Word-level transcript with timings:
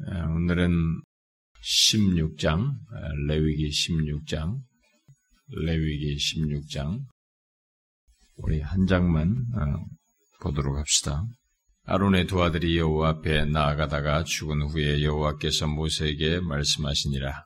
오늘은 0.00 1.02
16장, 1.60 2.72
레위기 3.26 3.68
16장, 3.68 4.60
레위기 5.48 6.16
16장, 6.16 7.00
우리 8.36 8.60
한 8.60 8.86
장만 8.86 9.44
어, 9.56 9.84
보도록 10.40 10.76
합시다. 10.78 11.24
아론의 11.84 12.28
두 12.28 12.42
아들이 12.42 12.78
여호와 12.78 13.08
앞에 13.08 13.46
나아가다가 13.46 14.22
죽은 14.22 14.62
후에 14.68 15.02
여호와께서 15.02 15.66
모세에게 15.66 16.40
말씀하시니라. 16.40 17.44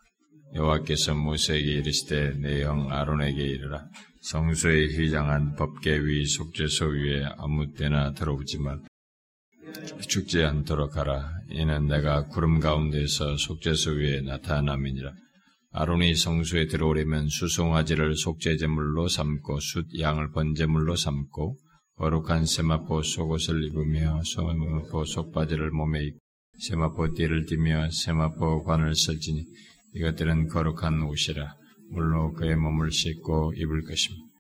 여호와께서 0.55 1.14
모세에게 1.14 1.71
이르시되 1.71 2.34
내 2.34 2.62
형 2.62 2.93
아론에게 2.93 3.43
이르라. 3.43 3.87
성소에 4.21 4.89
휘장한 4.89 5.57
법계 5.57 6.05
위 6.05 6.27
속죄소 6.27 6.87
위에 6.87 7.25
아무 7.39 7.73
때나 7.73 8.12
들어오지 8.12 8.59
말. 8.59 8.79
죽지 10.09 10.43
않도록 10.43 10.96
하라. 10.96 11.30
이는 11.50 11.86
내가 11.86 12.25
구름 12.27 12.61
가운데서 12.61 13.36
속죄소 13.36 13.92
위에 13.92 14.20
나타남이니라. 14.20 15.12
아론이 15.73 16.15
성소에 16.15 16.66
들어오려면 16.66 17.29
수송아지를 17.29 18.15
속죄제물로 18.16 19.09
삼고 19.09 19.60
숫 19.60 19.87
양을 19.98 20.32
번제물로 20.32 20.96
삼고 20.96 21.56
거룩한 21.96 22.45
세마포 22.45 23.02
속옷을 23.02 23.65
입으며 23.65 24.20
세마포 24.23 25.05
속바지를 25.05 25.70
몸에 25.70 26.04
입고 26.04 26.18
세마포 26.59 27.15
띠를 27.15 27.46
띠며 27.46 27.91
세마포 27.91 28.65
관을 28.65 28.95
쓸지니 28.95 29.46
이것들은 29.95 30.48
거룩한 30.48 31.02
옷이라 31.02 31.54
물로 31.91 32.32
그의 32.32 32.57
몸을 32.57 32.91
씻고 32.91 33.54
입을 33.57 33.82
것입니다. 33.84 34.31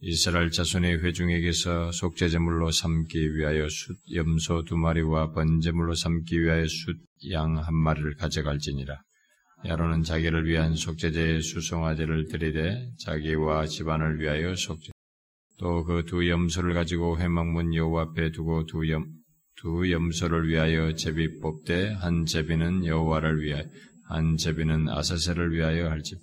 이스라엘 0.00 0.50
자손의 0.50 1.02
회중에게서 1.02 1.90
속죄제물로 1.92 2.70
삼기 2.70 3.34
위하여 3.36 3.68
숫 3.68 3.96
염소 4.14 4.64
두 4.64 4.76
마리와 4.76 5.32
번제물로 5.32 5.94
삼기 5.94 6.42
위하여 6.42 6.66
숫 6.66 6.96
양 7.30 7.56
한 7.58 7.74
마리를 7.74 8.14
가져갈지니라. 8.16 8.94
야로는 9.64 10.02
자기를 10.02 10.46
위한 10.46 10.74
속죄제의 10.76 11.40
수송아지를 11.40 12.28
들이되 12.28 12.90
자기와 12.98 13.66
집안을 13.66 14.20
위하여 14.20 14.54
속죄. 14.54 14.92
또 15.58 15.82
그 15.84 16.04
두 16.04 16.28
염소를 16.28 16.74
가지고 16.74 17.18
회막문 17.18 17.74
여호와 17.74 18.02
앞에 18.10 18.32
두고 18.32 18.66
두 18.66 18.88
염, 18.90 19.06
두 19.56 19.90
염소를 19.90 20.46
위하여 20.48 20.94
제비 20.94 21.40
뽑되 21.40 21.94
한 21.94 22.26
제비는 22.26 22.84
여호와를 22.84 23.40
위하여 23.42 23.64
한 24.08 24.36
제비는 24.36 24.90
아사세를 24.90 25.52
위하여 25.52 25.88
할지. 25.88 26.16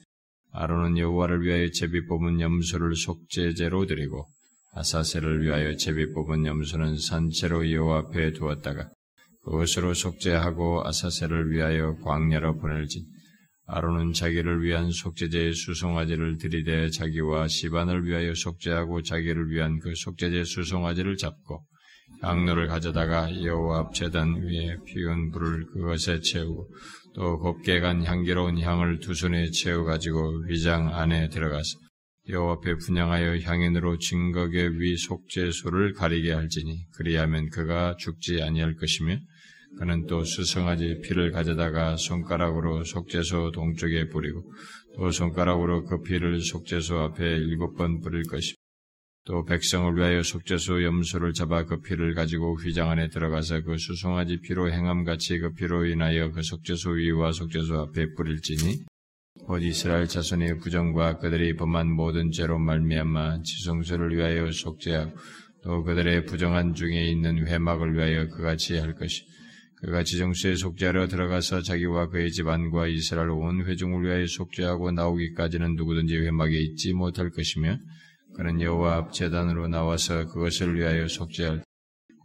아론은 0.55 0.99
여호와를 0.99 1.41
위하여 1.41 1.69
제비 1.71 2.05
뽑은 2.05 2.39
염소를 2.39 2.95
속죄제로 2.95 3.87
드리고 3.87 4.27
아사세를 4.75 5.43
위하여 5.43 5.75
제비 5.75 6.13
뽑은 6.13 6.45
염소는 6.45 6.97
산채로 6.97 7.71
여호와 7.71 7.97
앞에 7.99 8.33
두었다가 8.33 8.87
그것으로 9.43 9.93
속죄하고 9.93 10.87
아사세를 10.87 11.51
위하여 11.51 11.95
광야로 12.03 12.59
보낼지. 12.59 13.03
아론은 13.65 14.13
자기를 14.13 14.61
위한 14.61 14.91
속죄제의 14.91 15.53
수송아지를 15.53 16.37
들이대 16.37 16.89
자기와 16.89 17.47
시반을 17.47 18.05
위하여 18.05 18.33
속죄하고 18.35 19.01
자기를 19.01 19.49
위한 19.49 19.79
그 19.79 19.93
속죄제 19.95 20.43
수송아지를 20.43 21.17
잡고 21.17 21.63
향로를 22.21 22.67
가져다가 22.67 23.43
여호와 23.43 23.79
앞 23.79 23.93
제단 23.95 24.43
위에 24.43 24.77
피운 24.85 25.31
불을 25.31 25.65
그것에 25.73 26.19
채우고 26.19 26.69
또 27.15 27.37
곱게 27.39 27.79
간 27.79 28.03
향기로운 28.03 28.59
향을 28.59 28.99
두 28.99 29.13
손에 29.13 29.51
채워 29.51 29.83
가지고 29.83 30.43
위장 30.47 30.93
안에 30.93 31.29
들어가서 31.29 31.77
여호와 32.29 32.53
앞에 32.53 32.75
분양하여 32.75 33.39
향인으로 33.39 33.97
증거계 33.97 34.69
위 34.79 34.95
속죄소를 34.97 35.93
가리게 35.93 36.31
할지니 36.31 36.85
그리하면 36.95 37.49
그가 37.49 37.95
죽지 37.99 38.41
아니할 38.41 38.75
것이며 38.75 39.17
그는 39.77 40.05
또 40.07 40.23
수성아지 40.23 41.01
피를 41.03 41.31
가져다가 41.31 41.97
손가락으로 41.97 42.83
속죄소 42.83 43.51
동쪽에 43.51 44.07
뿌리고 44.07 44.43
또 44.95 45.11
손가락으로 45.11 45.83
그 45.83 46.01
피를 46.01 46.39
속죄소 46.39 46.99
앞에 46.99 47.25
일곱 47.37 47.75
번 47.75 47.99
뿌릴 47.99 48.23
것이며 48.23 48.55
또 49.25 49.45
백성을 49.45 49.95
위하여 49.95 50.21
속죄소 50.21 50.83
염소를 50.83 51.31
잡아 51.31 51.63
그 51.63 51.79
피를 51.79 52.13
가지고 52.13 52.55
휘장 52.55 52.89
안에 52.89 53.07
들어가서 53.07 53.61
그 53.61 53.77
수송아지 53.77 54.41
피로 54.41 54.69
행함같이 54.69 55.39
그 55.39 55.53
피로 55.53 55.85
인하여 55.85 56.31
그 56.31 56.43
속죄소 56.43 56.91
위와 56.91 57.31
속죄소 57.31 57.79
앞에 57.79 58.15
뿌릴지니 58.15 58.83
곧 59.45 59.59
이스라엘 59.59 60.07
자손의 60.07 60.59
부정과 60.59 61.19
그들이 61.19 61.55
범한 61.55 61.89
모든 61.89 62.31
죄로 62.31 62.59
말미암아 62.59 63.43
지성소를 63.43 64.15
위하여 64.15 64.51
속죄하고 64.51 65.17
또 65.63 65.83
그들의 65.83 66.25
부정한 66.25 66.75
중에 66.75 67.05
있는 67.07 67.47
회막을 67.47 67.93
위하여 67.93 68.27
그같이 68.27 68.77
할 68.77 68.93
것이 68.93 69.23
그가 69.77 70.03
지정수에 70.03 70.55
속죄하러 70.55 71.07
들어가서 71.07 71.61
자기와 71.61 72.09
그의 72.09 72.31
집안과 72.31 72.87
이스라엘 72.87 73.29
온 73.29 73.65
회중을 73.65 74.03
위하여 74.03 74.25
속죄하고 74.27 74.91
나오기까지는 74.91 75.75
누구든지 75.75 76.17
회막에 76.17 76.57
있지 76.57 76.91
못할 76.91 77.29
것이며 77.29 77.77
그는 78.35 78.61
여호와 78.61 78.97
앞 78.97 79.13
제단으로 79.13 79.67
나와서 79.67 80.25
그것을 80.25 80.75
위하여 80.75 81.07
속죄할 81.07 81.63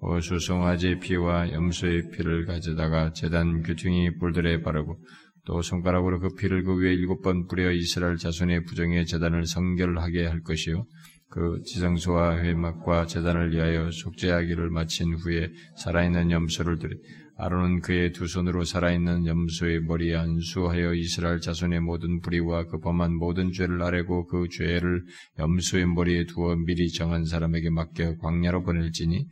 그 0.00 0.20
수송아지 0.20 1.00
피와 1.00 1.52
염소의 1.52 2.10
피를 2.10 2.46
가져다가 2.46 3.12
제단 3.12 3.62
규퉁이 3.62 4.16
뿔들에 4.18 4.62
바르고 4.62 4.96
또 5.44 5.62
손가락으로 5.62 6.20
그 6.20 6.34
피를 6.34 6.62
그 6.62 6.76
위에 6.76 6.92
일곱 6.92 7.22
번 7.22 7.46
뿌려 7.46 7.72
이스라엘 7.72 8.16
자손의 8.16 8.64
부정의 8.64 9.06
제단을 9.06 9.46
성결하게 9.46 10.26
할 10.26 10.42
것이요 10.42 10.84
그 11.30 11.62
지성소와 11.64 12.38
회막과 12.38 13.06
제단을 13.06 13.52
위하여 13.52 13.90
속죄하기를 13.90 14.70
마친 14.70 15.14
후에 15.14 15.50
살아있는 15.76 16.30
염소를 16.30 16.78
들이 16.78 16.96
아론은 17.36 17.82
그의 17.82 18.12
두 18.12 18.26
손으로 18.26 18.64
살아있는 18.64 19.26
염소의 19.26 19.82
머리에 19.82 20.16
안수하여 20.16 20.94
이스라엘 20.94 21.40
자손의 21.40 21.80
모든 21.80 22.20
불의와 22.20 22.64
그 22.64 22.80
범한 22.80 23.14
모든 23.14 23.52
죄를 23.52 23.80
아뢰고 23.80 24.26
그 24.26 24.48
죄를 24.50 25.04
염소의 25.38 25.86
머리에 25.86 26.24
두어 26.24 26.56
미리 26.56 26.90
정한 26.90 27.24
사람에게 27.24 27.70
맡겨 27.70 28.16
광야로 28.16 28.64
보낼지니 28.64 29.26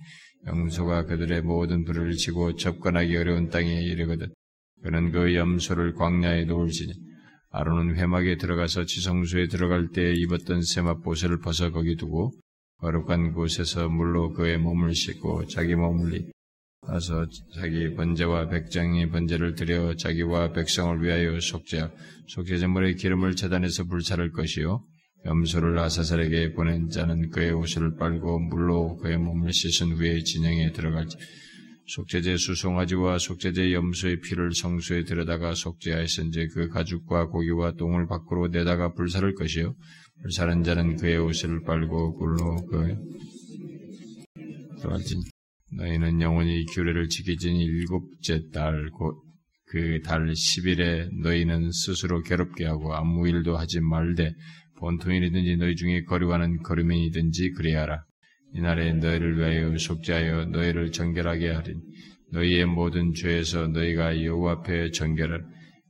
염소가 0.46 1.06
그들의 1.06 1.42
모든 1.42 1.84
불의를 1.84 2.12
치고 2.12 2.54
접근하기 2.56 3.16
어려운 3.16 3.48
땅에 3.48 3.82
이르거든 3.82 4.28
그는 4.82 5.10
그 5.10 5.34
염소를 5.34 5.94
광야에 5.94 6.44
놓을지니 6.44 6.92
아론은 7.56 7.96
회막에 7.96 8.36
들어가서 8.36 8.84
지성소에 8.84 9.48
들어갈 9.48 9.88
때 9.88 10.12
입었던 10.12 10.60
세마포 10.60 11.00
보세를 11.00 11.40
벗어 11.40 11.70
거기 11.70 11.96
두고 11.96 12.32
거룩한 12.80 13.32
곳에서 13.32 13.88
물로 13.88 14.34
그의 14.34 14.58
몸을 14.58 14.94
씻고 14.94 15.46
자기 15.46 15.74
몸을 15.74 16.30
가서 16.82 17.26
자기 17.54 17.94
번제와 17.94 18.50
백장의 18.50 19.08
번제를 19.08 19.54
드려 19.54 19.96
자기와 19.96 20.52
백성을 20.52 21.02
위하여 21.02 21.40
속죄하. 21.40 21.90
속죄제물의 22.28 22.96
기름을 22.96 23.36
재단해서 23.36 23.84
불사를 23.84 24.30
것이요. 24.32 24.84
염소를 25.24 25.78
아사살에게 25.78 26.52
보낸 26.52 26.90
자는 26.90 27.30
그의 27.30 27.52
옷을 27.52 27.96
빨고 27.96 28.38
물로 28.38 28.98
그의 28.98 29.16
몸을 29.16 29.54
씻은 29.54 29.92
후에 29.92 30.22
진영에 30.22 30.72
들어갈지 30.72 31.16
속죄제 31.86 32.36
수송아지와 32.36 33.18
속죄제 33.18 33.72
염소의 33.72 34.20
피를 34.20 34.52
성소에 34.52 35.04
들여다가 35.04 35.54
속죄하였은지 35.54 36.48
그 36.48 36.68
가죽과 36.68 37.28
고기와 37.28 37.72
똥을 37.72 38.06
밖으로 38.06 38.48
내다가 38.48 38.92
불사를 38.92 39.34
것이요 39.34 39.74
불사른 40.22 40.64
자는 40.64 40.96
그의 40.96 41.18
옷을 41.18 41.62
빨고 41.62 42.14
굴로 42.14 42.56
그 42.66 42.96
너희는 45.72 46.20
영원히 46.20 46.64
규례를 46.66 47.08
지키진 47.08 47.56
일곱째 47.56 48.50
달, 48.52 48.90
곧 48.90 49.22
그달 49.66 50.32
10일에 50.32 51.10
너희는 51.22 51.72
스스로 51.72 52.22
괴롭게 52.22 52.64
하고 52.64 52.94
아무 52.94 53.28
일도 53.28 53.56
하지 53.56 53.80
말되 53.80 54.32
본통일이든지 54.78 55.56
너희 55.56 55.74
중에 55.74 56.04
거류하는 56.04 56.62
거류민이든지 56.62 57.50
그래야 57.52 57.82
하라. 57.82 58.04
이날에 58.56 58.94
너희를 58.94 59.36
위하여 59.36 59.76
속죄하여 59.76 60.46
너희를 60.46 60.90
정결하게 60.90 61.50
하리니 61.50 61.80
너희의 62.32 62.64
모든 62.64 63.12
죄에서 63.12 63.68
너희가 63.68 64.24
여호와 64.24 64.52
앞에 64.52 64.92
정결하라. 64.92 65.44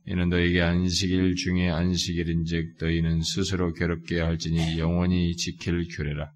이는 0.07 0.29
너희에게 0.29 0.61
안식일 0.61 1.35
중에 1.35 1.69
안식일인즉 1.69 2.75
너희는 2.81 3.21
스스로 3.21 3.73
괴롭게 3.73 4.19
할지니 4.19 4.77
영원히 4.79 5.35
지킬 5.37 5.87
규례라. 5.87 6.29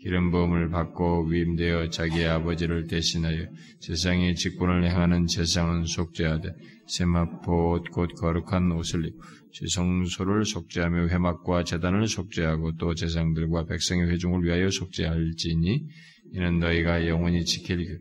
기름 0.00 0.30
부음을 0.30 0.68
받고 0.70 1.26
위임되어 1.26 1.88
자기 1.88 2.24
아버지를 2.24 2.86
대신하여 2.86 3.46
세상의 3.80 4.34
직분을 4.36 4.88
행하는 4.88 5.26
세상은 5.26 5.86
속죄하되 5.86 6.52
세마포 6.86 7.72
옷곧 7.72 8.14
거룩한 8.14 8.72
옷을 8.72 9.06
입고 9.06 9.22
지 9.22 9.37
성소를 9.52 10.44
속죄하며 10.44 11.08
회막과 11.08 11.64
재단을 11.64 12.06
속죄하고 12.06 12.76
또 12.76 12.94
제상들과 12.94 13.64
백성의 13.66 14.10
회중을 14.10 14.44
위하여 14.44 14.70
속죄할지니 14.70 15.86
이는 16.34 16.58
너희가 16.58 17.06
영원히 17.08 17.44
지킬 17.44 17.98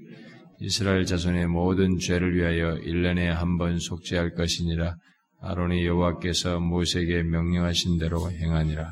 이스라엘 0.60 1.06
자손의 1.06 1.48
모든 1.48 1.98
죄를 2.00 2.36
위하여 2.36 2.78
일년에 2.78 3.30
한 3.30 3.58
번 3.58 3.80
속죄할 3.80 4.34
것이니라 4.34 4.96
아론이 5.40 5.86
여호와께서 5.86 6.60
모세에게 6.60 7.24
명령하신 7.24 8.00
대로 8.00 8.32
행하니라. 8.32 8.92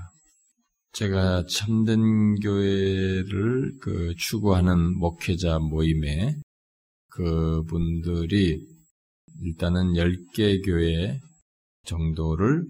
제가 0.94 1.46
참된 1.48 2.36
교회를 2.36 3.74
그 3.81 4.13
추구하는 4.18 4.98
목회자 4.98 5.60
모임에 5.60 6.36
그분들이 7.10 8.62
일단은 9.42 9.94
10개 9.94 10.63
교회 10.66 11.19
정도를 11.86 12.66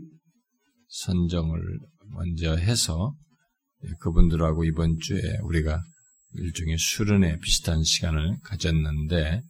선정을 0.87 1.61
먼저 2.11 2.55
해서 2.55 3.13
그분들하고 3.99 4.63
이번 4.63 4.97
주에 4.99 5.19
우리가 5.43 5.81
일종의 6.33 6.77
수련회 6.77 7.39
비슷한 7.39 7.83
시간을 7.83 8.37
가졌는데 8.43 9.41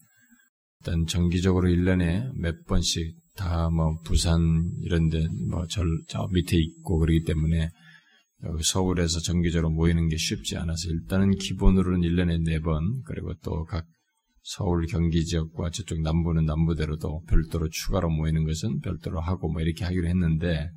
일단 0.79 1.05
정기적으로 1.07 1.67
1년에 1.69 2.31
몇 2.35 2.63
번씩 2.65 3.15
다 3.35 3.69
뭐 3.69 3.99
부산 4.05 4.39
이런 4.81 5.09
데 5.09 5.27
뭐저 5.49 5.83
저 6.07 6.27
밑에 6.31 6.57
있고 6.57 6.99
그러기 6.99 7.23
때문에 7.23 7.69
서울에서 8.61 9.19
정기적으로 9.19 9.71
모이는 9.71 10.07
게 10.07 10.15
쉽지 10.17 10.55
않아서 10.57 10.89
일단은 10.89 11.35
기본으로는 11.35 12.01
1년에 12.07 12.45
4번 12.47 13.03
그리고 13.05 13.33
또 13.43 13.65
각 13.65 13.85
서울 14.47 14.85
경기 14.85 15.25
지역과 15.25 15.71
저쪽 15.71 16.01
남부는 16.01 16.45
남부대로도 16.45 17.23
별도로 17.27 17.67
추가로 17.67 18.11
모이는 18.11 18.45
것은 18.45 18.79
별도로 18.81 19.19
하고 19.19 19.51
뭐 19.51 19.59
이렇게 19.59 19.83
하기로 19.83 20.07
했는데 20.07 20.69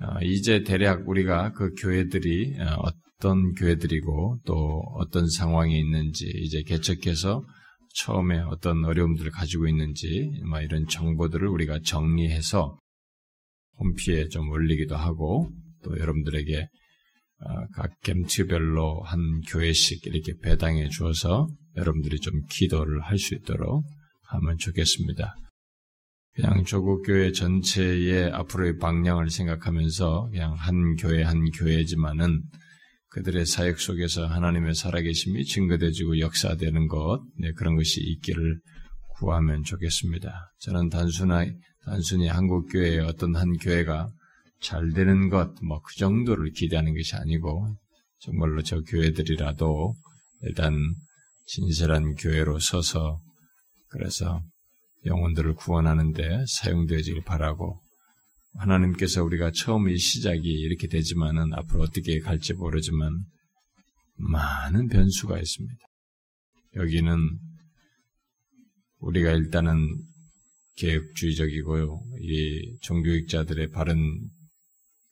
어, 0.00 0.20
이제 0.22 0.64
대략 0.64 1.08
우리가 1.08 1.52
그 1.52 1.72
교회들이 1.80 2.58
어, 2.58 2.82
어떤 2.82 3.52
교회들이고 3.52 4.40
또 4.44 4.82
어떤 4.96 5.28
상황에 5.28 5.78
있는지 5.78 6.24
이제 6.34 6.64
개척해서 6.64 7.44
처음에 7.94 8.40
어떤 8.40 8.84
어려움들을 8.84 9.30
가지고 9.30 9.68
있는지 9.68 10.32
뭐 10.48 10.60
이런 10.60 10.88
정보들을 10.88 11.46
우리가 11.46 11.78
정리해서 11.84 12.76
홈피에 13.78 14.26
좀 14.30 14.48
올리기도 14.50 14.96
하고 14.96 15.48
또 15.84 15.96
여러분들에게 15.96 16.60
어, 16.60 16.66
각 17.74 17.90
gem트별로 18.02 19.02
한 19.02 19.40
교회씩 19.48 20.06
이렇게 20.06 20.32
배당해 20.42 20.88
주어서 20.88 21.48
여러분들이 21.76 22.18
좀 22.20 22.42
기도를 22.50 23.00
할 23.02 23.18
수 23.18 23.34
있도록 23.34 23.84
하면 24.28 24.56
좋겠습니다. 24.58 25.34
그냥 26.34 26.64
조국 26.64 27.02
교회 27.06 27.30
전체의 27.30 28.32
앞으로의 28.32 28.78
방향을 28.78 29.30
생각하면서 29.30 30.30
그냥 30.30 30.54
한 30.54 30.96
교회 30.96 31.22
한 31.22 31.44
교회지만은 31.50 32.42
그들의 33.10 33.46
사역 33.46 33.78
속에서 33.78 34.26
하나님의 34.26 34.74
살아계심이 34.74 35.44
증거되지고 35.44 36.18
역사되는 36.18 36.88
것, 36.88 37.22
네, 37.38 37.52
그런 37.52 37.76
것이 37.76 38.00
있기를 38.00 38.58
구하면 39.18 39.62
좋겠습니다. 39.62 40.32
저는 40.58 40.88
단순히 40.88 42.26
한국 42.26 42.66
교회의 42.72 42.98
어떤 43.00 43.36
한 43.36 43.52
교회가 43.52 44.08
잘 44.64 44.92
되는 44.92 45.28
것, 45.28 45.54
뭐 45.62 45.80
그 45.82 45.94
정도를 45.96 46.50
기대하는 46.52 46.94
것이 46.94 47.14
아니고 47.16 47.76
정말로 48.20 48.62
저 48.62 48.80
교회들이라도 48.80 49.94
일단 50.42 50.74
진실한 51.46 52.14
교회로 52.14 52.58
서서 52.58 53.20
그래서 53.88 54.42
영혼들을 55.04 55.54
구원하는데 55.54 56.44
사용되어지길 56.48 57.24
바라고 57.24 57.78
하나님께서 58.54 59.22
우리가 59.22 59.50
처음 59.50 59.88
이 59.88 59.98
시작이 59.98 60.40
이렇게 60.48 60.88
되지만은 60.88 61.52
앞으로 61.54 61.82
어떻게 61.82 62.18
갈지 62.20 62.54
모르지만 62.54 63.24
많은 64.16 64.88
변수가 64.88 65.38
있습니다. 65.38 65.78
여기는 66.76 67.18
우리가 69.00 69.32
일단은 69.32 69.98
계획주의적이고요. 70.76 72.00
이 72.20 72.78
종교익자들의 72.80 73.70
바른 73.70 74.00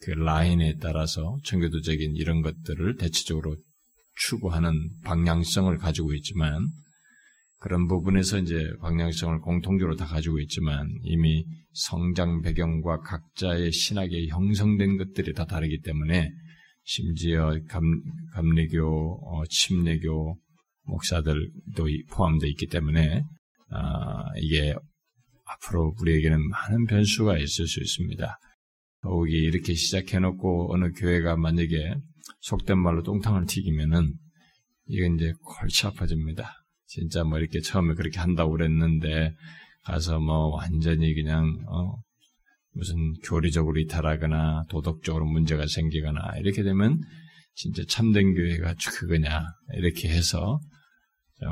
그 0.03 0.11
라인에 0.11 0.79
따라서 0.81 1.39
청교도적인 1.45 2.17
이런 2.17 2.43
것들을 2.43 2.97
대체적으로 2.97 3.57
추구하는 4.17 4.73
방향성을 5.05 5.77
가지고 5.79 6.13
있지만 6.15 6.69
그런 7.59 7.87
부분에서 7.87 8.39
이제 8.39 8.73
방향성을 8.81 9.39
공통적으로 9.41 9.95
다 9.95 10.05
가지고 10.05 10.41
있지만 10.41 10.93
이미 11.03 11.45
성장 11.73 12.43
배경과 12.43 12.99
각자의 13.01 13.71
신학에 13.71 14.27
형성된 14.27 14.99
것들이 14.99 15.33
다 15.33 15.45
다르기 15.45 15.81
때문에 15.83 16.29
심지어 16.83 17.57
감, 17.69 17.85
감리교, 18.33 19.21
어, 19.25 19.45
침례교 19.49 20.37
목사들도 20.85 21.87
포함되어 22.11 22.49
있기 22.51 22.67
때문에 22.67 23.23
아, 23.71 24.25
이게 24.39 24.75
앞으로 25.45 25.95
우리에게는 26.01 26.49
많은 26.49 26.87
변수가 26.87 27.39
있을 27.39 27.69
수 27.69 27.81
있습니다. 27.81 28.37
더욱이 29.03 29.33
이렇게 29.33 29.75
시작해놓고 29.75 30.73
어느 30.73 30.93
교회가 30.93 31.37
만약에 31.37 31.95
속된 32.41 32.79
말로 32.79 33.03
똥탕을 33.03 33.47
튀기면은 33.47 34.15
이건 34.87 35.17
이제 35.17 35.33
골치 35.43 35.87
아파집니다. 35.87 36.53
진짜 36.87 37.25
뭐 37.25 37.39
이렇게 37.39 37.61
처음에 37.61 37.95
그렇게 37.95 38.21
한다고 38.21 38.53
그랬는데 38.53 39.35
가서 39.85 40.21
뭐 40.21 40.49
완전히 40.57 41.15
그냥 41.15 41.47
어 41.69 41.97
무슨 42.75 43.15
교리적으로 43.25 43.81
이탈하거나 43.81 44.67
도덕적으로 44.71 45.27
문제가 45.27 45.67
생기거나 45.67 46.39
이렇게 46.39 46.63
되면 46.63 47.01
진짜 47.55 47.83
참된 47.89 48.35
교회가 48.35 48.75
그거냐 48.99 49.43
이렇게 49.75 50.09
해서 50.09 50.61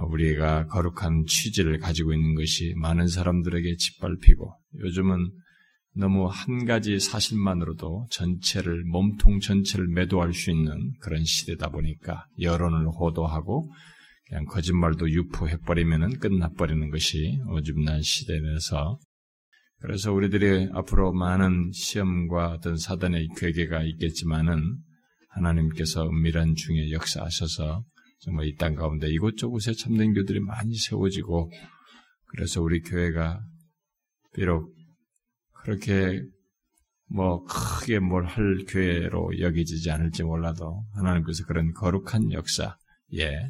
우리가 0.08 0.66
거룩한 0.66 1.24
취지를 1.26 1.78
가지고 1.78 2.14
있는 2.14 2.34
것이 2.34 2.74
많은 2.76 3.08
사람들에게 3.08 3.76
짓밟히고 3.76 4.54
요즘은 4.78 5.30
너무 5.96 6.26
한 6.26 6.64
가지 6.66 7.00
사실만으로도 7.00 8.06
전체를 8.10 8.84
몸통 8.84 9.40
전체를 9.40 9.88
매도할 9.88 10.32
수 10.32 10.50
있는 10.50 10.92
그런 11.00 11.24
시대다 11.24 11.70
보니까 11.70 12.26
여론을 12.40 12.86
호도하고 12.88 13.72
그냥 14.28 14.44
거짓말도 14.44 15.10
유포해버리면 15.10 16.18
끝나버리는 16.18 16.90
것이 16.90 17.40
오줌난 17.48 18.00
시대에서 18.02 18.98
그래서 19.80 20.12
우리들이 20.12 20.68
앞으로 20.72 21.12
많은 21.12 21.70
시험과 21.72 22.52
어떤 22.52 22.76
사단의 22.76 23.28
괴계가 23.36 23.82
있겠지만은 23.82 24.76
하나님께서 25.30 26.06
은밀한 26.06 26.54
중에 26.54 26.90
역사하셔서 26.92 27.82
정말 28.20 28.46
이 28.46 28.56
땅 28.56 28.74
가운데 28.74 29.08
이곳저곳에 29.08 29.72
참된 29.72 30.12
교들이 30.12 30.40
많이 30.40 30.74
세워지고 30.76 31.50
그래서 32.26 32.60
우리 32.62 32.80
교회가 32.82 33.40
비록 34.34 34.72
그렇게 35.62 36.22
뭐 37.08 37.44
크게 37.44 37.98
뭘 37.98 38.24
할 38.26 38.64
교회로 38.68 39.40
여기지지 39.40 39.90
않을지 39.90 40.22
몰라도 40.22 40.84
하나님께서 40.94 41.44
그런 41.44 41.72
거룩한 41.72 42.32
역사, 42.32 42.76
예, 43.14 43.48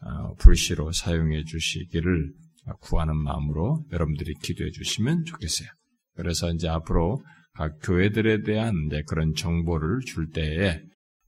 어, 0.00 0.34
불시로 0.36 0.92
사용해 0.92 1.44
주시기를 1.44 2.32
구하는 2.80 3.16
마음으로 3.16 3.84
여러분들이 3.92 4.34
기도해 4.42 4.70
주시면 4.70 5.24
좋겠어요. 5.24 5.68
그래서 6.14 6.50
이제 6.52 6.68
앞으로 6.68 7.22
각 7.54 7.78
교회들에 7.82 8.42
대한 8.42 8.74
이제 8.86 9.02
그런 9.06 9.34
정보를 9.34 10.00
줄 10.06 10.30
때에 10.30 10.80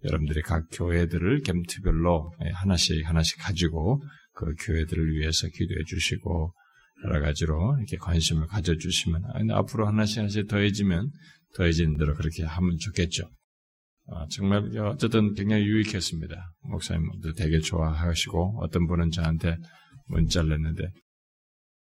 여러분들이 0.05 0.43
각 0.43 0.65
교회들을 0.73 1.43
gem트별로 1.43 2.33
하나씩 2.55 3.07
하나씩 3.09 3.39
가지고 3.41 4.03
그 4.35 4.55
교회들을 4.61 5.13
위해서 5.15 5.49
기도해 5.49 5.83
주시고 5.87 6.53
여러 7.05 7.21
가지로 7.21 7.77
이렇게 7.79 7.97
관심을 7.99 8.47
가져주시면 8.47 9.51
앞으로 9.51 9.87
하나씩 9.87 10.19
하나씩 10.19 10.49
더해지면 10.49 11.11
더해진 11.55 11.97
대로 11.97 12.15
그렇게 12.15 12.45
하면 12.45 12.77
좋겠죠. 12.79 13.31
어, 14.09 14.27
정말 14.29 14.77
어쨌든 14.79 15.35
굉장히 15.35 15.65
유익했습니다. 15.65 16.53
목사님도 16.63 17.33
되게 17.33 17.59
좋아하시고 17.59 18.61
어떤 18.63 18.87
분은 18.87 19.11
저한테 19.11 19.57
문자를 20.07 20.51
냈는데 20.51 20.91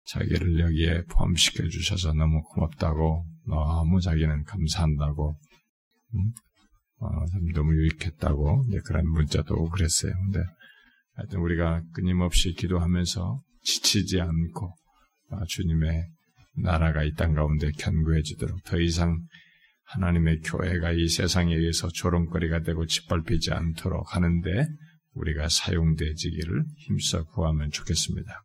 자기를 0.06 0.58
여기에 0.58 1.04
포함시켜 1.10 1.68
주셔서 1.68 2.14
너무 2.14 2.42
고맙다고 2.42 3.26
너무 3.46 4.00
자기는 4.00 4.44
감사한다고 4.44 5.38
음? 6.14 6.32
어, 7.00 7.08
너무 7.54 7.74
유익했다고 7.74 8.64
네, 8.70 8.78
그런 8.86 9.06
문자도 9.10 9.68
그랬어요. 9.68 10.12
근데 10.14 10.40
하여튼 11.14 11.40
우리가 11.40 11.82
끊임없이 11.92 12.54
기도하면서 12.54 13.42
지치지 13.62 14.20
않고 14.20 14.66
어, 14.66 14.74
주님의 15.48 16.06
나라가 16.62 17.04
이 17.04 17.12
땅 17.14 17.34
가운데 17.34 17.70
견고해지도록 17.78 18.64
더 18.64 18.80
이상 18.80 19.18
하나님의 19.84 20.40
교회가 20.40 20.92
이 20.92 21.08
세상에 21.08 21.54
의해서 21.54 21.88
조롱거리가 21.88 22.62
되고 22.62 22.84
짓밟히지 22.86 23.52
않도록 23.52 24.14
하는데 24.14 24.66
우리가 25.12 25.48
사용되지기를 25.48 26.64
힘써 26.76 27.24
구하면 27.24 27.70
좋겠습니다. 27.70 28.42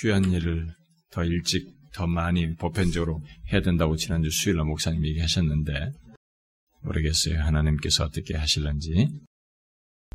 귀한 0.00 0.32
일을 0.32 0.68
더 1.10 1.24
일찍, 1.24 1.66
더 1.92 2.06
많이 2.06 2.54
보편적으로 2.54 3.20
해야 3.52 3.60
된다고 3.60 3.96
지난주 3.96 4.30
수요일날 4.30 4.64
목사님이 4.66 5.10
얘기하셨는데 5.10 5.92
모르겠어요. 6.82 7.40
하나님께서 7.40 8.04
어떻게 8.04 8.36
하실런지. 8.36 9.08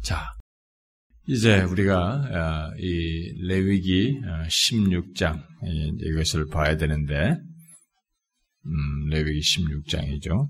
자, 0.01 0.31
이제 1.27 1.61
우리가 1.63 2.71
어, 2.71 2.75
이 2.77 3.33
레위기 3.47 4.21
16장 4.21 5.39
어, 5.39 5.67
이것을 5.99 6.47
봐야 6.47 6.77
되는데 6.77 7.35
음, 8.65 9.09
레위기 9.09 9.39
16장이죠. 9.39 10.49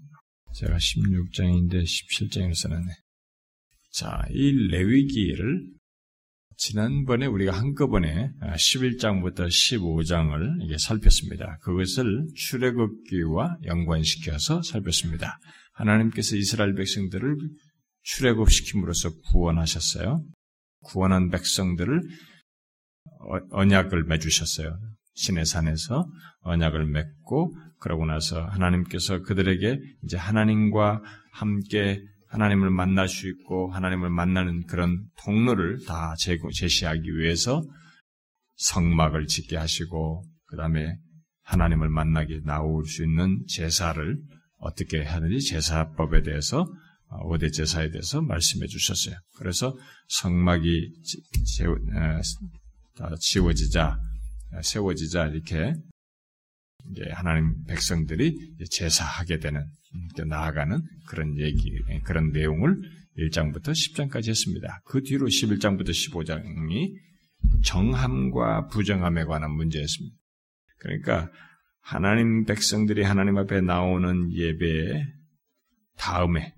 제가 0.54 0.76
16장인데 0.76 1.84
17장을 1.84 2.54
써놨네. 2.54 2.92
자, 3.94 4.26
이 4.32 4.52
레위기를 4.70 5.66
지난번에 6.58 7.26
우리가 7.26 7.58
한꺼번에 7.58 8.32
11장부터 8.42 9.42
아, 9.42 9.48
15장을 9.48 10.64
이게 10.64 10.78
살폈습니다. 10.78 11.60
그것을 11.62 12.28
출애굽기와 12.36 13.60
연관시켜서 13.64 14.62
살폈습니다. 14.62 15.40
하나님께서 15.74 16.36
이스라엘 16.36 16.76
백성들을 16.76 17.38
출애굽시킴으로써 18.04 19.12
구원하셨어요. 19.32 20.26
구원한 20.86 21.30
백성들을 21.30 22.02
어, 23.20 23.38
언약을 23.52 24.04
맺으셨어요. 24.04 24.78
신의 25.16 25.46
산에서 25.46 26.08
언약을 26.42 26.86
맺고 26.86 27.56
그러고 27.80 28.06
나서 28.06 28.46
하나님께서 28.46 29.22
그들에게 29.22 29.80
이제 30.04 30.18
하나님과 30.18 31.02
함께 31.32 32.02
하나님을 32.28 32.70
만날 32.70 33.08
수 33.08 33.28
있고 33.30 33.72
하나님을 33.72 34.10
만나는 34.10 34.66
그런 34.66 35.06
통로를 35.24 35.86
다 35.86 36.16
제시하기 36.18 37.18
위해서 37.18 37.64
성막을 38.56 39.28
짓게 39.28 39.58
하시고 39.58 40.24
그 40.48 40.58
다음에 40.58 40.98
하나님을 41.44 41.90
만나게 41.90 42.42
나올 42.44 42.86
수 42.86 43.04
있는 43.04 43.44
제사를 43.48 44.18
어떻게 44.58 45.04
하는지 45.04 45.40
제사법에 45.48 46.24
대해서 46.24 46.66
5대 47.24 47.46
어, 47.46 47.50
제사에 47.50 47.90
대해서 47.90 48.22
말씀해 48.22 48.68
주셨어요. 48.68 49.16
그래서 49.38 49.76
성막이 50.08 50.94
어, 53.02 53.16
지워지자 53.18 54.00
세워지자 54.62 55.28
이렇게 55.28 55.74
하나님 57.12 57.64
백성들이 57.66 58.56
제사하게 58.70 59.40
되는 59.40 59.66
나아가는 60.28 60.80
그런 61.08 61.38
얘기 61.40 61.72
그런 62.04 62.32
내용을 62.32 62.78
1장부터 63.18 63.70
10장까지 63.70 64.30
했습니다. 64.30 64.82
그 64.86 65.02
뒤로 65.02 65.28
11장부터 65.28 65.90
15장이 65.90 66.94
정함과 67.64 68.68
부정함에 68.68 69.24
관한 69.26 69.52
문제였습니다. 69.52 70.16
그러니까 70.80 71.32
하나님 71.82 72.46
백성들이 72.46 73.04
하나님 73.04 73.38
앞에 73.38 73.62
나오는 73.62 74.32
예배 74.32 75.04
다음에 75.98 76.54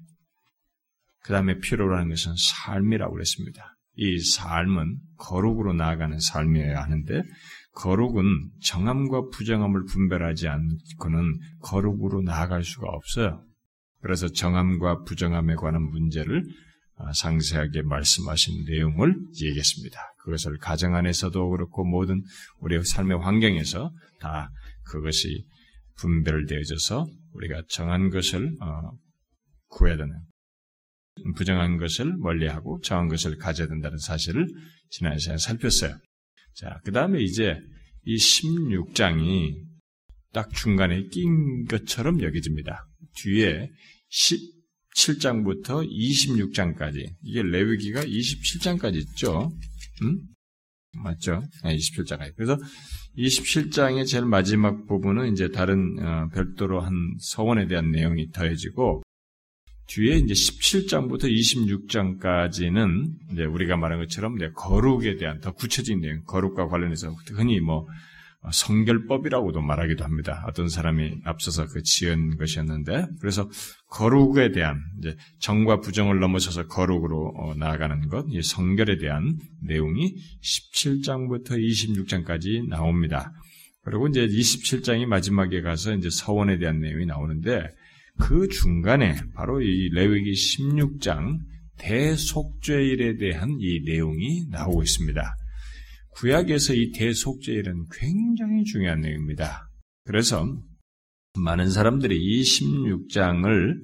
그 1.27 1.33
다음에 1.33 1.57
필요로 1.59 1.97
하는 1.97 2.07
것은 2.07 2.33
삶이라고 2.37 3.11
그랬습니다. 3.11 3.75
이 3.95 4.17
삶은 4.17 4.97
거룩으로 5.17 5.73
나아가는 5.73 6.17
삶이어야 6.17 6.81
하는데 6.81 7.21
거룩은 7.73 8.23
정함과 8.63 9.27
부정함을 9.33 9.83
분별하지 9.91 10.47
않고는 10.47 11.37
거룩으로 11.63 12.21
나아갈 12.21 12.63
수가 12.63 12.87
없어요. 12.87 13.43
그래서 14.01 14.29
정함과 14.29 15.03
부정함에 15.03 15.55
관한 15.55 15.81
문제를 15.81 16.45
아, 16.95 17.11
상세하게 17.11 17.81
말씀하신 17.81 18.63
내용을 18.65 19.13
얘기했습니다. 19.41 19.99
그것을 20.23 20.57
가정 20.59 20.95
안에서도 20.95 21.49
그렇고 21.49 21.83
모든 21.83 22.23
우리의 22.61 22.85
삶의 22.85 23.19
환경에서 23.19 23.91
다 24.21 24.49
그것이 24.85 25.45
분별되어져서 25.97 27.05
우리가 27.33 27.63
정한 27.67 28.11
것을 28.11 28.55
어, 28.61 28.91
구해야 29.67 29.97
되는 29.97 30.15
부정한 31.35 31.77
것을 31.77 32.15
멀리하고 32.17 32.79
정한 32.81 33.07
것을 33.07 33.37
가져야 33.37 33.67
된다는 33.67 33.97
사실을 33.97 34.47
지난 34.89 35.17
시간에 35.19 35.37
살폈어요. 35.37 35.97
자, 36.55 36.79
그 36.83 36.91
다음에 36.91 37.21
이제 37.21 37.57
이 38.05 38.15
16장이 38.15 39.67
딱 40.33 40.53
중간에 40.53 41.03
낀 41.07 41.65
것처럼 41.65 42.21
여겨집니다. 42.21 42.87
뒤에 43.15 43.69
17장부터 44.95 45.87
26장까지, 45.89 47.07
이게 47.23 47.43
레위기가 47.43 48.01
27장까지 48.03 48.95
있죠? 48.95 49.51
음? 50.03 50.19
맞죠? 51.03 51.43
네, 51.63 51.75
27장까지. 51.75 52.33
그래서 52.35 52.57
27장의 53.17 54.05
제일 54.07 54.25
마지막 54.25 54.87
부분은 54.87 55.31
이제 55.31 55.49
다른 55.49 55.97
어, 55.99 56.29
별도로 56.33 56.81
한 56.81 56.93
서원에 57.19 57.67
대한 57.67 57.91
내용이 57.91 58.31
더해지고 58.31 59.03
뒤에 59.87 60.17
이제 60.17 60.33
17장부터 60.33 61.23
26장까지는 61.23 63.13
이제 63.31 63.45
우리가 63.45 63.77
말한 63.77 63.99
것처럼 63.99 64.35
이제 64.37 64.49
거룩에 64.55 65.15
대한 65.15 65.39
더 65.39 65.53
구체적인 65.53 66.01
내용, 66.01 66.23
거룩과 66.25 66.67
관련해서 66.67 67.13
흔히 67.33 67.59
뭐 67.59 67.87
성결법이라고도 68.51 69.61
말하기도 69.61 70.03
합니다. 70.03 70.45
어떤 70.47 70.69
사람이 70.69 71.21
앞서서 71.23 71.67
그 71.67 71.81
지은 71.83 72.37
것이었는데, 72.37 73.07
그래서 73.19 73.49
거룩에 73.89 74.51
대한 74.51 74.81
이제 74.99 75.15
정과 75.39 75.79
부정을 75.79 76.19
넘어서서 76.19 76.67
거룩으로 76.67 77.33
어, 77.35 77.55
나아가는 77.55 78.07
것, 78.07 78.25
이 78.29 78.41
성결에 78.41 78.97
대한 78.97 79.37
내용이 79.61 80.15
17장부터 80.43 81.51
26장까지 81.51 82.67
나옵니다. 82.69 83.33
그리고 83.83 84.07
이제 84.07 84.27
27장이 84.27 85.05
마지막에 85.05 85.61
가서 85.61 85.93
이제 85.93 86.09
서원에 86.09 86.57
대한 86.57 86.79
내용이 86.79 87.05
나오는데, 87.05 87.67
그 88.19 88.47
중간에 88.47 89.15
바로 89.33 89.61
이 89.61 89.89
레위기 89.89 90.31
16장 90.31 91.39
대속죄일에 91.77 93.17
대한 93.17 93.57
이 93.59 93.81
내용이 93.85 94.47
나오고 94.49 94.81
있습니다. 94.83 95.35
구약에서 96.11 96.73
이 96.73 96.91
대속죄일은 96.91 97.85
굉장히 97.91 98.63
중요한 98.63 99.01
내용입니다. 99.01 99.69
그래서 100.03 100.45
많은 101.37 101.69
사람들이 101.69 102.17
이 102.17 102.41
16장을 102.41 103.75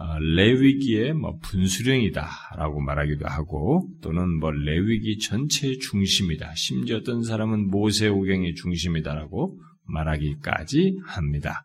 어, 0.00 0.18
레위기의 0.20 1.12
뭐 1.12 1.38
분수령이다라고 1.42 2.80
말하기도 2.80 3.26
하고 3.26 3.90
또는 4.00 4.38
뭐 4.38 4.52
레위기 4.52 5.18
전체의 5.18 5.80
중심이다. 5.80 6.54
심지어 6.54 6.98
어떤 6.98 7.24
사람은 7.24 7.66
모세오경의 7.66 8.54
중심이다라고 8.54 9.58
말하기까지 9.86 10.98
합니다. 11.04 11.64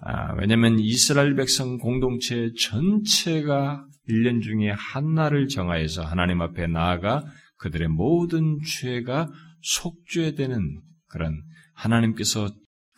아, 0.00 0.34
왜냐하면 0.34 0.78
이스라엘 0.78 1.34
백성 1.34 1.78
공동체 1.78 2.50
전체가 2.58 3.86
1년 4.08 4.42
중에 4.42 4.70
한 4.70 5.14
날을 5.14 5.48
정하여서 5.48 6.02
하나님 6.02 6.40
앞에 6.42 6.66
나아가 6.66 7.24
그들의 7.58 7.88
모든 7.88 8.58
죄가 8.62 9.28
속죄되는 9.62 10.80
그런 11.08 11.42
하나님께서 11.74 12.48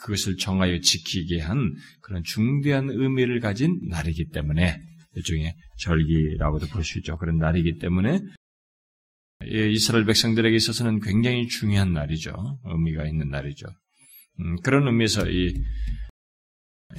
그것을 0.00 0.36
정하여 0.36 0.80
지키게 0.80 1.40
한 1.40 1.74
그런 2.02 2.22
중대한 2.24 2.88
의미를 2.90 3.40
가진 3.40 3.80
날이기 3.88 4.30
때문에 4.30 4.80
일종의 5.14 5.54
절기라고도 5.78 6.66
볼 6.66 6.84
수 6.84 6.98
있죠. 6.98 7.16
그런 7.16 7.38
날이기 7.38 7.78
때문에 7.78 8.20
이스라엘 9.46 10.04
백성들에게 10.04 10.54
있어서는 10.54 11.00
굉장히 11.00 11.46
중요한 11.46 11.92
날이죠. 11.92 12.32
의미가 12.64 13.06
있는 13.06 13.28
날이죠. 13.30 13.66
음, 14.40 14.56
그런 14.62 14.86
의미에서 14.86 15.28
이 15.30 15.54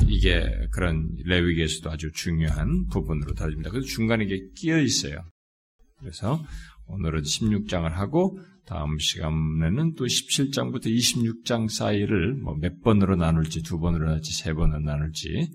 이게 0.07 0.67
그런 0.71 1.09
레위기에서도 1.25 1.89
아주 1.91 2.11
중요한 2.11 2.87
부분으로 2.87 3.33
다뤄집니다. 3.33 3.71
그래서 3.71 3.87
중간에 3.87 4.23
이게 4.25 4.39
끼어 4.55 4.79
있어요. 4.79 5.23
그래서 5.97 6.43
오늘은 6.87 7.21
16장을 7.21 7.89
하고 7.89 8.39
다음 8.65 8.99
시간에는 8.99 9.95
또 9.95 10.05
17장부터 10.05 10.85
26장 10.85 11.69
사이를 11.69 12.35
뭐 12.35 12.55
몇 12.55 12.81
번으로 12.81 13.15
나눌지 13.15 13.63
두 13.63 13.79
번으로 13.79 14.05
나눌지 14.05 14.31
세 14.33 14.53
번으로 14.53 14.79
나눌지 14.79 15.49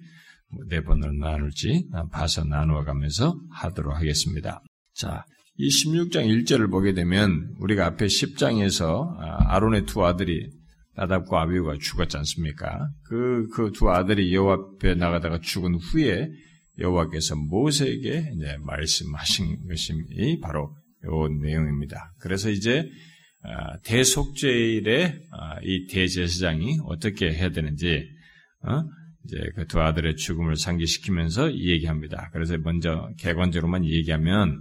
뭐네 0.51 0.83
번으로 0.83 1.13
나눌지 1.13 1.89
봐서 2.11 2.45
나누어 2.45 2.85
가면서 2.85 3.39
하도록 3.51 3.95
하겠습니다. 3.95 4.63
자, 4.95 5.25
이 5.57 5.69
16장 5.69 6.27
1절을 6.27 6.71
보게 6.71 6.93
되면 6.93 7.55
우리가 7.61 7.87
앞에 7.87 8.07
10장에서 8.07 9.17
아, 9.19 9.55
아론의 9.55 9.87
두 9.87 10.05
아들이 10.05 10.51
나답과 10.97 11.43
아비우가 11.43 11.77
죽었지 11.81 12.17
않습니까? 12.19 12.89
그 13.05 13.49
그 13.51 13.73
두 13.73 13.91
아들이 13.91 14.35
여호와 14.35 14.55
앞에 14.55 14.95
나가다가 14.95 15.41
죽은 15.41 15.75
후에 15.77 16.29
여호와께서 16.79 17.37
모세에게 17.37 18.33
이제 18.37 18.57
말씀하신 18.61 19.67
것이 19.69 19.93
바로 20.43 20.75
요 21.07 21.29
내용입니다. 21.43 22.13
그래서 22.21 22.51
이제 22.51 22.89
아, 23.43 23.79
대속죄일에 23.85 25.21
아, 25.33 25.59
이 25.63 25.87
대제사장이 25.87 26.79
어떻게 26.87 27.33
해야 27.33 27.51
되는지 27.51 28.09
어? 28.67 28.83
이제 29.27 29.37
그 29.57 29.67
두 29.67 29.81
아들의 29.81 30.17
죽음을 30.17 30.57
상기시키면서 30.57 31.55
얘기합니다. 31.55 32.31
그래서 32.33 32.57
먼저 32.59 33.09
개관적으로만 33.19 33.85
얘기하면 33.87 34.61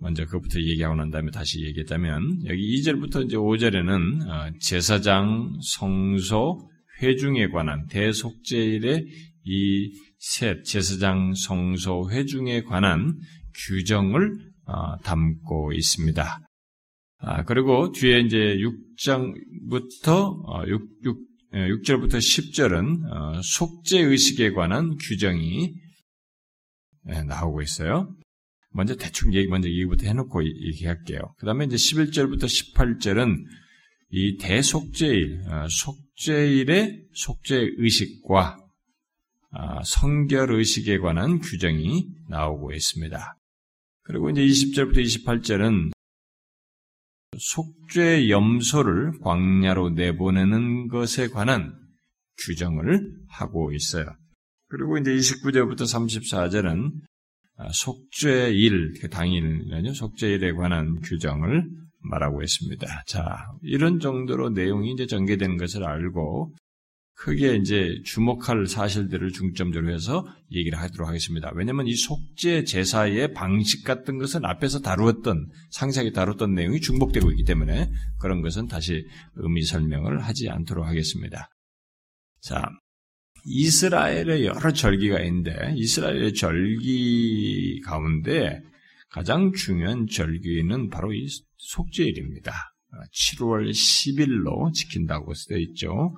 먼저 0.00 0.24
그것부터 0.24 0.60
얘기하고 0.60 0.94
난 0.94 1.10
다음에 1.10 1.30
다시 1.30 1.64
얘기했다면 1.64 2.46
여기 2.46 2.80
2절부터 2.80 3.26
이제 3.26 3.36
5절에는 3.36 4.28
어, 4.28 4.52
제사장 4.60 5.58
성소 5.62 6.68
회중에 7.02 7.48
관한 7.48 7.86
대속제일의 7.86 9.06
이 9.44 10.08
셋 10.18 10.64
제사장 10.64 11.32
성소 11.34 12.10
회중에 12.10 12.62
관한 12.62 13.18
규정을 13.66 14.36
어, 14.66 14.98
담고 14.98 15.72
있습니다. 15.72 16.40
아, 17.20 17.44
그리고 17.44 17.90
뒤에 17.92 18.20
이제 18.20 18.58
6장부터 18.98 20.68
6, 20.68 20.88
6, 21.04 21.18
6절부터 21.52 22.18
10절은 22.18 23.42
속죄 23.42 24.00
의식에 24.00 24.52
관한 24.52 24.96
규정이 24.96 25.74
예, 27.10 27.22
나오고 27.22 27.62
있어요. 27.62 28.14
먼저 28.78 28.94
대충 28.94 29.34
얘기, 29.34 29.48
먼저 29.48 29.68
얘기부터 29.68 30.06
해놓고 30.06 30.44
얘기할게요. 30.44 31.18
그 31.38 31.46
다음에 31.46 31.64
이제 31.64 31.74
11절부터 31.74 32.44
18절은 32.44 33.44
이 34.10 34.36
대속죄일, 34.36 35.42
어, 35.48 35.66
속죄일의 35.68 37.06
속죄 37.12 37.70
의식과 37.76 38.56
아, 39.50 39.82
성결 39.82 40.52
의식에 40.52 40.98
관한 40.98 41.40
규정이 41.40 42.06
나오고 42.28 42.72
있습니다. 42.72 43.36
그리고 44.04 44.30
이제 44.30 44.42
20절부터 44.42 44.98
28절은 44.98 45.90
속죄 47.36 48.30
염소를 48.30 49.18
광야로 49.20 49.90
내보내는 49.90 50.86
것에 50.86 51.30
관한 51.30 51.74
규정을 52.46 53.10
하고 53.28 53.72
있어요. 53.72 54.06
그리고 54.68 54.98
이제 54.98 55.10
29절부터 55.10 55.80
34절은 55.80 56.92
아, 56.92 57.08
속죄일, 57.72 58.94
그 59.00 59.08
당일이죠. 59.08 59.94
속죄일에 59.94 60.52
관한 60.52 61.00
규정을 61.00 61.68
말하고 62.00 62.42
있습니다. 62.42 63.04
자, 63.06 63.48
이런 63.62 63.98
정도로 64.00 64.50
내용이 64.50 64.92
이제 64.92 65.06
전개되는 65.06 65.56
것을 65.56 65.84
알고 65.84 66.54
크게 67.18 67.56
이제 67.56 68.00
주목할 68.04 68.68
사실들을 68.68 69.32
중점적으로 69.32 69.92
해서 69.92 70.24
얘기를 70.52 70.78
하도록 70.78 71.08
하겠습니다. 71.08 71.50
왜냐하면 71.52 71.88
이 71.88 71.94
속죄 71.96 72.62
제사의 72.62 73.34
방식 73.34 73.84
같은 73.84 74.18
것은 74.18 74.44
앞에서 74.44 74.80
다루었던 74.80 75.50
상세하게 75.70 76.12
다뤘던 76.12 76.54
내용이 76.54 76.80
중복되고 76.80 77.32
있기 77.32 77.42
때문에 77.42 77.90
그런 78.20 78.40
것은 78.40 78.68
다시 78.68 79.04
의미 79.34 79.64
설명을 79.64 80.20
하지 80.20 80.48
않도록 80.48 80.86
하겠습니다. 80.86 81.48
자, 82.40 82.70
이스라엘의 83.44 84.44
여러 84.46 84.72
절기가 84.72 85.20
있는데 85.20 85.74
이스라엘의 85.76 86.34
절기 86.34 87.80
가운데 87.84 88.60
가장 89.10 89.52
중요한 89.52 90.06
절기는 90.06 90.90
바로 90.90 91.12
이 91.12 91.26
속죄일입니다. 91.56 92.52
7월 93.12 93.70
10일로 93.70 94.72
지킨다고 94.72 95.32
되어 95.48 95.58
있죠. 95.58 96.14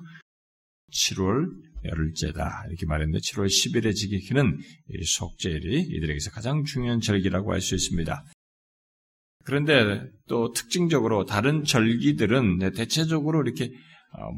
7월 0.91 1.47
열흘째다 1.83 2.65
이렇게 2.67 2.85
말했는데 2.85 3.19
7월 3.19 3.47
10일에 3.47 3.95
지키는 3.95 4.59
속죄일이 5.03 5.81
이들에게서 5.81 6.31
가장 6.31 6.63
중요한 6.63 6.99
절기라고 6.99 7.53
할 7.53 7.61
수 7.61 7.75
있습니다. 7.75 8.23
그런데 9.43 10.03
또 10.27 10.51
특징적으로 10.51 11.25
다른 11.25 11.63
절기들은 11.63 12.71
대체적으로 12.73 13.41
이렇게 13.41 13.65
어, 13.65 13.69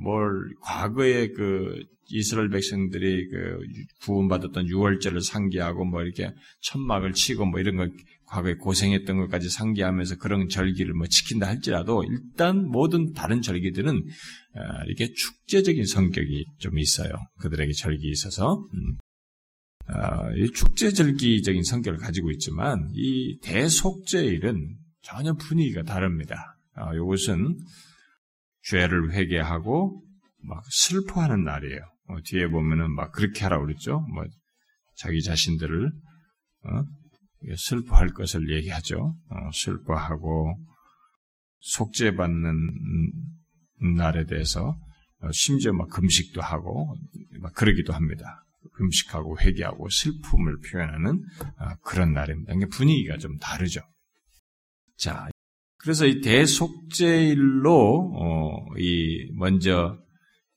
뭘 0.01 0.53
과거에 0.61 1.29
그 1.29 1.83
이스라엘 2.09 2.49
백성들이 2.49 3.29
그 3.29 3.59
구원받았던 4.01 4.67
유월절을 4.67 5.21
상기하고 5.21 5.85
뭐 5.85 6.01
이렇게 6.03 6.31
천막을 6.61 7.13
치고 7.13 7.45
뭐 7.45 7.59
이런 7.59 7.77
걸 7.77 7.91
과거에 8.25 8.55
고생했던 8.55 9.17
것까지 9.17 9.49
상기하면서 9.49 10.17
그런 10.17 10.47
절기를 10.49 10.93
뭐 10.93 11.07
지킨다 11.07 11.47
할지라도 11.47 12.03
일단 12.03 12.67
모든 12.67 13.13
다른 13.13 13.41
절기들은 13.41 13.95
어, 13.95 14.61
이렇게 14.87 15.11
축제적인 15.13 15.85
성격이 15.85 16.45
좀 16.59 16.79
있어요. 16.79 17.11
그들에게 17.39 17.71
절기 17.73 18.09
있어서 18.09 18.67
음. 18.73 18.97
어, 19.89 20.31
이 20.35 20.51
축제절기적인 20.51 21.63
성격을 21.63 21.99
가지고 21.99 22.31
있지만 22.31 22.89
이 22.93 23.37
대속제일은 23.41 24.77
전혀 25.01 25.33
분위기가 25.33 25.83
다릅니다. 25.83 26.57
이것은 26.95 27.57
죄를 28.63 29.13
회개하고 29.13 30.03
막 30.43 30.63
슬퍼하는 30.69 31.43
날이에요. 31.43 31.81
어, 32.07 32.17
뒤에 32.25 32.47
보면은 32.47 32.93
막 32.93 33.11
그렇게 33.11 33.43
하라 33.43 33.59
그랬죠. 33.59 34.01
뭐 34.13 34.25
자기 34.97 35.21
자신들을 35.21 35.91
어? 36.65 36.83
슬퍼할 37.57 38.09
것을 38.09 38.49
얘기하죠. 38.55 39.15
어, 39.29 39.51
슬퍼하고 39.53 40.57
속죄받는 41.59 42.51
날에 43.97 44.25
대해서 44.25 44.77
어, 45.19 45.31
심지어 45.31 45.73
막 45.73 45.89
금식도 45.89 46.41
하고 46.41 46.95
막 47.39 47.53
그러기도 47.53 47.93
합니다. 47.93 48.43
금식하고 48.73 49.39
회개하고 49.39 49.89
슬픔을 49.89 50.57
표현하는 50.71 51.21
아, 51.57 51.75
그런 51.83 52.13
날입니다. 52.13 52.53
분위기가 52.71 53.17
좀 53.17 53.37
다르죠. 53.37 53.81
자, 54.97 55.29
그래서 55.83 56.05
이 56.07 56.21
대속죄일로 56.21 58.13
어, 58.15 58.65
이 58.79 59.29
먼저 59.33 59.99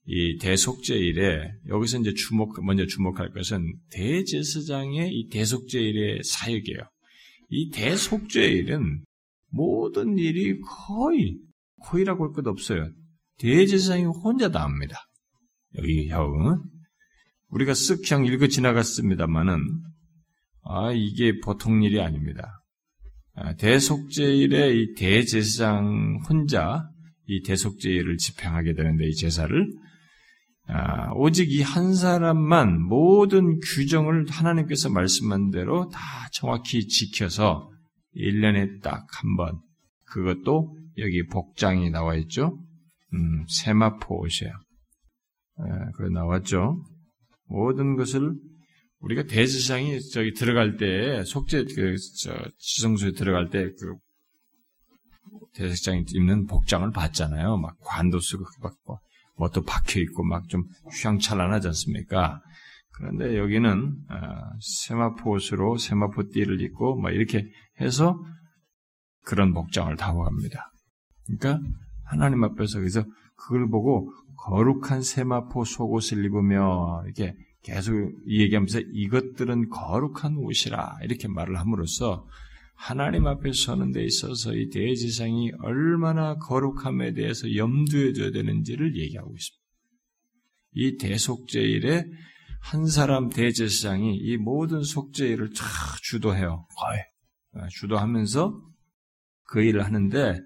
이 0.06 0.38
대속죄일에 0.38 1.50
여기서 1.68 1.98
이제 1.98 2.14
주목 2.14 2.64
먼저 2.64 2.86
주목할 2.86 3.32
것은 3.32 3.74
대제사장의 3.90 5.12
이 5.12 5.28
대속죄일의 5.28 6.22
사역이에요. 6.22 6.78
이 7.50 7.70
대속죄일은 7.70 9.04
모든 9.50 10.16
일이 10.16 10.60
거의 10.60 11.38
거의라고 11.82 12.24
할 12.24 12.32
것 12.32 12.46
없어요. 12.46 12.88
대제사장이 13.38 14.04
혼자 14.04 14.48
다 14.48 14.62
합니다. 14.62 15.00
여기 15.76 16.08
형 16.08 16.62
우리가 17.48 17.72
쓱 17.72 18.08
그냥 18.08 18.26
읽어 18.26 18.46
지나갔습니다만은 18.46 19.60
아 20.62 20.92
이게 20.92 21.40
보통 21.40 21.82
일이 21.82 22.00
아닙니다. 22.00 22.55
아, 23.36 23.54
대속제일에 23.54 24.74
이 24.74 24.94
대제사장 24.94 26.20
혼자 26.28 26.88
이 27.28 27.42
대속제일을 27.42 28.16
집행하게 28.16 28.74
되는데 28.74 29.06
이 29.06 29.14
제사를 29.14 29.70
아, 30.68 31.12
오직 31.14 31.52
이 31.52 31.62
한 31.62 31.94
사람만 31.94 32.82
모든 32.82 33.58
규정을 33.60 34.26
하나님께서 34.28 34.88
말씀한 34.90 35.50
대로 35.50 35.88
다 35.90 36.00
정확히 36.32 36.86
지켜서 36.88 37.70
1년에 38.16 38.82
딱 38.82 39.06
한 39.12 39.36
번, 39.36 39.60
그것도 40.06 40.74
여기 40.98 41.26
복장이 41.26 41.90
나와 41.90 42.14
있죠? 42.16 42.58
음, 43.14 43.44
세마포 43.48 44.22
옷이에요. 44.22 44.52
예, 45.60 45.90
그 45.96 46.02
나왔죠? 46.04 46.82
모든 47.48 47.96
것을 47.96 48.32
우리가 49.06 49.22
대지상이 49.24 50.00
저기 50.10 50.32
들어갈 50.32 50.76
때 50.76 51.22
속죄 51.24 51.64
그저 51.64 52.36
지성소에 52.58 53.12
들어갈 53.12 53.50
때그 53.50 53.94
대제사장이 55.54 56.04
입는 56.12 56.46
복장을 56.46 56.90
봤잖아요. 56.90 57.56
막 57.56 57.76
관도 57.80 58.18
쓰고 58.20 58.44
막뭐 58.60 59.50
또 59.50 59.62
박혀 59.62 60.00
있고 60.00 60.24
막 60.24 60.48
좀 60.48 60.64
휘황찬란하지 60.92 61.68
않습니까? 61.68 62.40
그런데 62.94 63.38
여기는 63.38 63.96
아, 64.08 64.50
세마포 64.60 65.34
옷으로 65.34 65.76
세마포 65.78 66.30
띠를 66.30 66.60
입고 66.62 66.96
막 66.96 67.12
이렇게 67.12 67.48
해서 67.80 68.18
그런 69.22 69.52
복장을 69.52 69.94
다워갑니다. 69.96 70.72
그러니까 71.26 71.60
하나님 72.04 72.42
앞에서 72.42 72.78
그래서 72.78 73.04
그걸 73.36 73.68
보고 73.68 74.12
거룩한 74.38 75.02
세마포 75.02 75.64
속옷을 75.64 76.24
입으며 76.24 77.02
이렇게 77.04 77.34
계속 77.66 77.92
얘기하면서 78.28 78.80
이것들은 78.92 79.70
거룩한 79.70 80.36
옷이라 80.36 80.98
이렇게 81.02 81.26
말을 81.26 81.58
함으로써 81.58 82.28
하나님 82.76 83.26
앞에 83.26 83.52
서는 83.52 83.90
데 83.90 84.04
있어서 84.04 84.54
이 84.54 84.68
대지상이 84.68 85.50
얼마나 85.58 86.36
거룩함에 86.36 87.14
대해서 87.14 87.52
염두에 87.56 88.12
둬야 88.12 88.30
되는지를 88.30 88.96
얘기하고 88.96 89.34
있습니다. 89.34 89.66
이 90.74 90.96
대속제일에 90.96 92.04
한 92.60 92.86
사람 92.86 93.30
대제사장이 93.30 94.16
이 94.16 94.36
모든 94.36 94.82
속죄일을 94.82 95.52
쫙 95.52 95.64
주도해요. 96.02 96.66
거의 96.78 97.68
주도하면서 97.70 98.62
그 99.44 99.62
일을 99.62 99.84
하는데 99.84 100.40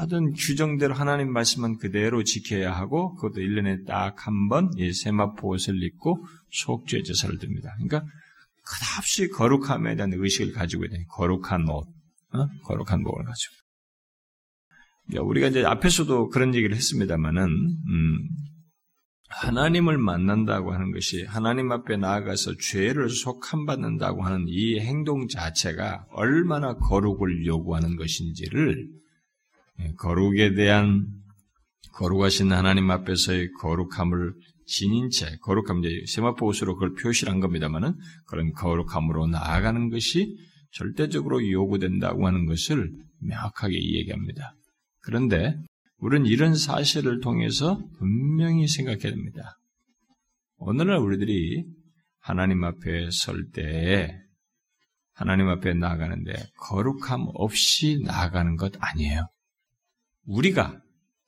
모든 0.00 0.32
규정대로 0.32 0.94
하나님 0.94 1.32
말씀은 1.32 1.78
그대로 1.78 2.24
지켜야 2.24 2.72
하고 2.72 3.14
그것도 3.14 3.40
1년에 3.40 3.86
딱 3.86 4.26
한번이 4.26 4.92
세마포 4.92 5.48
옷을 5.48 5.82
입고 5.82 6.24
속죄 6.50 7.02
제사를 7.02 7.38
듭니다. 7.38 7.74
그러니까 7.76 8.02
끝없이 8.64 9.28
거룩함에 9.28 9.96
대한 9.96 10.12
의식을 10.14 10.52
가지고 10.52 10.84
있는 10.84 11.04
거룩한 11.08 11.68
옷, 11.68 11.86
어? 12.32 12.46
거룩한 12.64 13.02
목을 13.02 13.24
가지고. 13.24 13.54
그러니까 15.06 15.28
우리가 15.28 15.48
이제 15.48 15.64
앞에서도 15.64 16.28
그런 16.28 16.54
얘기를 16.54 16.76
했습니다만은 16.76 17.42
음, 17.44 18.28
하나님을 19.30 19.98
만난다고 19.98 20.72
하는 20.72 20.92
것이 20.92 21.24
하나님 21.24 21.70
앞에 21.70 21.96
나아가서 21.96 22.56
죄를 22.60 23.08
속함 23.08 23.64
받는다고 23.64 24.22
하는 24.22 24.44
이 24.48 24.78
행동 24.80 25.28
자체가 25.28 26.06
얼마나 26.10 26.74
거룩을 26.74 27.46
요구하는 27.46 27.96
것인지를 27.96 28.88
예, 28.88 29.00
거룩에 29.98 30.54
대한 30.54 31.06
거룩하신 31.94 32.52
하나님 32.52 32.90
앞에서의 32.90 33.52
거룩함을 33.60 34.34
지닌 34.66 35.10
채 35.10 35.36
거룩함 35.42 35.84
이제 35.84 36.04
세마포 36.06 36.46
옷으로 36.46 36.74
그걸 36.74 36.94
표시한 36.94 37.40
겁니다만은 37.40 37.94
그런 38.26 38.52
거룩함으로 38.52 39.26
나아가는 39.26 39.90
것이 39.90 40.36
절대적으로 40.72 41.50
요구된다고 41.50 42.26
하는 42.26 42.46
것을 42.46 42.92
명확하게 43.20 43.74
얘기합니다. 43.74 44.54
그런데 45.00 45.56
우리는 45.98 46.26
이런 46.26 46.54
사실을 46.54 47.20
통해서 47.20 47.82
분명히 47.98 48.68
생각해야 48.68 49.10
됩니다. 49.10 49.58
오늘날 50.56 50.98
우리들이 50.98 51.64
하나님 52.20 52.64
앞에 52.64 53.10
설 53.10 53.50
때에 53.50 54.14
하나님 55.12 55.48
앞에 55.48 55.74
나아가는데 55.74 56.32
거룩함 56.58 57.26
없이 57.34 58.00
나아가는 58.04 58.56
것 58.56 58.72
아니에요. 58.78 59.28
우리가 60.30 60.80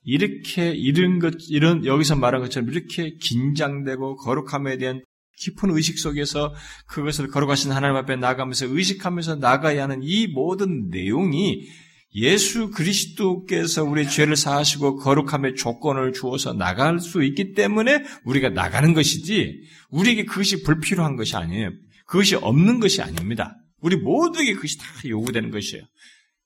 이렇게 0.04 0.72
이런 0.72 1.18
것 1.18 1.34
이런 1.48 1.84
여기서 1.84 2.16
말한 2.16 2.42
것처럼 2.42 2.70
이렇게 2.70 3.14
긴장되고 3.20 4.16
거룩함에 4.16 4.78
대한 4.78 5.02
깊은 5.38 5.70
의식 5.70 5.98
속에서 5.98 6.54
그것을 6.88 7.28
걸어가신 7.28 7.72
하나님 7.72 7.96
앞에 7.96 8.16
나가면서 8.16 8.66
의식하면서 8.66 9.36
나가야 9.36 9.84
하는 9.84 10.00
이 10.02 10.26
모든 10.26 10.88
내용이 10.90 11.68
예수 12.14 12.70
그리스도께서 12.70 13.84
우리 13.84 14.08
죄를 14.08 14.36
사하시고 14.36 14.96
거룩함의 14.96 15.54
조건을 15.56 16.12
주어서 16.12 16.52
나갈 16.52 17.00
수 17.00 17.24
있기 17.24 17.54
때문에 17.54 18.04
우리가 18.24 18.50
나가는 18.50 18.92
것이지 18.92 19.62
우리에게 19.90 20.24
그것이 20.26 20.62
불필요한 20.62 21.16
것이 21.16 21.36
아니에요. 21.36 21.70
그것이 22.06 22.34
없는 22.34 22.80
것이 22.80 23.00
아닙니다. 23.00 23.56
우리 23.80 23.96
모두에게 23.96 24.54
그것이 24.54 24.78
다 24.78 24.84
요구되는 25.06 25.50
것이에요. 25.50 25.84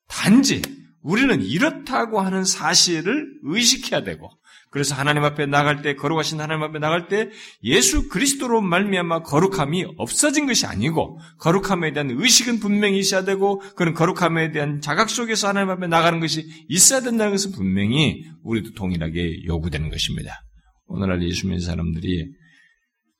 단지 0.06 0.62
우리는 1.06 1.40
이렇다고 1.40 2.20
하는 2.20 2.44
사실을 2.44 3.38
의식해야 3.44 4.02
되고 4.02 4.28
그래서 4.70 4.96
하나님 4.96 5.22
앞에 5.22 5.46
나갈 5.46 5.80
때 5.80 5.94
거룩하신 5.94 6.40
하나님 6.40 6.64
앞에 6.64 6.80
나갈 6.80 7.06
때 7.06 7.30
예수 7.62 8.08
그리스도로 8.08 8.60
말미암아 8.60 9.22
거룩함이 9.22 9.84
없어진 9.98 10.48
것이 10.48 10.66
아니고 10.66 11.20
거룩함에 11.38 11.92
대한 11.92 12.10
의식은 12.10 12.58
분명히 12.58 12.98
있어야 12.98 13.24
되고 13.24 13.60
그런 13.76 13.94
거룩함에 13.94 14.50
대한 14.50 14.80
자각 14.80 15.08
속에서 15.08 15.46
하나님 15.46 15.70
앞에 15.70 15.86
나가는 15.86 16.18
것이 16.18 16.44
있어야 16.68 17.00
된다는 17.00 17.32
것은 17.32 17.52
분명히 17.52 18.24
우리도 18.42 18.72
동일하게 18.72 19.44
요구되는 19.44 19.88
것입니다. 19.88 20.42
오늘날 20.86 21.22
예수 21.22 21.46
믿는 21.46 21.60
사람들이 21.60 22.32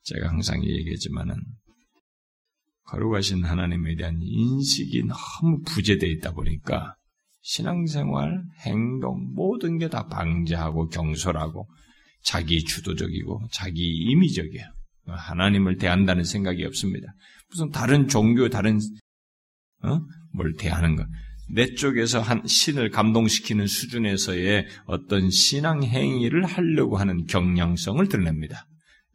제가 0.03 0.29
항상 0.29 0.65
얘기했지만은 0.65 1.37
거룩하신 2.89 3.45
하나님에 3.45 3.95
대한 3.95 4.19
인식이 4.21 5.05
너무 5.05 5.61
부재되어 5.65 6.11
있다 6.11 6.33
보니까 6.33 6.97
신앙생활, 7.49 8.43
행동, 8.67 9.33
모든 9.33 9.79
게 9.79 9.89
다 9.89 10.09
방자하고 10.09 10.89
경솔하고 10.89 11.69
자기 12.25 12.65
주도적이고 12.65 13.47
자기 13.53 13.83
임의적이에요. 13.83 14.67
하나님을 15.07 15.77
대한다는 15.77 16.25
생각이 16.25 16.65
없습니다. 16.65 17.07
무슨 17.49 17.71
다른 17.71 18.09
종교, 18.09 18.49
다른, 18.49 18.81
어? 19.85 20.01
뭘 20.33 20.55
대하는 20.59 20.97
것. 20.97 21.07
내 21.55 21.73
쪽에서 21.75 22.21
한 22.21 22.45
신을 22.45 22.91
감동시키는 22.91 23.69
수준에서의 23.69 24.67
어떤 24.87 25.31
신앙 25.31 25.85
행위를 25.85 26.45
하려고 26.45 26.97
하는 26.97 27.27
경향성을 27.27 28.09
드러냅니다. 28.09 28.67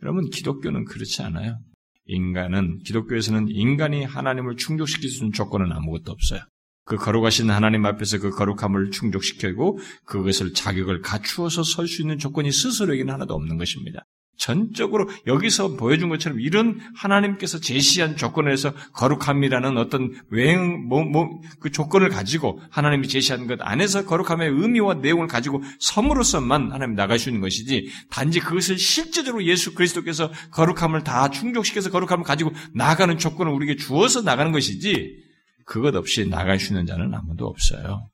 여러분, 0.04 0.30
기독교는 0.30 0.86
그렇지 0.86 1.22
않아요. 1.24 1.60
인간은, 2.06 2.80
기독교에서는 2.86 3.50
인간이 3.50 4.06
하나님을 4.06 4.56
충족시킬 4.56 5.10
수 5.10 5.18
있는 5.18 5.34
조건은 5.34 5.74
아무것도 5.74 6.14
없어요. 6.14 6.40
그 6.86 6.98
거룩하신 6.98 7.50
하나님 7.50 7.86
앞에서 7.86 8.20
그 8.20 8.32
거룩함을 8.32 8.92
충족시키고 8.92 9.80
그것을 10.06 10.54
자격을 10.54 11.02
갖추어서 11.02 11.64
설 11.64 11.88
수 11.88 12.02
있는 12.02 12.18
조건이 12.18 12.52
스스로에게는 12.52 13.14
하나도 13.14 13.34
없는 13.34 13.58
것입니다. 13.58 14.06
전적으로 14.38 15.08
여기서 15.28 15.76
보여준 15.76 16.10
것처럼 16.10 16.40
이런 16.40 16.80
하나님께서 16.96 17.60
제시한 17.60 18.18
조건에서 18.18 18.74
거룩함이라는 18.94 19.78
어떤 19.78 20.16
외형, 20.32 20.88
뭐, 20.88 21.04
뭐, 21.04 21.42
그 21.60 21.70
조건을 21.70 22.10
가지고 22.10 22.60
하나님이 22.72 23.08
제시한 23.08 23.46
것 23.46 23.60
안에서 23.62 24.04
거룩함의 24.06 24.50
의미와 24.50 24.96
내용을 24.96 25.28
가지고 25.28 25.62
섬으로서만 25.80 26.72
하나님 26.72 26.96
나갈 26.96 27.20
수 27.20 27.30
있는 27.30 27.40
것이지 27.42 27.90
단지 28.10 28.40
그것을 28.40 28.80
실제적으로 28.80 29.46
예수 29.46 29.76
그리스도께서 29.76 30.32
거룩함을 30.50 31.04
다 31.04 31.30
충족시켜서 31.30 31.92
거룩함을 31.92 32.24
가지고 32.24 32.52
나가는 32.74 33.16
조건을 33.20 33.52
우리에게 33.54 33.76
주어서 33.76 34.24
나가는 34.24 34.52
것이지 34.52 35.31
그것 35.66 35.96
없이 35.96 36.28
나갈 36.28 36.60
수 36.60 36.74
있는 36.74 36.86
자는 36.86 37.14
아무도 37.14 37.48
없어요. 37.48 38.10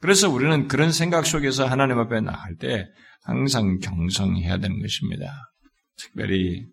그래서 0.00 0.30
우리는 0.30 0.68
그런 0.68 0.92
생각 0.92 1.26
속에서 1.26 1.66
하나님 1.66 1.98
앞에 1.98 2.20
나갈 2.20 2.56
때 2.56 2.86
항상 3.22 3.78
경성해야 3.78 4.58
되는 4.58 4.80
것입니다. 4.80 5.52
특별히 5.96 6.66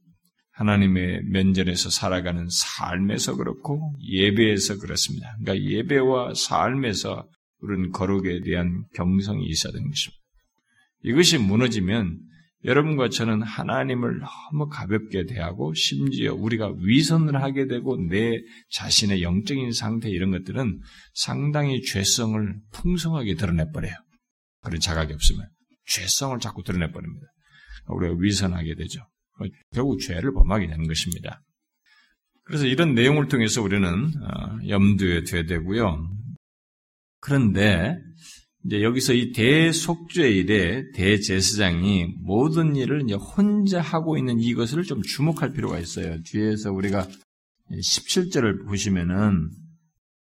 하나님의 0.52 1.23
면전에서 1.23 1.89
살아가는 1.89 2.47
삶에서 2.49 3.36
그렇고 3.38 3.95
예배에서 4.08 4.78
그렇습니다. 4.78 5.36
그러니까 5.41 5.67
예배와 5.67 6.34
삶에서 6.36 7.28
우리는 7.60 7.91
거룩에 7.91 8.41
대한 8.41 8.84
경성이 8.93 9.45
있어야 9.47 9.73
되는 9.73 9.89
것입니다. 9.89 10.21
이것이 11.04 11.38
무너지면 11.38 12.19
여러분과 12.65 13.10
저는 13.10 13.41
하나님을 13.41 14.19
너무 14.19 14.69
가볍게 14.69 15.26
대하고 15.26 15.73
심지어 15.73 16.34
우리가 16.34 16.73
위선을 16.78 17.41
하게 17.41 17.67
되고 17.67 17.97
내 17.97 18.39
자신의 18.71 19.21
영적인 19.21 19.73
상태 19.73 20.10
이런 20.10 20.32
것들은 20.32 20.80
상당히 21.13 21.82
죄성을 21.82 22.56
풍성하게 22.71 23.36
드러내버려요. 23.36 23.93
그런 24.62 24.80
자각이 24.80 25.13
없으면 25.13 25.47
죄성을 25.88 26.39
자꾸 26.39 26.63
드러내버립니다. 26.63 27.28
우리가 27.88 28.15
위선하게 28.17 28.76
되죠. 28.76 29.02
결국 29.73 29.99
죄를 29.99 30.34
범하게 30.34 30.67
되는 30.67 30.88
것입니다. 30.88 31.41
그래서 32.43 32.65
이런 32.65 32.93
내용을 32.93 33.28
통해서 33.28 33.62
우리는 33.62 33.88
어, 33.89 34.60
염두에 34.67 35.23
둬야 35.23 35.43
되고요. 35.43 36.10
그런데 37.19 37.97
이제 38.65 38.82
여기서 38.82 39.13
이 39.13 39.32
대속죄 39.34 40.30
일에 40.30 40.89
대제사장이 40.91 42.15
모든 42.21 42.76
일을 42.76 43.04
이제 43.04 43.15
혼자 43.15 43.82
하고 43.82 44.17
있는 44.17 44.39
이것을 44.39 44.84
좀 44.84 45.02
주목할 45.02 45.52
필요가 45.52 45.80
있어요. 45.80 46.21
뒤에서 46.23 46.71
우리가 46.71 47.08
17절을 47.71 48.65
보시면은 48.65 49.49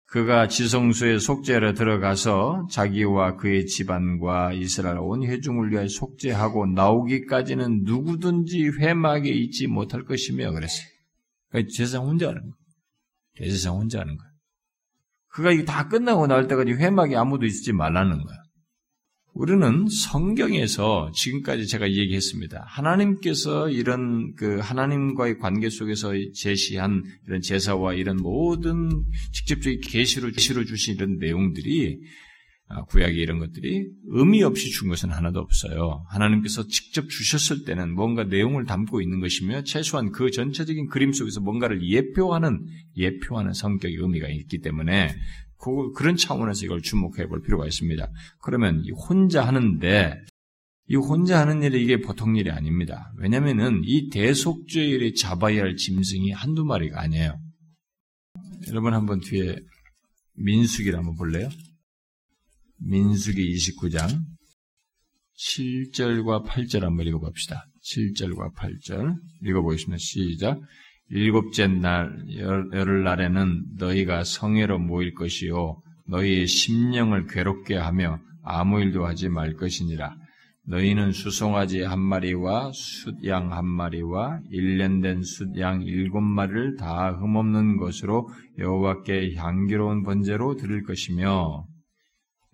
그가 0.08 0.48
지성소에 0.48 1.20
속죄하러 1.20 1.74
들어가서 1.74 2.68
자기와 2.72 3.36
그의 3.36 3.66
집안과 3.66 4.54
이스라엘 4.54 4.98
온 5.00 5.24
회중을 5.24 5.72
위하여 5.72 5.88
속죄하고 5.88 6.66
나오기까지는 6.68 7.84
누구든지 7.84 8.70
회막에 8.80 9.30
있지 9.30 9.68
못할 9.68 10.06
것이며 10.06 10.52
그랬어요. 10.52 10.88
그러니까 11.50 11.72
제사장 11.74 12.06
혼자 12.08 12.30
하는 12.30 12.42
거예요. 12.42 12.54
대제사장 13.36 13.76
혼자 13.76 14.00
하는 14.00 14.18
거예요. 14.18 14.37
그가 15.30 15.52
다 15.66 15.88
끝나고 15.88 16.28
나올 16.28 16.48
때까지 16.48 16.74
회막에 16.74 17.16
아무도 17.16 17.46
있지 17.46 17.74
말라는 17.74 18.24
거야. 18.24 18.38
우리는 19.34 19.86
성경에서 19.88 21.12
지금까지 21.13 21.68
제가 21.68 21.92
얘기했습니다. 21.92 22.66
하나님께서 22.68 23.70
이런 23.70 24.34
그 24.36 24.58
하나님과의 24.58 25.38
관계 25.38 25.70
속에서 25.70 26.13
제시한 26.34 27.04
이런 27.28 27.42
제사와 27.42 27.94
이런 27.94 28.18
모든 28.18 28.90
직접적인 29.34 29.82
계시로 29.82 30.32
주신 30.66 30.96
이런 30.96 31.18
내용들이 31.20 32.00
아, 32.00 32.27
구약의 32.89 33.15
이런 33.15 33.39
것들이 33.39 33.88
의미 34.08 34.43
없이 34.43 34.69
준 34.71 34.89
것은 34.89 35.10
하나도 35.10 35.39
없어요. 35.39 36.03
하나님께서 36.10 36.67
직접 36.67 37.10
주셨을 37.10 37.63
때는 37.63 37.93
뭔가 37.93 38.25
내용을 38.25 38.65
담고 38.65 39.01
있는 39.01 39.21
것이며 39.21 39.63
최소한 39.63 40.12
그 40.12 40.32
전체적인 40.32 40.88
그림 40.88 41.13
속에서 41.13 41.39
뭔가를 41.39 41.82
예표하는 41.88 42.65
예표하는 42.97 43.53
성격의 43.53 43.95
의미가 43.95 44.27
있기 44.27 44.60
때문에 44.60 45.15
그, 45.58 45.91
그런 45.93 46.17
차원에서 46.17 46.65
이걸 46.65 46.82
주목해 46.82 47.27
볼 47.27 47.41
필요가 47.41 47.65
있습니다. 47.65 48.12
그러면 48.41 48.84
혼자 49.08 49.47
하는데 49.47 50.21
이 50.89 50.95
혼자 50.95 51.39
하는 51.39 51.63
일이 51.63 51.84
이게 51.84 51.99
보통 51.99 52.36
일이 52.36 52.51
아닙니다. 52.51 53.12
왜냐면은 53.17 53.82
이 53.84 54.10
대속죄일에 54.10 55.13
잡아야 55.13 55.63
할 55.63 55.75
짐승이 55.75 56.32
한두 56.32 56.63
마리가 56.65 57.01
아니에요. 57.01 57.39
여러분 58.67 58.93
한번 58.93 59.19
뒤에 59.21 59.58
민숙이를 60.36 60.97
한번 60.97 61.15
볼래요? 61.15 61.49
민수기 62.80 63.56
29장 63.56 64.08
7절과 65.38 66.46
8절 66.46 66.82
한번 66.82 67.06
읽어봅시다. 67.08 67.66
7절과 67.84 68.54
8절 68.56 69.16
읽어보겠습니다. 69.44 69.98
시작. 69.98 70.60
일곱째 71.10 71.68
날, 71.68 72.12
열흘 72.36 73.04
날에는 73.04 73.76
너희가 73.78 74.24
성회로 74.24 74.80
모일 74.80 75.13
것이요. 75.13 75.82
너희의 76.08 76.48
심령을 76.48 77.28
괴롭게 77.28 77.76
하며 77.76 78.20
아무 78.44 78.82
일도 78.82 79.06
하지 79.06 79.30
말 79.30 79.54
것이니라. 79.54 80.16
너희는 80.66 81.13
수송아지 81.13 81.82
한 81.82 82.00
마리와 82.00 82.72
숫양 82.74 83.54
한 83.54 83.66
마리와 83.66 84.42
일년된 84.52 85.24
숫양 85.24 85.82
일곱 85.84 86.20
마리를 86.20 86.76
다 86.76 87.12
흠없는 87.12 87.78
것으로 87.78 88.30
여호와께 88.58 89.36
향기로운 89.36 90.04
번제로 90.04 90.56
드릴 90.58 90.84
것이며 90.84 91.66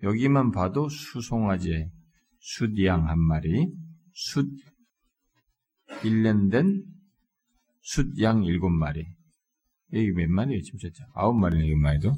여기만 0.04 0.50
봐도 0.50 0.88
수송아지 0.88 1.90
숫양 2.38 3.08
한 3.08 3.18
마리, 3.18 3.72
숫 4.12 4.46
1년 6.02 6.50
된 6.50 6.84
숫양 7.80 8.44
일곱 8.44 8.68
마리. 8.68 9.06
여기 9.94 10.12
몇 10.12 10.28
마리예요, 10.28 10.60
지금 10.62 10.78
진짜? 10.78 11.04
아홉 11.14 11.38
마리네, 11.38 11.66
이것만 11.68 11.96
해도. 11.96 12.12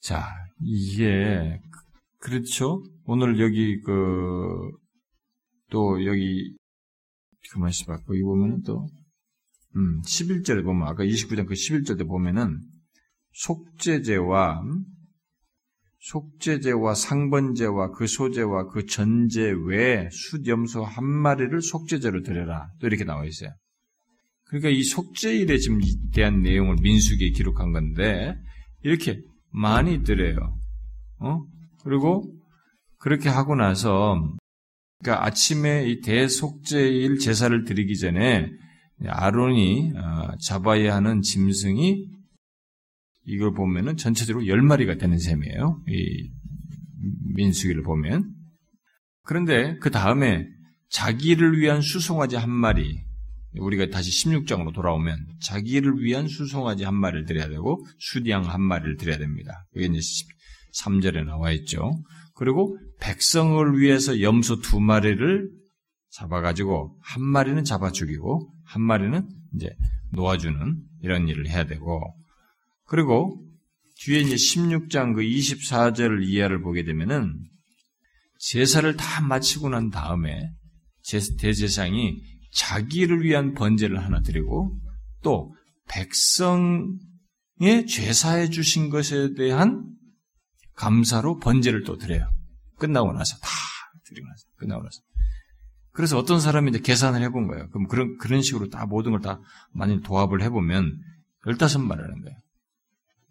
자, 0.00 0.28
이게, 0.60 1.60
그렇죠? 2.18 2.82
오늘 3.04 3.40
여기, 3.40 3.80
그, 3.80 4.70
또 5.70 6.04
여기, 6.04 6.54
그만 7.52 7.70
있어봐. 7.70 8.02
거기 8.02 8.20
보면은 8.22 8.62
또, 8.62 8.86
음, 9.76 10.02
11절에 10.02 10.62
보면, 10.62 10.88
아까 10.88 11.04
29장 11.04 11.46
그 11.46 11.54
11절에 11.54 12.06
보면은, 12.06 12.60
속죄제와 13.32 14.62
속죄제와 16.02 16.94
상번제와 16.94 17.92
그 17.92 18.08
소제와 18.08 18.66
그 18.68 18.86
전제 18.86 19.54
외에 19.66 20.08
숫염소 20.10 20.82
한 20.82 21.04
마리를 21.04 21.62
속죄제로 21.62 22.22
드려라. 22.22 22.68
또 22.80 22.88
이렇게 22.88 23.04
나와 23.04 23.24
있어요. 23.24 23.50
그러니까 24.46 24.68
이 24.70 24.82
속죄일에 24.82 25.58
지금 25.58 25.80
대한 26.12 26.42
내용을 26.42 26.76
민수기에 26.82 27.30
기록한 27.30 27.72
건데 27.72 28.34
이렇게 28.82 29.20
많이 29.50 30.02
드려요. 30.02 30.58
어? 31.20 31.40
그리고 31.84 32.24
그렇게 32.98 33.28
하고 33.28 33.54
나서 33.54 34.20
그러니까 34.98 35.24
아침에 35.24 35.88
이 35.88 36.00
대속죄일 36.00 37.18
제사를 37.18 37.64
드리기 37.64 37.96
전에 37.96 38.50
아론이 39.06 39.92
어, 39.96 40.36
잡아야 40.40 40.96
하는 40.96 41.22
짐승이 41.22 42.21
이걸 43.24 43.54
보면은 43.54 43.96
전체적으로 43.96 44.46
열 44.46 44.62
마리가 44.62 44.96
되는 44.96 45.18
셈이에요. 45.18 45.82
이 45.88 46.30
민수기를 47.34 47.82
보면. 47.82 48.32
그런데 49.24 49.76
그 49.78 49.90
다음에 49.90 50.46
자기를 50.90 51.58
위한 51.58 51.80
수송아지 51.80 52.36
한 52.36 52.50
마리, 52.50 53.04
우리가 53.54 53.90
다시 53.90 54.10
16장으로 54.10 54.74
돌아오면 54.74 55.16
자기를 55.42 55.98
위한 56.00 56.26
수송아지 56.26 56.84
한 56.84 56.94
마리를 56.94 57.26
드려야 57.26 57.48
되고 57.48 57.84
수양 57.98 58.48
한 58.48 58.62
마리를 58.62 58.96
드려야 58.96 59.18
됩니다. 59.18 59.66
그게 59.72 59.86
이제 59.86 60.00
3절에 60.82 61.24
나와 61.24 61.52
있죠. 61.52 62.02
그리고 62.34 62.78
백성을 63.00 63.78
위해서 63.78 64.20
염소 64.20 64.60
두 64.60 64.80
마리를 64.80 65.50
잡아가지고 66.10 66.98
한 67.02 67.22
마리는 67.22 67.62
잡아 67.64 67.90
죽이고 67.90 68.52
한 68.64 68.82
마리는 68.82 69.28
이제 69.54 69.70
놓아주는 70.12 70.82
이런 71.02 71.28
일을 71.28 71.48
해야 71.48 71.66
되고 71.66 72.14
그리고 72.84 73.42
뒤에 74.00 74.20
이제 74.20 74.34
16장 74.34 75.14
그 75.14 75.22
24절 75.22 76.26
이하를 76.26 76.60
보게 76.60 76.84
되면은 76.84 77.38
제사를 78.38 78.96
다 78.96 79.20
마치고 79.20 79.68
난 79.68 79.90
다음에 79.90 80.50
대제상이 81.38 82.20
자기를 82.52 83.22
위한 83.22 83.54
번제를 83.54 84.04
하나 84.04 84.20
드리고 84.20 84.78
또 85.22 85.54
백성의 85.88 86.96
죄사해 87.88 88.50
주신 88.50 88.90
것에 88.90 89.34
대한 89.34 89.84
감사로 90.74 91.38
번제를 91.38 91.84
또 91.84 91.96
드려요. 91.96 92.28
끝나고 92.78 93.12
나서 93.12 93.36
다 93.38 93.48
드리고 94.06 94.26
나서 94.26 94.44
끝나고 94.56 94.82
나서. 94.82 95.00
그래서 95.92 96.18
어떤 96.18 96.40
사람이 96.40 96.70
이제 96.70 96.80
계산을 96.80 97.22
해본 97.22 97.46
거예요. 97.46 97.68
그럼 97.68 97.86
그런 97.86 98.16
그런 98.18 98.42
식으로 98.42 98.68
다 98.68 98.86
모든 98.86 99.12
걸다 99.12 99.40
만일 99.72 100.00
도합을 100.00 100.42
해보면 100.42 100.98
15마리라는 101.46 102.22
거예요. 102.24 102.38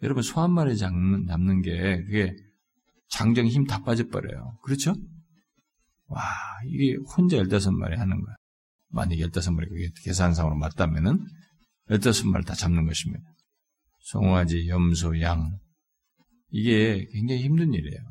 여러분 0.03 0.23
소 0.23 0.41
한 0.41 0.51
마리 0.51 0.77
잡는, 0.77 1.27
잡는 1.27 1.61
게 1.61 2.03
그게 2.03 2.35
장정 3.09 3.45
힘다 3.45 3.83
빠져버려요. 3.83 4.57
그렇죠? 4.63 4.95
와 6.07 6.21
이게 6.67 6.95
혼자 7.15 7.37
15마리 7.37 7.97
하는 7.97 8.21
거야. 8.21 8.35
만약 8.89 9.15
15마리 9.15 9.69
그게 9.69 9.89
계산상으로 10.03 10.55
맞다면은 10.55 11.25
15마리 11.89 12.45
다 12.45 12.53
잡는 12.53 12.85
것입니다. 12.85 13.23
송아지, 13.99 14.67
염소, 14.67 15.19
양 15.21 15.57
이게 16.49 17.07
굉장히 17.11 17.43
힘든 17.43 17.73
일이에요. 17.73 18.01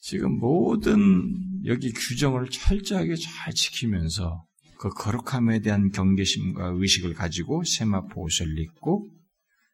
지금 0.00 0.38
모든 0.38 1.64
여기 1.66 1.92
규정을 1.92 2.48
철저하게 2.48 3.14
잘 3.16 3.52
지키면서 3.52 4.44
그 4.78 4.88
거룩함에 4.88 5.60
대한 5.60 5.90
경계심과 5.90 6.72
의식을 6.74 7.14
가지고 7.14 7.62
세마포 7.64 8.22
옷을 8.22 8.58
입고 8.58 9.08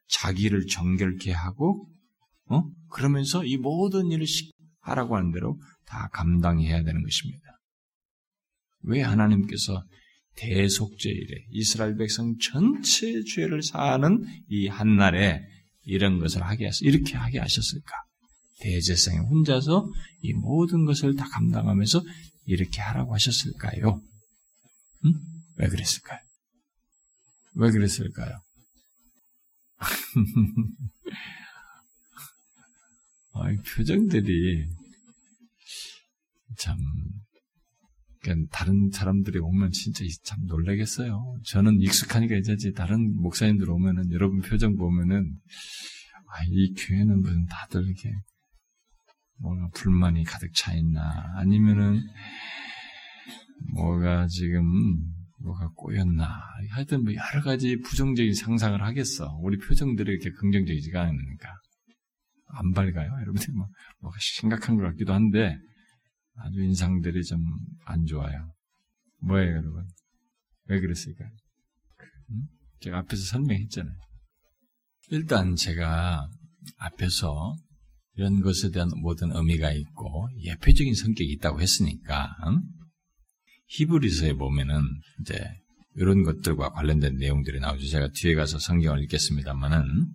자기를 0.07 0.67
정결케 0.67 1.31
하고 1.31 1.89
어? 2.49 2.63
그러면서 2.91 3.43
이 3.43 3.57
모든 3.57 4.11
일을 4.11 4.25
하라고 4.81 5.17
하는 5.17 5.31
대로 5.31 5.59
다 5.85 6.09
감당해야 6.13 6.83
되는 6.83 7.03
것입니다. 7.03 7.43
왜 8.83 9.01
하나님께서 9.01 9.83
대속죄일에 10.35 11.47
이스라엘 11.51 11.97
백성 11.97 12.35
전체 12.37 13.21
죄를 13.23 13.63
사하는 13.63 14.25
이 14.49 14.67
한날에 14.67 15.41
이런 15.83 16.19
것을 16.19 16.43
하게 16.43 16.65
하셨, 16.65 16.81
이렇게 16.83 17.15
하게 17.15 17.39
하셨을까? 17.39 17.91
대제사장이 18.59 19.19
혼자서 19.27 19.89
이 20.21 20.33
모든 20.33 20.85
것을 20.85 21.15
다 21.15 21.27
감당하면서 21.29 22.01
이렇게 22.45 22.81
하라고 22.81 23.13
하셨을까요? 23.13 24.01
응? 25.05 25.13
왜 25.57 25.67
그랬을까요? 25.67 26.19
왜 27.55 27.71
그랬을까요? 27.71 28.39
아, 33.33 33.51
이 33.51 33.57
표정들이 33.57 34.67
참 36.57 36.77
그러니까 38.21 38.47
다른 38.51 38.89
사람들이 38.91 39.39
오면 39.39 39.71
진짜 39.71 40.03
참 40.23 40.39
놀라겠어요. 40.47 41.39
저는 41.45 41.81
익숙하니까 41.81 42.35
이제 42.35 42.55
다른 42.75 43.15
목사님들 43.21 43.69
오면은 43.69 44.11
여러분 44.11 44.41
표정 44.41 44.75
보면은 44.75 45.39
아, 46.29 46.43
이 46.49 46.73
교회는 46.73 47.21
무슨 47.21 47.45
다들 47.45 47.85
이렇게 47.85 48.11
뭐가 49.39 49.69
불만이 49.73 50.23
가득 50.23 50.53
차 50.53 50.73
있나 50.73 51.31
아니면은 51.35 52.01
뭐가 53.73 54.27
지금 54.27 54.63
뭐가 55.47 55.69
꼬였나 55.75 56.27
하여튼 56.71 57.03
뭐 57.03 57.13
여러 57.13 57.43
가지 57.43 57.77
부정적인 57.79 58.33
상상을 58.33 58.81
하겠어. 58.83 59.37
우리 59.41 59.57
표정들이 59.57 60.11
이렇게 60.11 60.29
긍정적이지가 60.31 61.01
않으니까 61.01 61.49
안 62.49 62.71
밝아요. 62.73 63.11
여러분들 63.21 63.53
뭐 63.53 63.67
뭐가 64.01 64.17
심각한 64.19 64.77
것 64.77 64.83
같기도 64.83 65.13
한데 65.13 65.57
아주 66.35 66.61
인상들이 66.61 67.23
좀 67.23 67.39
안 67.87 68.05
좋아요. 68.05 68.53
뭐예요, 69.21 69.55
여러분? 69.55 69.87
왜 70.65 70.79
그랬을까요? 70.81 71.29
음? 72.31 72.43
제가 72.81 72.99
앞에서 72.99 73.23
설명했잖아요. 73.23 73.95
일단 75.09 75.55
제가 75.55 76.27
앞에서 76.77 77.55
이런 78.15 78.41
것에 78.41 78.71
대한 78.71 78.89
모든 79.01 79.31
의미가 79.33 79.71
있고 79.71 80.27
예표적인 80.43 80.93
성격이 80.93 81.31
있다고 81.33 81.61
했으니까 81.61 82.35
음? 82.47 82.61
히브리서에 83.67 84.33
보면은 84.33 84.81
이제 85.21 85.39
이런 85.95 86.23
것들과 86.23 86.71
관련된 86.71 87.15
내용들이 87.17 87.59
나오죠. 87.59 87.87
제가 87.87 88.09
뒤에 88.13 88.35
가서 88.35 88.59
성경을 88.59 89.03
읽겠습니다만은 89.03 90.07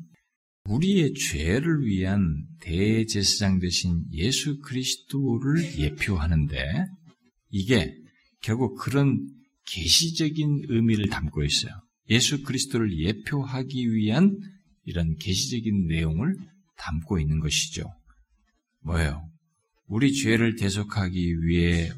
우리의 0.64 1.14
죄를 1.14 1.84
위한 1.84 2.44
대제사장 2.60 3.58
되신 3.58 4.04
예수 4.12 4.60
그리스도를 4.60 5.78
예표하는데 5.78 6.86
이게 7.50 7.94
결국 8.40 8.76
그런 8.76 9.28
계시적인 9.66 10.66
의미를 10.68 11.08
담고 11.08 11.44
있어요. 11.44 11.72
예수 12.10 12.42
그리스도를 12.42 12.96
예표하기 12.96 13.92
위한 13.92 14.38
이런 14.84 15.16
계시적인 15.16 15.86
내용을 15.86 16.36
담고 16.76 17.18
있는 17.18 17.40
것이죠. 17.40 17.84
뭐예요? 18.80 19.28
우리 19.86 20.12
죄를 20.12 20.56
대속하기 20.56 21.42
위해 21.42 21.90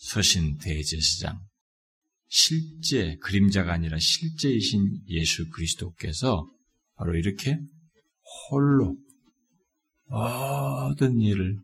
서신 0.00 0.56
대제사장, 0.56 1.38
실제 2.26 3.16
그림자가 3.16 3.72
아니라 3.72 3.98
실제이신 3.98 5.02
예수 5.08 5.48
그리스도께서 5.50 6.50
바로 6.96 7.14
이렇게 7.16 7.58
홀로 8.50 8.96
모든 10.06 11.20
일을 11.20 11.58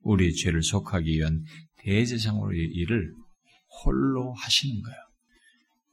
우리 0.00 0.34
죄를 0.34 0.62
속하기 0.62 1.10
위한 1.10 1.44
대제사장으로 1.78 2.52
일을 2.54 3.14
홀로 3.84 4.34
하시는 4.34 4.82
거예요. 4.82 4.98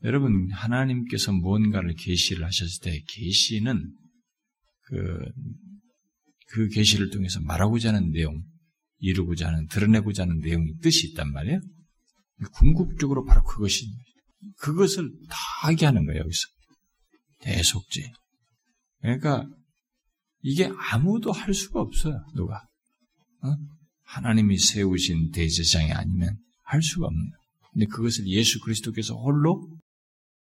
여러분 0.03 0.51
하나님께서 0.51 1.31
무언가를 1.31 1.93
계시를 1.93 2.43
하셨을 2.43 2.81
때 2.81 3.03
계시는 3.07 3.95
그, 4.81 5.25
그 6.47 6.67
계시를 6.69 7.11
통해서 7.11 7.39
말하고자 7.41 7.89
하는 7.93 8.11
내용, 8.11 8.43
이루고자 8.97 9.47
하는, 9.47 9.67
드러내고자 9.67 10.23
하는 10.23 10.39
내용이 10.39 10.79
뜻이 10.81 11.09
있단 11.09 11.31
말이에요. 11.31 11.61
궁극적으로 12.53 13.23
바로 13.25 13.43
그것이, 13.43 13.85
그것을 14.59 15.11
다 15.29 15.37
하게 15.61 15.85
하는 15.85 16.05
거예요, 16.05 16.21
여기서. 16.21 16.47
대속죄. 17.39 18.11
그러니까 19.01 19.45
이게 20.41 20.69
아무도 20.77 21.31
할 21.31 21.53
수가 21.53 21.81
없어요. 21.81 22.23
누가 22.35 22.55
어? 23.43 23.55
하나님이 24.03 24.57
세우신 24.57 25.31
대제장이 25.31 25.91
아니면 25.91 26.37
할 26.63 26.81
수가 26.81 27.07
없는 27.07 27.21
거예요. 27.29 27.43
근데 27.71 27.85
그것을 27.87 28.27
예수 28.27 28.59
그리스도께서 28.61 29.15
홀로 29.15 29.67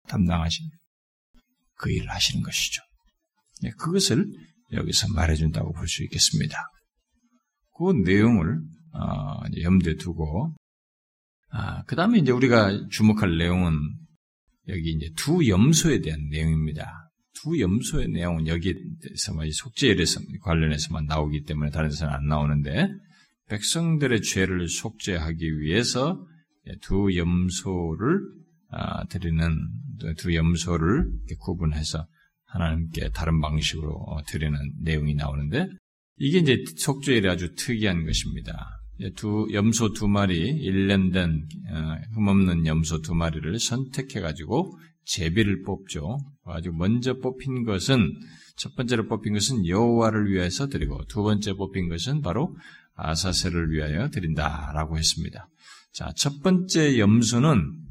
담당하신 0.08 0.70
그 1.76 1.92
일을 1.92 2.10
하시는 2.10 2.42
것이죠. 2.44 2.82
네, 3.62 3.70
그것을 3.72 4.26
여기서 4.72 5.08
말해준다고 5.14 5.74
볼 5.74 5.88
수 5.88 6.04
있겠습니다. 6.04 6.58
그 7.78 7.92
내용을 7.92 8.60
어, 8.94 9.42
염두에 9.62 9.96
두고 9.96 10.56
아, 11.50 11.84
그 11.84 11.96
다음에 11.96 12.20
이제 12.20 12.32
우리가 12.32 12.88
주목할 12.90 13.38
내용은 13.38 13.74
여기 14.68 14.92
이제 14.92 15.10
두 15.16 15.48
염소에 15.48 16.02
대한 16.02 16.28
내용입니다. 16.30 17.10
두 17.34 17.60
염소의 17.60 18.10
내용은 18.10 18.48
여기에서만 18.48 19.50
속죄에 19.52 19.96
관련해서만 20.42 21.06
나오기 21.06 21.44
때문에 21.44 21.70
다른 21.70 21.90
데서는 21.90 22.14
안 22.14 22.28
나오는데 22.28 22.90
백성들의 23.48 24.22
죄를 24.24 24.68
속죄하기 24.68 25.60
위해서 25.60 26.26
두 26.82 27.16
염소를 27.16 28.20
아, 28.70 29.06
드리는 29.06 29.56
두 30.18 30.36
염소를 30.36 31.10
구분해서 31.40 32.06
하나님께 32.48 33.10
다른 33.10 33.40
방식으로 33.40 33.94
어, 33.94 34.24
드리는 34.24 34.58
내용이 34.82 35.16
나오는데 35.16 35.70
이게 36.18 36.40
이제 36.40 36.64
속죄일이 36.78 37.30
아주 37.30 37.54
특이한 37.56 38.06
것입니다. 38.06 38.82
두 39.16 39.48
염소 39.54 39.94
두 39.94 40.08
마리, 40.08 40.40
일년된 40.40 41.48
어, 41.72 41.98
흠없는 42.16 42.66
염소 42.66 43.02
두 43.02 43.14
마리를 43.14 43.60
선택해 43.60 44.20
가지고 44.22 44.78
제비를 45.06 45.64
뽑죠. 45.64 46.20
아주 46.46 46.72
먼저 46.74 47.18
뽑힌 47.20 47.64
것은 47.64 48.14
첫 48.58 48.76
번째로 48.76 49.08
뽑힌 49.08 49.34
것은 49.34 49.68
여호와를 49.68 50.32
위해서 50.32 50.68
드리고 50.68 51.06
두 51.06 51.24
번째 51.24 51.54
뽑힌 51.54 51.90
것은 51.90 52.22
바로 52.22 52.56
아사셀을 52.96 53.72
위하여 53.72 54.10
드린다라고 54.10 54.98
했습니다. 54.98 55.48
자, 55.94 56.12
첫 56.16 56.42
번째 56.42 56.98
염소는 57.00 57.88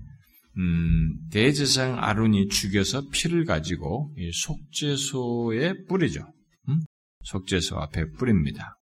음, 0.59 1.19
대제사장 1.31 2.03
아론이 2.03 2.49
죽여서 2.49 3.09
피를 3.13 3.45
가지고 3.45 4.15
속죄소에 4.33 5.85
뿌리죠. 5.87 6.27
음? 6.69 6.81
속죄소 7.25 7.77
앞에 7.77 8.11
뿌립니다. 8.13 8.77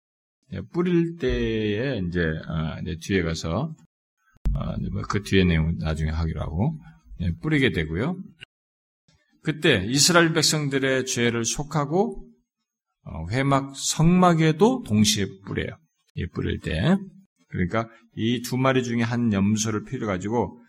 예, 0.53 0.61
뿌릴 0.73 1.17
때에 1.17 1.99
이제, 1.99 2.21
어, 2.21 2.81
이제 2.83 2.97
뒤에 3.01 3.23
가서 3.23 3.75
어, 4.55 4.77
뭐그 4.93 5.23
뒤에 5.23 5.45
내용 5.45 5.77
나중에 5.79 6.11
하기로 6.11 6.41
하고 6.41 6.79
예, 7.21 7.33
뿌리게 7.41 7.73
되고요. 7.73 8.17
그때 9.43 9.85
이스라엘 9.87 10.33
백성들의 10.33 11.07
죄를 11.07 11.45
속하고 11.45 12.27
어, 13.05 13.27
회막 13.31 13.75
성막에도 13.77 14.83
동시에 14.87 15.27
뿌려요. 15.47 15.77
이 16.15 16.27
뿌릴 16.27 16.61
때 16.61 16.97
그러니까 17.49 17.89
이 18.17 18.43
두 18.43 18.57
마리 18.57 18.83
중에 18.83 19.03
한 19.03 19.33
염소를 19.33 19.85
피를 19.85 20.07
가지고 20.07 20.61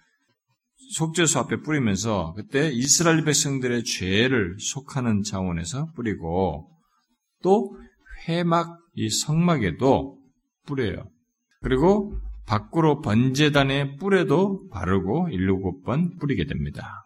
속죄소 0.94 1.40
앞에 1.40 1.62
뿌리면서 1.62 2.34
그때 2.36 2.70
이스라엘 2.72 3.24
백성들의 3.24 3.84
죄를 3.84 4.58
속하는 4.60 5.24
차원에서 5.24 5.92
뿌리고 5.96 6.70
또 7.42 7.78
회막 8.28 8.81
이 8.94 9.10
성막에도 9.10 10.20
뿌려요. 10.66 11.10
그리고 11.62 12.18
밖으로 12.46 13.02
번제단의 13.02 13.98
뿔에도 13.98 14.68
바르고 14.70 15.30
일곱 15.32 15.84
번 15.84 16.18
뿌리게 16.18 16.46
됩니다. 16.46 17.06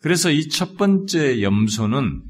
그래서 0.00 0.30
이 0.30 0.48
첫 0.48 0.76
번째 0.76 1.42
염소는 1.42 2.22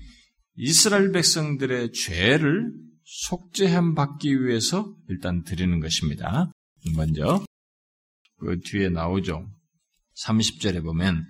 이스라엘 0.57 1.12
백성들의 1.12 1.92
죄를 1.92 2.73
속죄함 3.05 3.95
받기 3.95 4.45
위해서 4.45 4.95
일단 5.09 5.42
드리는 5.42 5.79
것입니다. 5.81 6.51
먼저 6.97 7.45
그 8.38 8.61
뒤에 8.61 8.88
나오죠. 8.88 9.49
30절에 10.25 10.83
보면 10.83 11.25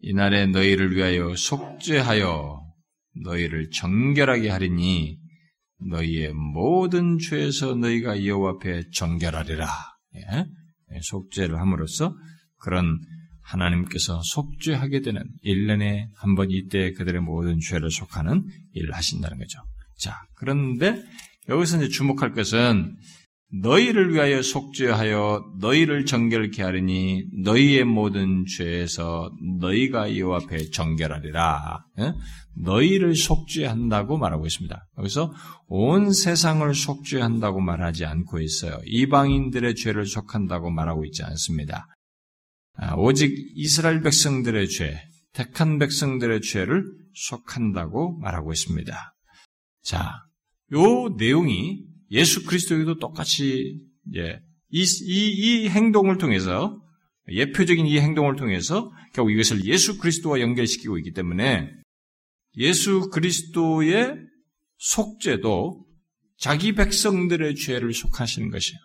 이날에 0.00 0.46
너희를 0.46 0.94
위하여 0.94 1.34
속죄하여 1.34 2.60
너희를 3.24 3.70
정결하게 3.70 4.48
하리니 4.50 5.18
너희의 5.88 6.32
모든 6.34 7.18
죄에서 7.18 7.74
너희가 7.74 8.24
여호와 8.24 8.52
앞에 8.52 8.84
정결하리라. 8.92 9.66
예? 10.16 10.38
예 10.94 10.98
속죄를 11.02 11.58
함으로써 11.58 12.14
그런 12.58 12.98
하나님께서 13.42 14.20
속죄하게 14.22 15.00
되는 15.00 15.22
1년에 15.44 16.06
한 16.14 16.34
번 16.34 16.50
이때 16.50 16.92
그들의 16.92 17.20
모든 17.22 17.58
죄를 17.60 17.90
속하는 17.90 18.44
일을 18.72 18.94
하신다는 18.94 19.38
거죠. 19.38 19.58
자, 19.98 20.22
그런데 20.34 21.02
여기서 21.48 21.78
이제 21.78 21.88
주목할 21.88 22.32
것은 22.32 22.96
너희를 23.52 24.14
위하여 24.14 24.40
속죄하여 24.40 25.56
너희를 25.60 26.06
정결케 26.06 26.62
하리니 26.62 27.26
너희의 27.44 27.84
모든 27.84 28.46
죄에서 28.46 29.30
너희가 29.60 30.16
여호와 30.16 30.44
앞에 30.44 30.70
정결하리라. 30.70 31.84
예? 32.00 32.12
너희를 32.54 33.14
속죄한다고 33.14 34.16
말하고 34.16 34.46
있습니다. 34.46 34.88
여기서 34.98 35.34
온 35.66 36.12
세상을 36.12 36.74
속죄한다고 36.74 37.60
말하지 37.60 38.06
않고 38.06 38.40
있어요. 38.40 38.80
이방인들의 38.86 39.74
죄를 39.74 40.06
속한다고 40.06 40.70
말하고 40.70 41.04
있지 41.04 41.22
않습니다. 41.22 41.86
아, 42.76 42.94
오직 42.94 43.32
이스라엘 43.54 44.00
백성들의 44.00 44.68
죄, 44.70 44.98
택한 45.34 45.78
백성들의 45.78 46.40
죄를 46.40 46.84
속한다고 47.14 48.18
말하고 48.18 48.52
있습니다. 48.52 49.14
자, 49.82 50.12
요 50.72 51.08
내용이 51.18 51.91
예수 52.12 52.44
그리스도에도 52.44 52.98
똑같이 52.98 53.80
예, 54.14 54.40
이, 54.70 54.82
이, 54.82 55.64
이 55.64 55.68
행동을 55.68 56.18
통해서 56.18 56.80
예표적인 57.28 57.86
이 57.86 57.98
행동을 57.98 58.36
통해서 58.36 58.92
결국 59.14 59.32
이것을 59.32 59.64
예수 59.64 59.98
그리스도와 59.98 60.40
연결시키고 60.40 60.98
있기 60.98 61.12
때문에 61.12 61.70
예수 62.56 63.10
그리스도의 63.10 64.16
속죄도 64.78 65.84
자기 66.38 66.74
백성들의 66.74 67.54
죄를 67.54 67.92
속하시는 67.92 68.50
것이에요. 68.50 68.78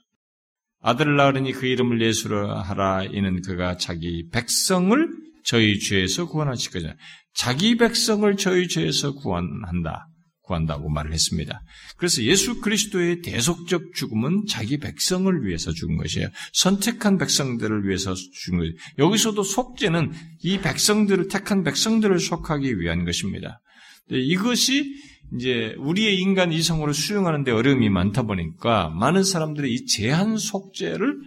아들을 0.82 1.16
낳으니 1.16 1.52
그 1.52 1.66
이름을 1.66 2.02
예수로 2.02 2.54
하라 2.54 3.04
이는 3.06 3.42
그가 3.42 3.78
자기 3.78 4.30
백성을 4.30 4.96
저희 5.44 5.80
죄에서 5.80 6.28
구원하실 6.28 6.72
거잖아요. 6.72 6.98
자기 7.34 7.78
백성을 7.78 8.36
저희 8.38 8.68
죄에서 8.68 9.14
구원한다. 9.14 10.08
구한다고 10.48 10.90
말을 10.90 11.14
했습니다. 11.14 11.62
그래서 11.98 12.24
예수 12.24 12.62
그리스도의 12.62 13.22
대속적 13.22 13.94
죽음은 13.94 14.46
자기 14.48 14.78
백성을 14.78 15.46
위해서 15.46 15.72
죽은 15.72 15.98
것이에요. 15.98 16.30
선택한 16.54 17.18
백성들을 17.18 17.88
위해서 17.88 18.14
죽은 18.14 18.60
거예요. 18.60 18.74
여기서도 18.98 19.44
속죄는 19.44 20.12
이 20.44 20.60
백성들을 20.60 21.28
택한 21.28 21.64
백성들을 21.64 22.20
속하기 22.20 22.80
위한 22.80 23.06
것입니다. 23.06 23.62
이것이 24.10 24.96
이제 25.36 25.76
우리의 25.78 26.20
인간 26.20 26.54
이성으로 26.54 26.94
수용하는 26.94 27.44
데 27.44 27.52
어려움이 27.52 27.90
많다 27.90 28.24
보니까 28.24 28.90
많은 28.90 29.24
사람들이 29.24 29.74
이 29.74 29.86
제한 29.86 30.38
속죄를 30.38 31.18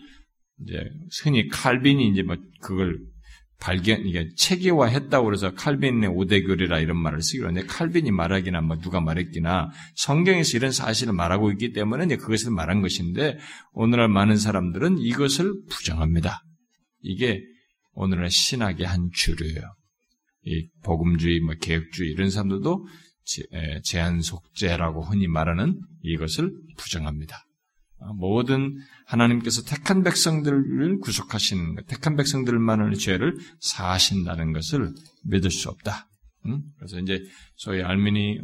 이제 0.63 0.91
흔히 1.23 1.49
칼빈이 1.49 2.11
이제 2.11 2.23
뭐 2.23 2.37
그걸 2.61 2.99
발견, 3.61 4.07
이게 4.07 4.31
체계화했다고 4.37 5.25
그래서 5.27 5.53
칼빈의 5.55 6.09
오대교리라 6.09 6.81
이런 6.81 6.97
말을 6.97 7.21
쓰기로 7.21 7.49
하는데 7.49 7.67
칼빈이 7.67 8.11
말하기나 8.11 8.63
뭐 8.63 8.79
누가 8.79 9.01
말했기나 9.01 9.71
성경에서 9.97 10.57
이런 10.57 10.73
사실을 10.73 11.13
말하고 11.13 11.51
있기 11.53 11.73
때문에 11.73 12.07
이제 12.07 12.17
그것을 12.17 12.53
말한 12.53 12.81
것인데 12.81 13.39
오늘날 13.73 14.09
많은 14.09 14.39
사람들은 14.39 14.99
이것을 14.99 15.53
부정합니다. 15.69 16.43
이게 17.03 17.43
오늘날 17.93 18.31
신학의 18.31 18.87
한 18.87 19.11
주류예요. 19.13 19.61
이 20.45 20.69
복음주의, 20.83 21.41
뭐 21.41 21.55
개혁주의 21.61 22.11
이런 22.13 22.31
사람들도 22.31 22.87
제한 23.85 24.23
속죄라고 24.23 25.03
흔히 25.03 25.29
말하는 25.29 25.79
이것을 26.03 26.51
부정합니다. 26.79 27.45
모든 28.17 28.79
하나님께서 29.07 29.63
택한 29.63 30.03
백성들을 30.03 30.99
구속하시는 31.01 31.75
것, 31.75 31.87
택한 31.87 32.17
백성들만의 32.17 32.97
죄를 32.97 33.37
사하신다는 33.61 34.53
것을 34.53 34.93
믿을 35.25 35.51
수 35.51 35.69
없다. 35.69 36.09
응? 36.47 36.63
그래서 36.79 36.99
이제 36.99 37.23
소위 37.57 37.83
알미니 37.83 38.41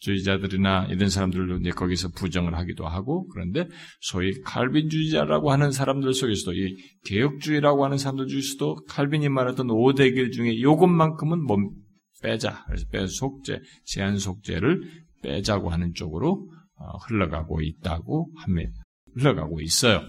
주의자들이나 0.00 0.86
이런 0.90 1.10
사람들도 1.10 1.58
이제 1.58 1.70
거기서 1.70 2.08
부정을 2.10 2.56
하기도 2.56 2.86
하고 2.86 3.26
그런데 3.28 3.68
소위 4.00 4.40
칼빈주의자라고 4.42 5.52
하는 5.52 5.72
사람들 5.72 6.12
속에서도 6.14 6.54
이 6.54 6.76
개혁주의라고 7.04 7.84
하는 7.84 7.98
사람들 7.98 8.26
중에서도 8.26 8.84
칼빈이 8.88 9.28
말했던 9.28 9.68
5대 9.68 10.14
길 10.14 10.30
중에 10.30 10.52
이것만큼은 10.52 11.44
뭐 11.44 11.58
빼자. 12.22 12.64
그래서 12.66 12.86
빼 12.90 13.06
속죄, 13.06 13.60
제한 13.84 14.18
속죄를 14.18 14.82
빼자고 15.22 15.70
하는 15.70 15.92
쪽으로 15.94 16.50
어, 16.76 16.96
흘러가고 17.06 17.60
있다고 17.60 18.30
합니다. 18.36 18.79
흘러가고 19.14 19.60
있어요. 19.60 20.02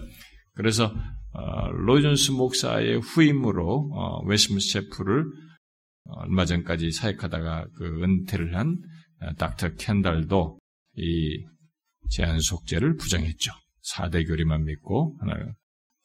그래서 0.54 0.94
어, 1.32 1.70
로이드 1.70 2.01
존스 2.01 2.32
목사의 2.32 3.00
후임으로 3.00 3.90
어, 3.94 4.24
웨스트민스터 4.26 4.88
채플을 4.88 5.24
얼마 6.04 6.44
전까지 6.44 6.90
사역하다가 6.90 7.68
그 7.74 8.02
은퇴를 8.02 8.56
한 8.56 8.76
어, 9.20 9.32
닥터 9.34 9.74
켄달도 9.76 10.58
이 10.96 11.44
제한 12.10 12.40
속죄를 12.40 12.96
부정했죠. 12.96 13.52
4대 13.94 14.26
교리만 14.26 14.64
믿고 14.64 15.16
하나 15.20 15.34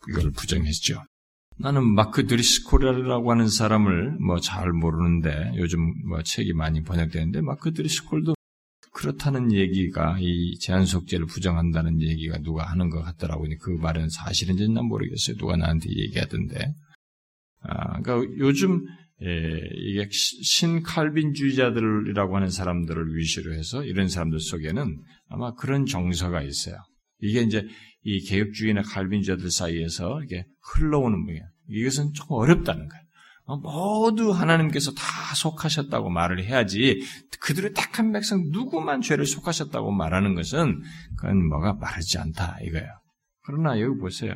이걸 0.09 0.31
부정했죠. 0.31 1.03
나는 1.59 1.83
마크 1.83 2.27
드리스콜이라고 2.27 3.31
하는 3.31 3.49
사람을 3.49 4.17
뭐 4.19 4.39
잘 4.39 4.71
모르는데 4.71 5.53
요즘 5.57 5.79
뭐 6.07 6.21
책이 6.21 6.53
많이 6.53 6.83
번역되는데 6.83 7.41
마크 7.41 7.73
드리스콜도 7.73 8.35
그렇다는 8.97 9.53
얘기가 9.53 10.17
이 10.19 10.57
제한속죄를 10.57 11.27
부정한다는 11.27 12.01
얘기가 12.01 12.39
누가 12.39 12.63
하는 12.63 12.89
것 12.89 13.03
같더라고요. 13.03 13.51
그 13.61 13.69
말은 13.69 14.09
사실인지는 14.09 14.83
모르겠어요. 14.85 15.37
누가 15.37 15.55
나한테 15.55 15.87
얘기하던데. 15.89 16.73
아, 17.61 18.01
그러니까 18.01 18.33
요즘 18.39 18.83
예, 19.21 19.61
이게 19.75 20.09
신칼빈주의자들이라고 20.11 22.35
하는 22.35 22.49
사람들을 22.49 23.15
위시로 23.15 23.53
해서 23.53 23.83
이런 23.83 24.09
사람들 24.09 24.39
속에는 24.39 24.99
아마 25.29 25.53
그런 25.53 25.85
정서가 25.85 26.41
있어요. 26.41 26.77
이게 27.19 27.43
이제 27.43 27.67
이 28.01 28.21
개혁주의나 28.21 28.81
칼빈주의자들 28.81 29.51
사이에서 29.51 30.23
이게 30.23 30.47
흘러오는 30.73 31.23
분이에요. 31.23 31.43
이것은 31.69 32.13
조금 32.13 32.37
어렵다는 32.37 32.87
거예요. 32.87 33.03
어, 33.47 33.55
모두 33.55 34.31
하나님께서 34.31 34.91
다 34.91 35.03
속하셨다고 35.33 36.09
말을 36.09 36.43
해야지 36.43 37.01
그들의 37.39 37.73
딱한 37.73 38.11
백성 38.11 38.43
누구만 38.51 39.01
죄를 39.01 39.25
속하셨다고 39.25 39.91
말하는 39.91 40.35
것은 40.35 40.81
그건 41.17 41.47
뭐가 41.47 41.73
마르지 41.73 42.17
않다 42.17 42.57
이거예요. 42.61 42.87
그러나 43.45 43.79
여기 43.79 43.97
보세요. 43.99 44.33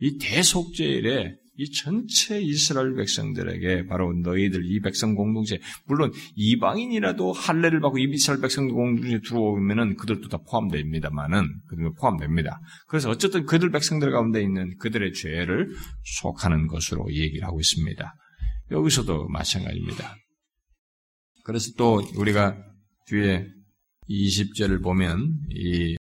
이 0.00 0.18
대속죄일에 0.18 1.34
이 1.58 1.72
전체 1.72 2.40
이스라엘 2.40 2.94
백성들에게 2.94 3.86
바로 3.86 4.12
너희들 4.12 4.60
이 4.64 4.80
백성 4.80 5.14
공동체 5.14 5.58
물론 5.86 6.12
이방인이라도 6.36 7.32
할례를 7.32 7.80
받고 7.80 7.98
이스라엘 7.98 8.40
백성 8.40 8.68
공동체에 8.68 9.20
들어오면은 9.26 9.96
그들도 9.96 10.28
다 10.28 10.38
포함됩니다만은 10.48 11.48
그들 11.68 11.92
포함됩니다. 11.98 12.60
그래서 12.86 13.10
어쨌든 13.10 13.44
그들 13.46 13.70
백성들 13.70 14.12
가운데 14.12 14.40
있는 14.40 14.76
그들의 14.78 15.14
죄를 15.14 15.74
속하는 16.20 16.68
것으로 16.68 17.06
얘기를 17.10 17.44
하고 17.44 17.58
있습니다. 17.58 18.14
여기서도 18.70 19.28
마찬가지입니다. 19.28 20.16
그래서 21.44 21.72
또 21.76 22.02
우리가 22.16 22.56
뒤에 23.06 23.46
20절을 24.08 24.82
보면 24.82 25.40
이 25.50 25.96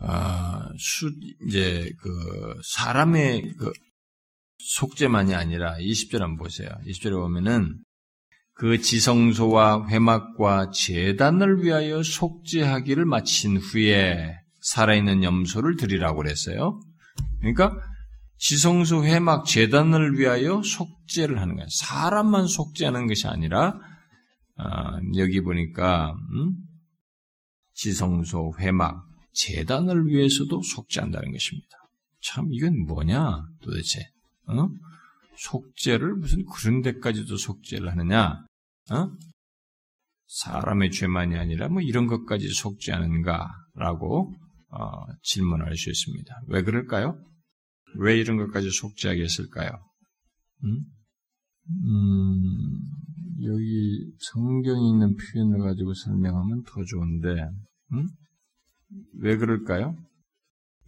아, 0.00 0.68
수, 0.78 1.10
이제, 1.46 1.90
그, 2.00 2.60
사람의 2.64 3.54
그 3.58 3.72
속죄만이 4.58 5.34
아니라 5.34 5.76
20절 5.76 6.20
한번 6.20 6.36
보세요. 6.36 6.68
20절에 6.86 7.12
보면은 7.12 7.78
그 8.54 8.80
지성소와 8.80 9.88
회막과 9.88 10.70
재단을 10.70 11.62
위하여 11.62 12.02
속죄하기를 12.02 13.04
마친 13.04 13.56
후에 13.56 14.36
살아있는 14.60 15.22
염소를 15.22 15.76
드리라고 15.76 16.18
그랬어요. 16.18 16.80
그러니까 17.40 17.76
지성소 18.38 19.04
회막 19.04 19.44
재단을 19.46 20.18
위하여 20.18 20.62
속죄를 20.62 21.40
하는 21.40 21.56
거예요. 21.56 21.68
사람만 21.70 22.46
속죄하는 22.46 23.06
것이 23.06 23.26
아니라 23.26 23.74
아, 24.56 24.98
여기 25.16 25.40
보니까 25.40 26.14
음? 26.32 26.54
지성소 27.74 28.54
회막 28.58 29.04
재단을 29.32 30.06
위해서도 30.06 30.62
속죄한다는 30.62 31.32
것입니다. 31.32 31.68
참 32.20 32.48
이건 32.52 32.86
뭐냐 32.86 33.44
도대체 33.62 34.00
어? 34.46 34.68
속죄를 35.36 36.14
무슨 36.14 36.44
그런 36.46 36.82
데까지도 36.82 37.36
속죄를 37.36 37.90
하느냐? 37.90 38.44
어? 38.90 39.10
사람의 40.26 40.90
죄만이 40.90 41.36
아니라 41.36 41.68
뭐 41.68 41.80
이런 41.80 42.06
것까지 42.06 42.48
속죄하는가라고 42.48 44.34
어, 44.70 45.06
질문할 45.22 45.76
수 45.76 45.90
있습니다. 45.90 46.42
왜 46.48 46.62
그럴까요? 46.62 47.18
왜 47.96 48.18
이런 48.18 48.36
것까지 48.36 48.70
속죄하게 48.70 49.22
했을까요? 49.22 49.70
음? 50.64 50.84
음, 51.70 52.80
여기 53.44 54.12
성경에 54.32 54.88
있는 54.90 55.14
표현을 55.16 55.58
가지고 55.60 55.94
설명하면 55.94 56.62
더 56.64 56.84
좋은데, 56.84 57.28
음? 57.92 58.08
왜 59.20 59.36
그럴까요? 59.36 59.96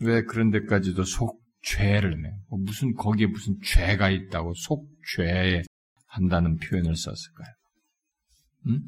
왜 0.00 0.22
그런 0.22 0.50
데까지도 0.50 1.04
속 1.04 1.40
죄를 1.62 2.22
내. 2.22 2.30
뭐 2.48 2.58
무슨 2.60 2.94
거기에 2.94 3.26
무슨 3.26 3.58
죄가 3.62 4.10
있다고 4.10 4.54
속죄 4.54 5.62
한다는 6.06 6.56
표현을 6.56 6.96
썼을까요? 6.96 7.54
음? 8.68 8.80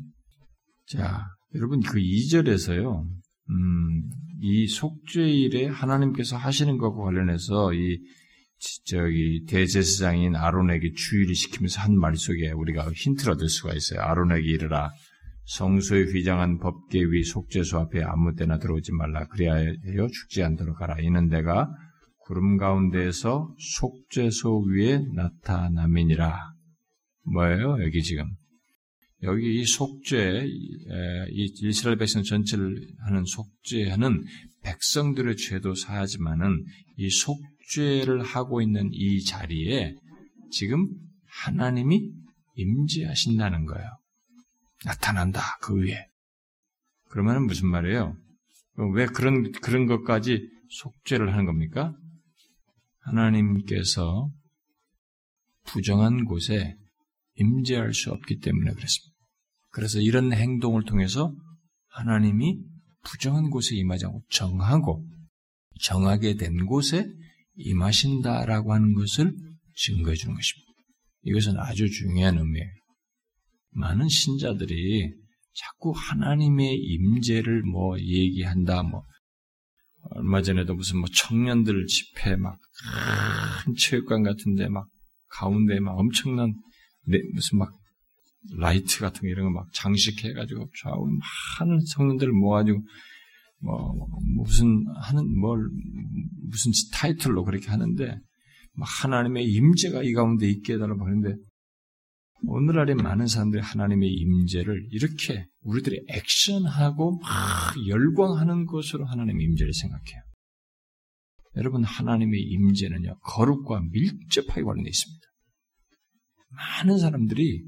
자, 0.86 1.26
여러분 1.54 1.80
그 1.80 1.98
2절에서요. 1.98 3.06
음, 3.50 4.02
이 4.40 4.66
속죄일에 4.66 5.66
하나님께서 5.66 6.36
하시는 6.36 6.78
것과 6.78 7.04
관련해서 7.04 7.74
이 7.74 7.98
저기 8.86 9.44
대제사장인 9.46 10.36
아론에게 10.36 10.92
주의를 10.94 11.34
시키면서 11.34 11.80
한 11.80 11.96
말 11.96 12.16
속에 12.16 12.52
우리가 12.52 12.90
힌트를 12.92 13.32
얻을 13.32 13.48
수가 13.48 13.74
있어요. 13.74 14.00
아론에게 14.00 14.46
이르라 14.48 14.90
성소에 15.46 16.04
휘장한 16.04 16.58
법계 16.58 17.00
위 17.02 17.24
속죄소 17.24 17.78
앞에 17.78 18.02
아무 18.04 18.34
때나 18.36 18.58
들어오지 18.58 18.92
말라 18.92 19.26
그리하여 19.26 20.06
죽지 20.12 20.44
않도록 20.44 20.80
하라 20.80 21.00
이는 21.00 21.28
내가 21.28 21.68
구름 22.18 22.56
가운데에서 22.56 23.52
속죄소 23.58 24.60
위에 24.68 25.00
나타남이니라. 25.12 26.52
뭐예요? 27.34 27.82
여기 27.82 28.02
지금 28.02 28.26
여기 29.24 29.60
이 29.60 29.64
속죄, 29.64 30.44
이 30.46 31.52
이스라엘 31.62 31.96
백성 31.96 32.22
전체를 32.22 32.88
하는 33.00 33.24
속죄하는 33.24 34.24
백성들의 34.62 35.36
죄도 35.36 35.74
사하지만은 35.74 36.64
이 36.96 37.08
속죄를 37.08 38.22
하고 38.22 38.60
있는 38.60 38.90
이 38.92 39.22
자리에 39.24 39.94
지금 40.50 40.88
하나님이 41.26 42.10
임재하신다는 42.56 43.66
거예요. 43.66 43.88
나타난다 44.84 45.40
그 45.62 45.76
위에. 45.76 46.06
그러면 47.08 47.46
무슨 47.46 47.68
말이에요? 47.68 48.16
왜 48.94 49.06
그런 49.06 49.52
그런 49.52 49.86
것까지 49.86 50.48
속죄를 50.68 51.32
하는 51.32 51.44
겁니까? 51.44 51.94
하나님께서 53.00 54.30
부정한 55.64 56.24
곳에 56.24 56.76
임재할 57.36 57.94
수 57.94 58.10
없기 58.10 58.40
때문에 58.40 58.72
그렇습니다. 58.72 59.11
그래서 59.72 59.98
이런 60.00 60.32
행동을 60.32 60.84
통해서 60.84 61.34
하나님이 61.88 62.58
부정한 63.04 63.50
곳에 63.50 63.74
임하지 63.76 64.06
않고 64.06 64.22
정하고 64.30 65.04
정하게 65.80 66.34
된 66.34 66.66
곳에 66.66 67.06
임하신다라고 67.56 68.72
하는 68.72 68.94
것을 68.94 69.34
증거해 69.74 70.14
주는 70.14 70.34
것입니다. 70.34 70.72
이것은 71.22 71.58
아주 71.58 71.90
중요한 71.90 72.38
의미예요. 72.38 72.68
많은 73.70 74.08
신자들이 74.08 75.12
자꾸 75.54 75.92
하나님의 75.94 76.76
임재를 76.76 77.62
뭐 77.62 77.98
얘기한다, 77.98 78.82
뭐 78.82 79.02
얼마 80.10 80.42
전에도 80.42 80.74
무슨 80.74 80.98
뭐 80.98 81.08
청년들 81.12 81.86
집회 81.86 82.36
막 82.36 82.58
큰 83.64 83.74
체육관 83.76 84.22
같은데 84.22 84.68
막 84.68 84.88
가운데 85.28 85.78
막 85.80 85.92
엄청난 85.92 86.52
네, 87.06 87.18
무슨 87.34 87.58
막 87.58 87.72
라이트 88.56 89.00
같은 89.00 89.22
거 89.22 89.28
이런 89.28 89.46
거 89.46 89.50
막 89.52 89.72
장식해가지고 89.72 90.70
좌우 90.82 91.06
많은 91.60 91.80
성년들을 91.86 92.32
모아가지고 92.32 92.82
뭐 93.60 94.08
무슨 94.34 94.84
하는 94.96 95.38
뭘 95.38 95.68
무슨 96.48 96.72
타이틀로 96.92 97.44
그렇게 97.44 97.68
하는데 97.68 98.18
막 98.74 98.88
하나님의 99.04 99.46
임재가 99.46 100.02
이 100.02 100.12
가운데 100.12 100.48
있게 100.48 100.74
해달라고 100.74 101.04
하는데 101.04 101.36
오늘날에 102.44 102.94
많은 102.94 103.28
사람들이 103.28 103.62
하나님의 103.62 104.10
임재를 104.10 104.88
이렇게 104.90 105.46
우리들이 105.60 106.04
액션하고 106.08 107.18
막 107.20 107.30
열광하는 107.86 108.66
것으로 108.66 109.06
하나님의 109.06 109.46
임재를 109.46 109.72
생각해요. 109.72 110.22
여러분 111.56 111.84
하나님의 111.84 112.40
임재는요 112.40 113.18
거룩과 113.20 113.82
밀접하게 113.92 114.62
관련되어 114.62 114.88
있습니다. 114.88 115.26
많은 116.50 116.98
사람들이 116.98 117.62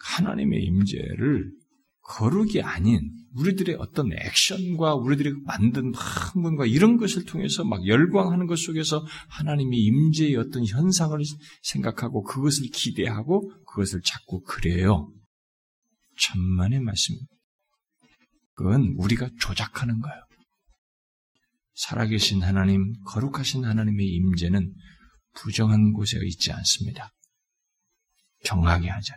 하나님의 0.00 0.62
임재를 0.62 1.50
거룩이 2.02 2.62
아닌 2.62 3.12
우리들의 3.34 3.76
어떤 3.76 4.10
액션과 4.12 4.96
우리들이 4.96 5.32
만든 5.44 5.92
학문과 5.94 6.66
이런 6.66 6.96
것을 6.96 7.24
통해서 7.24 7.62
막 7.64 7.86
열광하는 7.86 8.46
것 8.46 8.58
속에서 8.58 9.06
하나님의 9.28 9.78
임재의 9.78 10.36
어떤 10.36 10.66
현상을 10.66 11.16
생각하고 11.62 12.24
그것을 12.24 12.66
기대하고 12.72 13.52
그것을 13.66 14.00
자꾸 14.04 14.42
그래요. 14.42 15.12
천만의 16.18 16.80
말씀입니다. 16.80 17.32
그건 18.54 18.94
우리가 18.98 19.30
조작하는 19.38 20.00
거예요. 20.00 20.20
살아계신 21.74 22.42
하나님, 22.42 22.92
거룩하신 23.06 23.64
하나님의 23.64 24.06
임재는 24.06 24.74
부정한 25.34 25.92
곳에 25.92 26.18
있지 26.24 26.52
않습니다. 26.52 27.12
정하게 28.44 28.88
하자. 28.88 29.14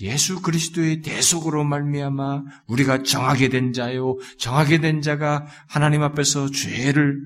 예수 0.00 0.40
그리스도의 0.42 1.02
대속으로 1.02 1.64
말미암아 1.64 2.44
우리가 2.66 3.02
정하게 3.02 3.48
된 3.48 3.72
자요, 3.72 4.16
정하게 4.38 4.80
된 4.80 5.02
자가 5.02 5.46
하나님 5.68 6.02
앞에서 6.02 6.50
죄를 6.50 7.20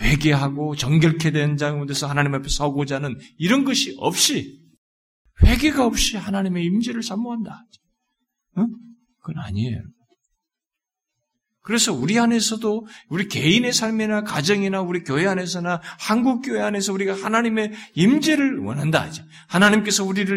회개하고 0.00 0.76
정결케 0.76 1.32
된 1.32 1.56
자 1.56 1.72
가운데서 1.72 2.06
하나님 2.06 2.34
앞에 2.34 2.48
서고자 2.48 2.96
하는 2.96 3.18
이런 3.36 3.64
것이 3.64 3.96
없이 3.98 4.60
회개가 5.42 5.84
없이 5.84 6.16
하나님의 6.16 6.64
임재를 6.64 7.02
사모한다. 7.02 7.64
어? 8.56 8.66
그건 9.20 9.42
아니에요. 9.42 9.82
그래서 11.68 11.92
우리 11.92 12.18
안에서도 12.18 12.86
우리 13.10 13.28
개인의 13.28 13.74
삶이나 13.74 14.22
가정이나 14.22 14.80
우리 14.80 15.04
교회 15.04 15.26
안에서나 15.26 15.82
한국 15.98 16.40
교회 16.40 16.62
안에서 16.62 16.94
우리가 16.94 17.14
하나님의 17.14 17.74
임재를 17.92 18.60
원한다. 18.60 19.06
하나님께서 19.48 20.02
우리를 20.02 20.34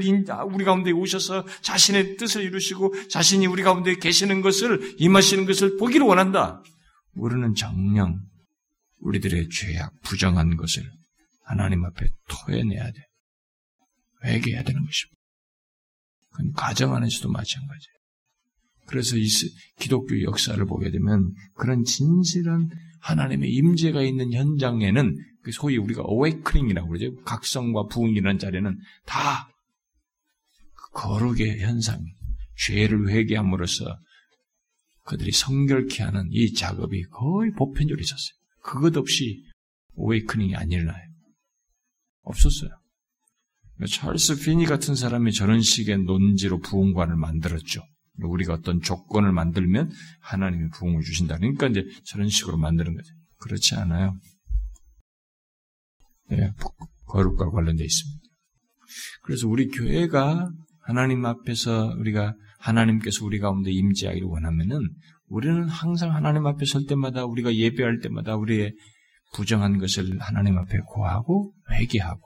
우리 0.51 0.65
가운데 0.65 0.91
오셔서 0.91 1.45
자신의 1.61 2.17
뜻을 2.17 2.43
이루시고 2.43 3.07
자신이 3.07 3.47
우리 3.47 3.63
가운데 3.63 3.95
계시는 3.95 4.41
것을 4.41 4.95
임하시는 4.97 5.45
것을 5.45 5.77
보기를 5.77 6.05
원한다. 6.05 6.61
우리는 7.13 7.55
정령 7.55 8.19
우리들의 8.99 9.47
죄악 9.51 9.93
부정한 10.01 10.57
것을 10.57 10.83
하나님 11.45 11.85
앞에 11.85 12.09
토해내야 12.27 12.91
돼. 12.91 12.99
회개해야 14.25 14.63
되는 14.63 14.85
것입니다. 14.85 15.21
그건 16.31 16.51
가정 16.51 16.93
안에서도 16.93 17.31
마찬가지예요. 17.31 18.00
그래서 18.91 19.15
이 19.15 19.25
기독교 19.79 20.21
역사를 20.21 20.63
보게 20.65 20.91
되면 20.91 21.33
그런 21.55 21.85
진실한 21.85 22.69
하나님의 22.99 23.49
임재가 23.49 24.03
있는 24.03 24.33
현장에는 24.33 25.17
그 25.43 25.51
소위 25.53 25.77
우리가 25.77 26.01
어웨이크닝이라고 26.03 26.89
그러죠. 26.89 27.15
각성과 27.23 27.85
부흥이라는 27.87 28.37
자리는 28.37 28.77
다그 29.05 29.51
거룩의 30.91 31.61
현상, 31.61 32.03
죄를 32.57 33.09
회개함으로써 33.11 33.97
그들이 35.05 35.31
성결케 35.31 36.03
하는 36.03 36.27
이 36.29 36.53
작업이 36.53 37.03
거의 37.03 37.51
보편적으로 37.51 38.01
있었어요. 38.01 38.35
그것 38.61 38.97
없이 38.97 39.41
어웨이크닝이 39.95 40.53
안 40.55 40.69
일어나요. 40.69 41.01
없었어요. 42.23 42.71
찰스 43.89 44.41
피니 44.43 44.65
같은 44.65 44.95
사람이 44.95 45.31
저런 45.31 45.61
식의 45.61 45.99
논지로 45.99 46.59
부흥관을 46.59 47.15
만들었죠. 47.15 47.81
우리가 48.19 48.53
어떤 48.53 48.81
조건을 48.81 49.31
만들면 49.31 49.91
하나님이 50.21 50.69
부흥을 50.69 51.01
주신다. 51.01 51.37
그러니까 51.37 51.67
이제 51.67 51.83
저런 52.05 52.29
식으로 52.29 52.57
만드는 52.57 52.95
거죠. 52.95 53.13
그렇지 53.37 53.75
않아요. 53.75 54.15
네, 56.29 56.51
거룩과 57.07 57.49
관련되어 57.49 57.85
있습니다. 57.85 58.21
그래서 59.23 59.47
우리 59.47 59.67
교회가 59.69 60.49
하나님 60.81 61.25
앞에서 61.25 61.95
우리가 61.97 62.35
하나님께서 62.59 63.25
우리 63.25 63.39
가운데 63.39 63.71
임재하기를 63.71 64.27
원하면은 64.27 64.79
우리는 65.27 65.67
항상 65.67 66.13
하나님 66.13 66.45
앞에 66.45 66.65
설 66.65 66.85
때마다 66.85 67.25
우리가 67.25 67.55
예배할 67.55 67.99
때마다 67.99 68.35
우리의 68.35 68.73
부정한 69.33 69.77
것을 69.77 70.19
하나님 70.19 70.57
앞에 70.57 70.79
고하고 70.87 71.53
회개하고 71.71 72.21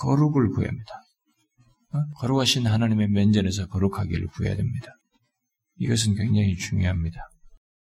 거룩을 0.00 0.48
구합니다. 0.50 0.90
어? 1.92 1.98
거룩하신 2.16 2.66
하나님의 2.66 3.08
면전에서 3.08 3.66
거룩하기를 3.66 4.28
구해야 4.28 4.56
됩니다. 4.56 4.86
이것은 5.76 6.14
굉장히 6.14 6.56
중요합니다. 6.56 7.20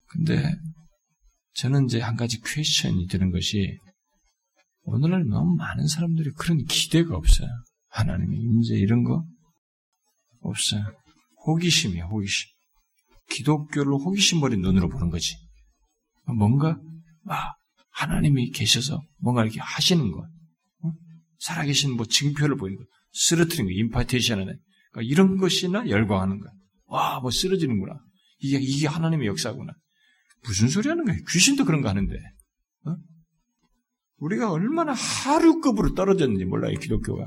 근데 0.06 0.54
저는 1.54 1.86
이제 1.86 2.00
한 2.00 2.16
가지 2.16 2.40
퀘션이 2.40 3.06
드는 3.08 3.30
것이 3.30 3.78
오늘날 4.82 5.24
너무 5.26 5.56
많은 5.56 5.86
사람들이 5.88 6.30
그런 6.38 6.64
기대가 6.64 7.16
없어요. 7.16 7.48
하나님의 7.88 8.38
임재 8.38 8.76
이런 8.76 9.02
거 9.02 9.24
없어요. 10.40 10.84
호기심이야, 11.46 12.06
호기심. 12.06 12.48
기독교를 13.30 13.92
호기심 13.92 14.42
어린 14.42 14.60
눈으로 14.60 14.88
보는 14.88 15.10
거지. 15.10 15.34
뭔가 16.26 16.78
아, 17.28 17.54
하나님이 17.90 18.50
계셔서 18.50 19.00
뭔가 19.18 19.42
이렇게 19.42 19.60
하시는 19.60 20.10
것, 20.10 20.22
어? 20.22 20.92
살아계신 21.40 21.96
뭐 21.96 22.06
증표를 22.06 22.56
보이는 22.56 22.78
것, 22.78 22.86
쓰러뜨리는 23.16 23.64
거, 23.64 23.72
임파테이션 23.72 24.40
하는 24.40 24.58
그러니까 24.92 25.12
이런 25.12 25.38
것이나 25.38 25.88
열광하는 25.88 26.38
거야. 26.38 26.52
와, 26.86 27.20
뭐 27.20 27.30
쓰러지는구나. 27.30 27.98
이게, 28.38 28.58
이게 28.60 28.86
하나님의 28.86 29.26
역사구나. 29.28 29.72
무슨 30.44 30.68
소리 30.68 30.88
하는 30.88 31.04
거야? 31.04 31.16
귀신도 31.28 31.64
그런 31.64 31.80
거 31.80 31.88
하는데. 31.88 32.14
어? 32.86 32.96
우리가 34.18 34.52
얼마나 34.52 34.92
하류급으로 34.92 35.94
떨어졌는지 35.94 36.44
몰라요, 36.44 36.78
기독교가. 36.78 37.24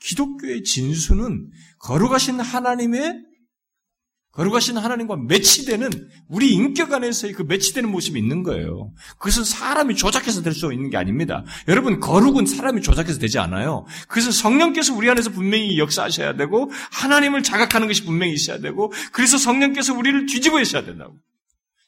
기독교의 0.00 0.62
진수는 0.64 1.50
거룩하신 1.80 2.40
하나님의 2.40 3.22
거룩하신 4.36 4.76
하나님과 4.76 5.16
매치되는 5.16 5.90
우리 6.28 6.52
인격 6.52 6.92
안에서의 6.92 7.32
그 7.32 7.42
매치되는 7.42 7.90
모습이 7.90 8.18
있는 8.18 8.42
거예요. 8.42 8.92
그것은 9.18 9.44
사람이 9.44 9.96
조작해서 9.96 10.42
될 10.42 10.52
수 10.52 10.72
있는 10.72 10.90
게 10.90 10.96
아닙니다. 10.96 11.44
여러분 11.68 12.00
거룩은 12.00 12.46
사람이 12.46 12.82
조작해서 12.82 13.18
되지 13.18 13.38
않아요. 13.38 13.86
그것은 14.08 14.32
성령께서 14.32 14.94
우리 14.94 15.08
안에서 15.10 15.30
분명히 15.30 15.78
역사하셔야 15.78 16.36
되고 16.36 16.70
하나님을 16.92 17.42
자각하는 17.42 17.88
것이 17.88 18.04
분명히 18.04 18.32
있어야 18.32 18.58
되고 18.58 18.92
그래서 19.12 19.38
성령께서 19.38 19.94
우리를 19.94 20.26
뒤집어 20.26 20.62
셔야 20.64 20.84
된다고. 20.84 21.16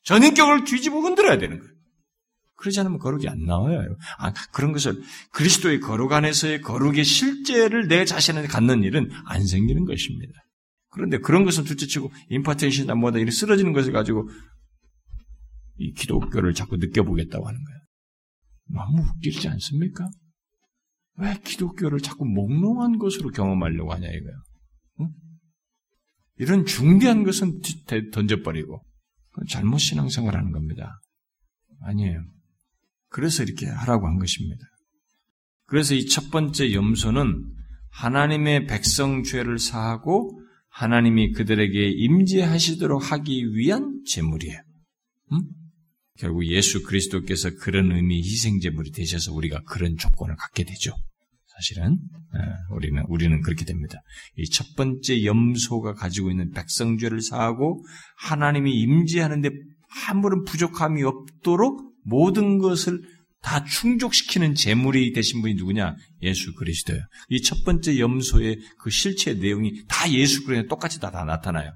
전인격을 0.05 0.65
뒤집어 0.65 1.01
흔들어야 1.01 1.39
되는 1.39 1.59
거예요. 1.59 1.73
그러지 2.57 2.81
않으면 2.81 2.99
거룩이 2.99 3.29
안 3.29 3.45
나와요. 3.45 3.97
아, 4.19 4.33
그런 4.53 4.73
것을 4.73 5.01
그리스도의 5.33 5.81
거룩 5.81 6.13
안에서의 6.13 6.61
거룩의 6.63 7.05
실제를 7.05 7.89
내 7.89 8.05
자신을 8.05 8.49
갖는 8.49 8.83
일은 8.85 9.11
안 9.27 9.47
생기는 9.47 9.85
것입니다. 9.85 10.33
그런데 10.91 11.19
그런 11.19 11.45
것은 11.45 11.65
둘째치고 11.65 12.11
임파테이션이나 12.31 12.95
뭐다 12.95 13.19
이렇게 13.19 13.31
쓰러지는 13.31 13.73
것을 13.73 13.93
가지고 13.93 14.29
이 15.77 15.93
기독교를 15.93 16.55
자꾸 16.55 16.77
느껴보겠다고 16.77 17.47
하는 17.47 17.65
거예요. 17.65 17.81
너무 18.71 19.03
웃기지 19.09 19.49
않습니까? 19.49 20.09
왜 21.19 21.35
기독교를 21.45 22.01
자꾸 22.01 22.25
몽롱한 22.25 22.99
것으로 22.99 23.31
경험하려고 23.31 23.93
하냐 23.93 24.07
이거예요. 24.09 24.43
응? 25.01 25.09
이런 26.37 26.65
중대한 26.67 27.25
것은 27.25 27.61
던져버리고 28.13 28.83
잘못 29.49 29.79
신앙생활하는 29.79 30.53
겁니다. 30.53 31.01
아니에요. 31.83 32.25
그래서 33.09 33.43
이렇게 33.43 33.67
하라고 33.67 34.07
한 34.07 34.19
것입니다. 34.19 34.65
그래서 35.67 35.95
이 35.95 36.07
첫 36.07 36.31
번째 36.31 36.73
염소는 36.73 37.55
하나님의 37.91 38.67
백성 38.67 39.23
죄를 39.23 39.59
사하고 39.59 40.41
하나님이 40.79 41.33
그들에게 41.33 41.91
임재하시도록 41.91 43.11
하기 43.11 43.53
위한 43.55 44.01
제물이에요. 44.07 44.61
음? 45.33 45.41
결국 46.19 46.47
예수 46.47 46.85
그리스도께서 46.85 47.51
그런 47.61 47.91
의미 47.91 48.23
희생 48.23 48.61
제물이 48.61 48.93
되셔서 48.93 49.33
우리가 49.33 49.63
그런 49.65 49.97
조건을 49.97 50.37
갖게 50.37 50.63
되죠. 50.63 50.93
사실은 51.49 51.99
예, 52.37 52.75
우리는 52.77 53.03
우리는 53.09 53.41
그렇게 53.41 53.65
됩니다. 53.65 53.99
이 54.37 54.45
첫 54.53 54.77
번째 54.77 55.25
염소가 55.25 55.95
가지고 55.95 56.31
있는 56.31 56.53
백성죄를 56.53 57.23
사하고 57.23 57.85
하나님이 58.17 58.73
임재하는데 58.81 59.51
아무런 60.07 60.45
부족함이 60.45 61.03
없도록 61.03 61.93
모든 62.05 62.59
것을 62.59 63.03
다 63.41 63.65
충족시키는 63.65 64.55
제물이 64.55 65.13
되신 65.13 65.41
분이 65.43 65.55
누구냐? 65.55 65.95
예수 66.23 66.55
그리스도예요. 66.55 67.03
이 67.31 67.41
첫 67.43 67.65
번째 67.65 67.99
염소의 67.99 68.59
그 68.81 68.91
실체 68.91 69.35
내용이 69.35 69.85
다 69.89 70.11
예수 70.13 70.45
그리스도 70.45 70.69
똑같이 70.69 71.01
다, 71.01 71.11
다 71.11 71.25
나타나요. 71.25 71.73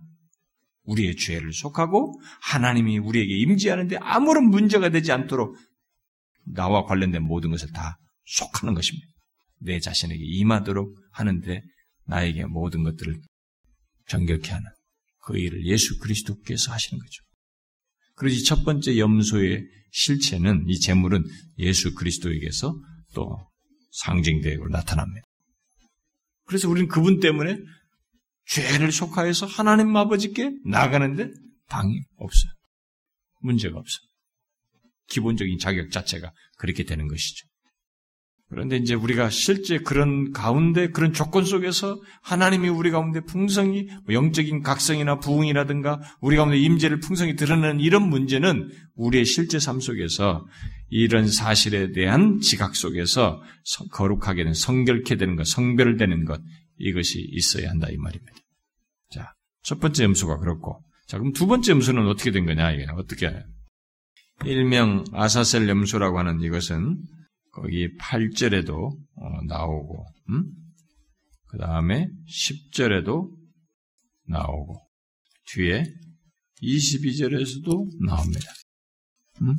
우리의 0.84 1.16
죄를 1.16 1.52
속하고 1.52 2.20
하나님이 2.42 2.98
우리에게 2.98 3.36
임재하는데 3.38 3.96
아무런 4.00 4.48
문제가 4.50 4.88
되지 4.90 5.12
않도록 5.12 5.56
나와 6.44 6.84
관련된 6.84 7.22
모든 7.22 7.50
것을 7.50 7.70
다 7.72 7.98
속하는 8.24 8.74
것입니다. 8.74 9.06
내 9.60 9.78
자신에게 9.78 10.20
임하도록 10.20 10.92
하는데 11.12 11.62
나에게 12.06 12.46
모든 12.46 12.82
것들을 12.82 13.20
정결케 14.08 14.50
하는 14.50 14.66
그 15.24 15.38
일을 15.38 15.64
예수 15.66 15.98
그리스도께서 15.98 16.72
하시는 16.72 17.00
거죠. 17.00 17.22
이첫 18.22 18.64
번째 18.64 18.98
염소의 18.98 19.64
실체는 19.90 20.64
이 20.68 20.78
재물은 20.80 21.24
예수 21.58 21.94
그리스도에게서 21.94 22.74
또 23.14 23.38
상징되고 23.90 24.68
나타납니다. 24.68 25.26
그래서 26.46 26.68
우리는 26.68 26.88
그분 26.88 27.20
때문에 27.20 27.58
죄를 28.46 28.92
속하여서 28.92 29.46
하나님 29.46 29.96
아버지께 29.96 30.50
나가는데 30.64 31.30
방이 31.68 32.00
없어요. 32.16 32.52
문제가 33.40 33.78
없어요. 33.78 34.02
기본적인 35.08 35.58
자격 35.58 35.90
자체가 35.90 36.32
그렇게 36.58 36.84
되는 36.84 37.08
것이죠. 37.08 37.46
그런데 38.52 38.76
이제 38.76 38.92
우리가 38.92 39.30
실제 39.30 39.78
그런 39.78 40.30
가운데 40.30 40.90
그런 40.90 41.14
조건 41.14 41.46
속에서 41.46 41.98
하나님이 42.20 42.68
우리 42.68 42.90
가운데 42.90 43.20
풍성히 43.20 43.88
뭐 44.04 44.14
영적인 44.14 44.60
각성이나 44.62 45.20
부흥이라든가 45.20 46.02
우리 46.20 46.36
가운데 46.36 46.58
임재를 46.58 47.00
풍성히 47.00 47.34
드러내는 47.34 47.80
이런 47.80 48.10
문제는 48.10 48.70
우리의 48.94 49.24
실제 49.24 49.58
삶 49.58 49.80
속에서 49.80 50.44
이런 50.90 51.28
사실에 51.28 51.92
대한 51.92 52.40
지각 52.40 52.76
속에서 52.76 53.40
거룩하게 53.90 54.44
된 54.44 54.52
성결케 54.52 55.16
되는 55.16 55.34
것, 55.34 55.46
성별되는 55.46 56.26
것 56.26 56.42
이것이 56.76 57.26
있어야 57.30 57.70
한다 57.70 57.86
이 57.90 57.96
말입니다. 57.96 58.34
자, 59.14 59.32
첫 59.62 59.80
번째 59.80 60.04
음수가 60.04 60.36
그렇고. 60.36 60.84
자 61.08 61.16
그럼 61.16 61.32
두 61.32 61.46
번째 61.46 61.72
음수는 61.72 62.06
어떻게 62.06 62.30
된 62.30 62.44
거냐 62.44 62.72
이게. 62.72 62.84
어떻게? 62.96 63.32
일명 64.44 65.04
아사셀 65.14 65.66
염소라고 65.70 66.18
하는 66.18 66.42
이것은 66.42 66.98
거기 67.52 67.88
8절에도 67.98 68.70
어, 68.70 69.42
나오고, 69.46 70.06
음? 70.30 70.50
그 71.48 71.58
다음에 71.58 72.08
10절에도 72.26 73.30
나오고, 74.26 74.74
뒤에 75.52 75.84
22절에서도 76.62 78.06
나옵니다. 78.06 78.50
음? 79.42 79.54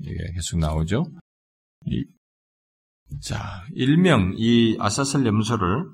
이게 0.00 0.18
계속 0.34 0.58
나오죠? 0.58 1.04
이, 1.86 2.04
자, 3.22 3.64
일명 3.72 4.34
이 4.36 4.76
아사셀 4.78 5.24
염소를 5.24 5.86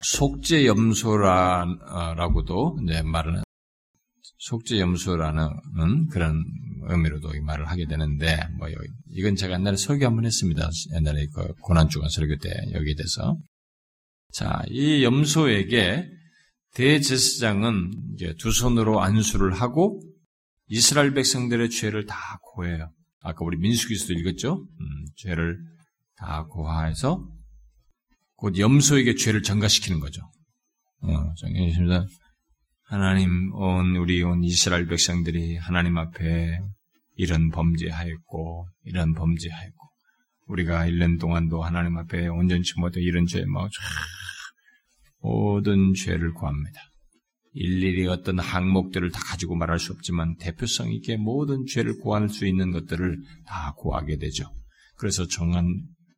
속죄 0.00 0.66
염소라고도 0.66 2.78
말을 3.04 3.42
속죄 4.38 4.78
염소라는 4.78 6.06
그런 6.10 6.44
의미로도 6.88 7.32
말을 7.42 7.66
하게 7.68 7.86
되는데 7.86 8.38
뭐 8.58 8.68
이건 9.10 9.36
제가 9.36 9.54
옛날에 9.54 9.76
설교 9.76 10.04
한번 10.04 10.24
했습니다. 10.26 10.68
옛날에 10.94 11.26
그 11.34 11.54
고난 11.60 11.88
주간 11.88 12.08
설교 12.08 12.36
때 12.38 12.50
여기에 12.72 12.94
대해서 12.94 13.38
자, 14.32 14.62
이 14.68 15.04
염소에게 15.04 16.08
대제사장은 16.74 17.92
이제 18.14 18.34
두 18.38 18.50
손으로 18.50 19.00
안수를 19.00 19.52
하고 19.52 20.02
이스라엘 20.66 21.14
백성들의 21.14 21.70
죄를 21.70 22.06
다 22.06 22.16
고해요. 22.42 22.90
아까 23.20 23.44
우리 23.44 23.56
민수기서도 23.58 24.12
읽었죠? 24.14 24.66
음, 24.80 25.06
죄를 25.16 25.56
다 26.16 26.46
고하해서 26.46 27.26
곧 28.34 28.58
염소에게 28.58 29.14
죄를 29.14 29.42
전가시키는 29.42 30.00
거죠. 30.00 30.20
어, 31.02 31.34
정리했습니다. 31.36 32.06
하나님 32.84 33.52
온 33.54 33.96
우리 33.96 34.22
온 34.22 34.44
이스라엘 34.44 34.86
백성들이 34.86 35.56
하나님 35.56 35.96
앞에 35.98 36.58
이런 37.16 37.50
범죄하였고 37.50 38.68
이런 38.84 39.14
범죄하였고 39.14 39.88
우리가 40.46 40.86
1년 40.86 41.18
동안도 41.18 41.62
하나님 41.62 41.96
앞에 41.96 42.28
온전치 42.28 42.74
못해 42.76 43.00
이런 43.00 43.26
죄, 43.26 43.44
뭐, 43.46 43.68
모든 45.20 45.94
죄를 45.94 46.34
구합니다. 46.34 46.80
일일이 47.54 48.06
어떤 48.08 48.38
항목들을 48.38 49.10
다 49.12 49.20
가지고 49.24 49.54
말할 49.54 49.78
수 49.78 49.92
없지만 49.92 50.36
대표성 50.36 50.92
있게 50.92 51.16
모든 51.16 51.64
죄를 51.66 51.98
구할 52.00 52.28
수 52.28 52.46
있는 52.46 52.72
것들을 52.72 53.16
다 53.46 53.72
구하게 53.78 54.18
되죠. 54.18 54.44
그래서 54.96 55.26
정한 55.26 55.66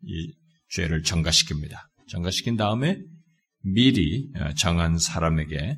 이 0.03 0.35
죄를 0.71 1.03
정가시킵니다. 1.03 1.77
정가시킨 2.09 2.57
다음에 2.57 2.99
미리 3.63 4.31
어, 4.37 4.53
정한 4.55 4.99
사람에게 4.99 5.77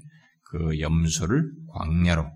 그 0.48 0.80
염소를 0.80 1.52
광야로 1.68 2.30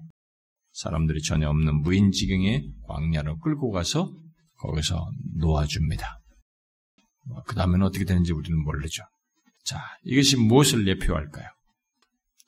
사람들이 0.73 1.23
전혀 1.23 1.49
없는 1.49 1.83
무인지경의 1.83 2.73
광야로 2.87 3.39
끌고 3.39 3.71
가서 3.71 4.13
거기서 4.59 5.11
놓아줍니다. 5.37 6.21
뭐, 7.27 7.43
그 7.45 7.55
다음에는 7.55 7.87
어떻게 7.87 8.05
되는지 8.05 8.33
우리는 8.33 8.63
모르죠. 8.63 9.03
자, 9.65 9.79
이것이 10.05 10.37
무엇을 10.37 10.87
예표할까요? 10.87 11.49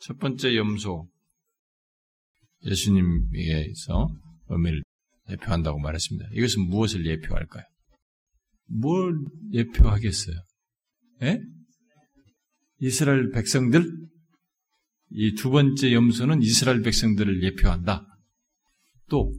첫 0.01 0.19
번째 0.19 0.57
염소, 0.57 1.09
예수님에게서 2.65 4.09
의미를 4.49 4.83
예표한다고 5.31 5.79
말했습니다. 5.79 6.29
이것은 6.33 6.69
무엇을 6.69 7.07
예표할까요? 7.07 7.65
뭘 8.67 9.19
예표하겠어요? 9.53 10.37
예? 11.23 11.41
이스라엘 12.81 13.31
백성들? 13.31 14.14
이 15.11 15.35
두 15.35 15.51
번째 15.51 15.93
염소는 15.93 16.43
이스라엘 16.43 16.83
백성들을 16.83 17.43
예표한다. 17.43 18.07
또, 19.09 19.33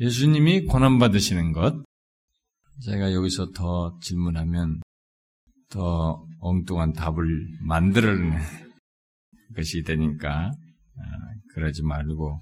예수님이 0.00 0.64
고난 0.66 0.98
받으시는 0.98 1.52
것. 1.52 1.84
제가 2.84 3.12
여기서 3.12 3.50
더 3.52 3.98
질문하면 4.02 4.80
더 5.70 6.24
엉뚱한 6.40 6.92
답을 6.92 7.48
만들어내는 7.62 8.38
것이 9.56 9.82
되니까 9.82 10.50
아, 10.50 11.02
그러지 11.54 11.82
말고 11.82 12.40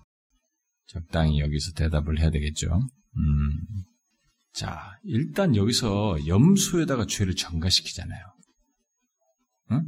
적당히 0.87 1.41
여기서 1.41 1.73
대답을 1.73 2.21
해야 2.21 2.31
되겠죠. 2.31 2.81
음. 3.17 3.51
자, 4.53 4.99
일단 5.05 5.57
여기서 5.57 6.27
염소에다가 6.27 7.07
죄를 7.07 7.35
전가시키잖아요. 7.35 8.25
응? 9.73 9.83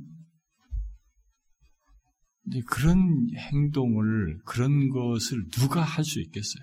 그런 2.66 3.28
행동을, 3.36 4.38
그런 4.44 4.88
것을 4.90 5.48
누가 5.50 5.82
할 5.82 6.04
수 6.04 6.20
있겠어요? 6.20 6.62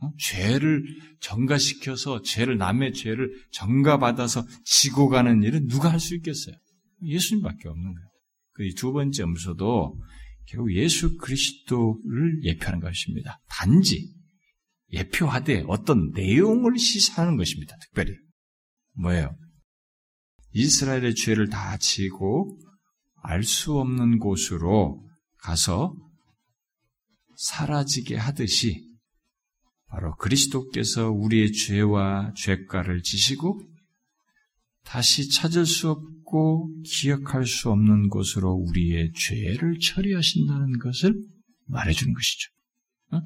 어? 0.00 0.12
죄를 0.18 0.84
전가시켜서 1.20 2.22
죄를 2.22 2.56
남의 2.56 2.92
죄를 2.92 3.30
전가받아서 3.50 4.46
지고 4.64 5.08
가는 5.08 5.42
일은 5.42 5.66
누가 5.66 5.90
할 5.90 5.98
수 5.98 6.14
있겠어요? 6.16 6.54
예수님밖에 7.02 7.68
없는 7.68 7.94
거예요. 7.94 8.08
그 8.52 8.74
두 8.76 8.92
번째 8.92 9.22
음소도 9.22 10.00
결국 10.46 10.74
예수 10.74 11.16
그리스도를 11.16 12.44
예표하는 12.44 12.80
것입니다. 12.80 13.40
단지 13.48 14.12
예표하되 14.92 15.64
어떤 15.68 16.10
내용을 16.12 16.78
시사하는 16.78 17.36
것입니다. 17.36 17.76
특별히 17.80 18.16
뭐예요? 18.94 19.36
이스라엘의 20.52 21.14
죄를 21.14 21.48
다 21.50 21.76
지고 21.76 22.58
알 23.22 23.42
수 23.42 23.78
없는 23.78 24.18
곳으로 24.18 25.07
가서 25.38 25.94
사라지게 27.36 28.16
하듯이 28.16 28.88
바로 29.86 30.14
그리스도께서 30.16 31.10
우리의 31.10 31.52
죄와 31.52 32.32
죄가를 32.36 33.02
지시고 33.02 33.62
다시 34.84 35.30
찾을 35.30 35.66
수 35.66 35.90
없고 35.90 36.70
기억할 36.84 37.46
수 37.46 37.70
없는 37.70 38.08
곳으로 38.08 38.52
우리의 38.52 39.12
죄를 39.12 39.78
처리하신다는 39.78 40.78
것을 40.78 41.14
말해주는 41.66 42.12
것이죠. 42.12 42.50
어? 43.12 43.20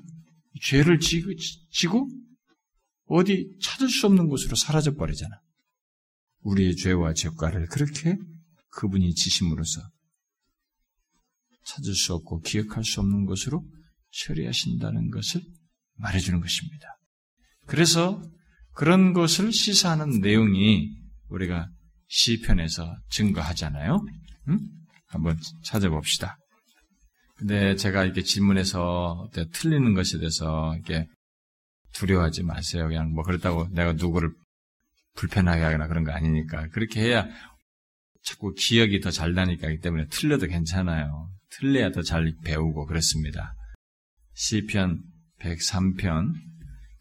죄를 0.60 0.98
지고, 0.98 1.30
지고 1.70 2.08
어디 3.06 3.48
찾을 3.60 3.88
수 3.88 4.06
없는 4.06 4.28
곳으로 4.28 4.56
사라져 4.56 4.94
버리잖아. 4.94 5.40
우리의 6.40 6.76
죄와 6.76 7.14
죄가를 7.14 7.66
그렇게 7.66 8.16
그분이 8.70 9.14
지심으로써 9.14 9.80
찾을 11.64 11.94
수 11.94 12.14
없고 12.14 12.40
기억할 12.40 12.84
수 12.84 13.00
없는 13.00 13.26
것으로 13.26 13.64
처리하신다는 14.12 15.10
것을 15.10 15.40
말해주는 15.96 16.40
것입니다. 16.40 16.88
그래서 17.66 18.22
그런 18.74 19.12
것을 19.12 19.52
시사하는 19.52 20.20
내용이 20.20 20.90
우리가 21.28 21.68
시편에서 22.08 22.96
증거하잖아요. 23.10 24.04
음? 24.48 24.58
한번 25.06 25.38
찾아봅시다. 25.64 26.36
근데 27.36 27.74
제가 27.76 28.04
이렇게 28.04 28.22
질문해서 28.22 29.30
틀리는 29.52 29.94
것에 29.94 30.18
대해서 30.18 30.74
이렇게 30.74 31.06
두려워하지 31.94 32.42
마세요. 32.42 32.86
그냥 32.88 33.12
뭐 33.12 33.22
그렇다고 33.24 33.68
내가 33.70 33.92
누구를 33.92 34.30
불편하게 35.14 35.62
하거나 35.62 35.86
그런 35.88 36.04
거 36.04 36.12
아니니까. 36.12 36.68
그렇게 36.68 37.00
해야 37.02 37.26
자꾸 38.24 38.54
기억이 38.54 39.00
더 39.00 39.10
잘 39.10 39.34
나니까 39.34 39.70
이 39.70 39.78
때문에 39.78 40.06
틀려도 40.08 40.46
괜찮아요. 40.46 41.28
틀려야 41.58 41.90
더 41.90 42.02
잘 42.02 42.32
배우고 42.44 42.86
그렇습니다. 42.86 43.54
시편 44.34 45.02
103편. 45.40 46.32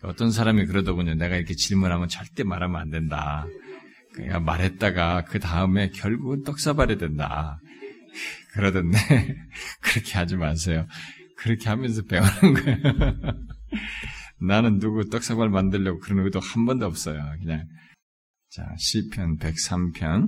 어떤 0.04 0.32
사람이 0.32 0.66
그러더군요. 0.66 1.16
내가 1.16 1.36
이렇게 1.36 1.54
질문하면 1.54 2.08
절대 2.08 2.44
말하면 2.44 2.82
안 2.82 2.90
된다. 2.90 3.46
그러니까 4.14 4.40
말했다가 4.40 5.26
그 5.26 5.40
다음에 5.40 5.90
결국은 5.92 6.44
떡사발이 6.44 6.98
된다. 6.98 7.60
그러던데 8.54 8.98
그렇게 9.82 10.18
하지 10.18 10.36
마세요. 10.36 10.88
그렇게 11.38 11.70
하면서 11.70 12.02
배우는 12.04 12.54
거예요. 12.54 12.78
나는 14.42 14.80
누구 14.80 15.08
떡사발 15.10 15.50
만들려고 15.50 16.00
그런 16.00 16.26
의도 16.26 16.40
한 16.40 16.66
번도 16.66 16.86
없어요. 16.86 17.24
그냥 17.40 17.68
자 18.50 18.68
시편 18.78 19.38
103편 19.38 20.28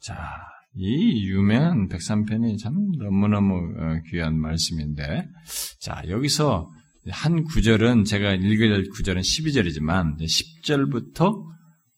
자 0.00 0.51
이 0.74 1.28
유명한 1.28 1.88
103편이 1.88 2.58
참 2.58 2.74
너무너무 2.98 3.54
어, 3.54 4.00
귀한 4.10 4.38
말씀인데, 4.38 5.28
자, 5.80 6.02
여기서 6.08 6.70
한 7.10 7.44
구절은 7.44 8.04
제가 8.04 8.34
읽을 8.34 8.88
구절은 8.90 9.20
12절이지만, 9.20 10.18
10절부터 10.18 11.44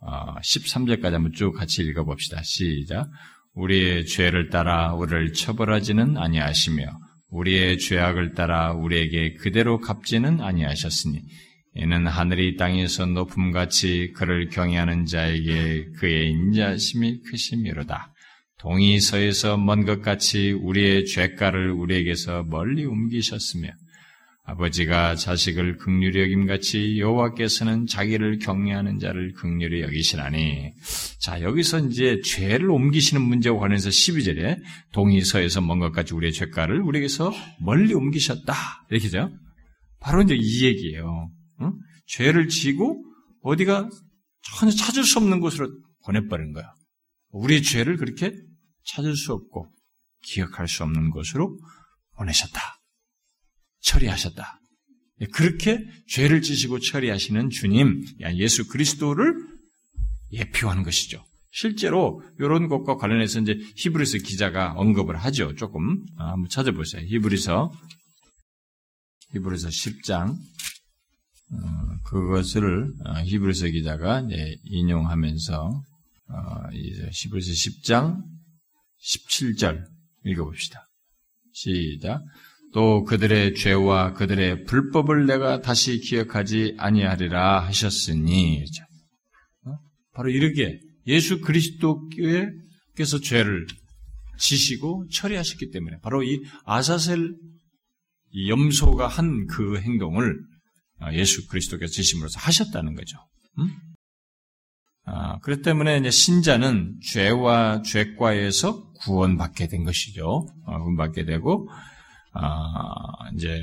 13절까지 0.02 1.12
어, 1.12 1.14
한번 1.14 1.32
쭉 1.32 1.52
같이 1.52 1.82
읽어봅시다. 1.82 2.42
시작. 2.42 3.08
우리의 3.54 4.06
죄를 4.06 4.50
따라 4.50 4.92
우리를 4.94 5.32
처벌하지는 5.34 6.16
아니하시며, 6.16 6.84
우리의 7.28 7.78
죄악을 7.78 8.34
따라 8.34 8.72
우리에게 8.72 9.34
그대로 9.34 9.78
갚지는 9.78 10.40
아니하셨으니, 10.40 11.22
이는 11.76 12.06
하늘이 12.06 12.56
땅에서 12.56 13.06
높음같이 13.06 14.12
그를 14.14 14.48
경외하는 14.48 15.06
자에게 15.06 15.90
그의 15.98 16.30
인자심이 16.30 17.22
크심이로다. 17.22 18.13
동이 18.64 18.98
서에서 18.98 19.58
먼 19.58 19.84
것 19.84 20.00
같이 20.00 20.52
우리의 20.52 21.04
죄가를 21.04 21.70
우리에게서 21.70 22.44
멀리 22.44 22.86
옮기셨으며 22.86 23.68
아버지가 24.44 25.16
자식을 25.16 25.76
극률히 25.76 26.22
여김 26.22 26.46
같이 26.46 26.98
여호와께서는 26.98 27.86
자기를 27.86 28.38
경외하는 28.38 29.00
자를 29.00 29.34
극률히 29.34 29.82
여기시나니 29.82 30.72
자 31.20 31.42
여기서 31.42 31.80
이제 31.88 32.22
죄를 32.24 32.70
옮기시는 32.70 33.20
문제와 33.20 33.58
관련해서 33.58 33.90
12절에 33.90 34.58
동의서에서 34.94 35.60
먼 35.60 35.78
것까지 35.78 36.14
우리의 36.14 36.32
죄가를 36.32 36.80
우리에게서 36.80 37.34
멀리 37.60 37.92
옮기셨다. 37.92 38.54
이렇게죠? 38.88 39.30
바로 40.00 40.22
이제 40.22 40.34
이 40.40 40.64
얘기예요. 40.64 41.30
응? 41.60 41.72
죄를 42.06 42.48
지고 42.48 43.04
어디가 43.42 43.90
전혀 44.56 44.72
찾을 44.72 45.04
수 45.04 45.18
없는 45.18 45.40
곳으로 45.40 45.70
보내버린 46.06 46.54
거야. 46.54 46.72
우리의 47.30 47.62
죄를 47.62 47.98
그렇게 47.98 48.32
찾을 48.84 49.16
수 49.16 49.32
없고 49.32 49.68
기억할 50.22 50.68
수 50.68 50.82
없는 50.82 51.10
곳으로 51.10 51.58
보내셨다 52.16 52.80
처리하셨다. 53.84 54.60
예, 55.20 55.26
그렇게 55.26 55.78
죄를 56.08 56.42
지시고 56.42 56.80
처리하시는 56.80 57.50
주님, 57.50 58.04
예수 58.36 58.66
그리스도를 58.66 59.34
예표하는 60.32 60.82
것이죠. 60.82 61.24
실제로 61.52 62.20
이런 62.40 62.68
것과 62.68 62.96
관련해서 62.96 63.40
이제 63.40 63.56
히브리서 63.76 64.18
기자가 64.18 64.72
언급을 64.72 65.16
하죠. 65.16 65.54
조금 65.54 66.04
아, 66.18 66.32
한번 66.32 66.48
찾아보세요. 66.48 67.06
히브리서 67.06 67.72
히브리서 69.34 69.68
10장 69.68 70.30
어, 70.32 71.56
그것을 72.04 72.92
어, 73.04 73.22
히브리서 73.22 73.68
기자가 73.68 74.26
인용하면서 74.64 75.82
어, 76.28 76.70
히브리서 76.72 77.52
10장 77.52 78.20
17절 79.04 79.84
읽어봅시다. 80.24 80.86
시작. 81.52 82.22
또 82.72 83.04
그들의 83.04 83.54
죄와 83.54 84.14
그들의 84.14 84.64
불법을 84.64 85.26
내가 85.26 85.60
다시 85.60 86.00
기억하지 86.00 86.74
아니하리라 86.78 87.60
하셨으니 87.60 88.64
어? 89.66 89.76
바로 90.12 90.30
이렇게 90.30 90.80
예수 91.06 91.40
그리스도께서 91.40 93.20
죄를 93.22 93.66
지시고 94.38 95.06
처리하셨기 95.12 95.70
때문에 95.70 95.98
바로 96.02 96.24
이 96.24 96.42
아사셀 96.64 97.36
염소가 98.48 99.06
한 99.06 99.46
그 99.46 99.78
행동을 99.78 100.36
예수 101.12 101.46
그리스도께서 101.46 101.92
지심으로써 101.92 102.40
하셨다는 102.40 102.94
거죠. 102.94 103.18
음? 103.58 103.68
아, 105.06 105.38
그렇기 105.40 105.62
때문에 105.62 105.98
이제 105.98 106.10
신자는 106.10 106.98
죄와 107.02 107.82
죄과에서 107.82 108.83
구원받게 109.04 109.68
된 109.68 109.84
것이죠. 109.84 110.46
아, 110.66 110.78
구원받게 110.78 111.24
되고 111.24 111.68
아, 112.32 113.30
이제 113.34 113.62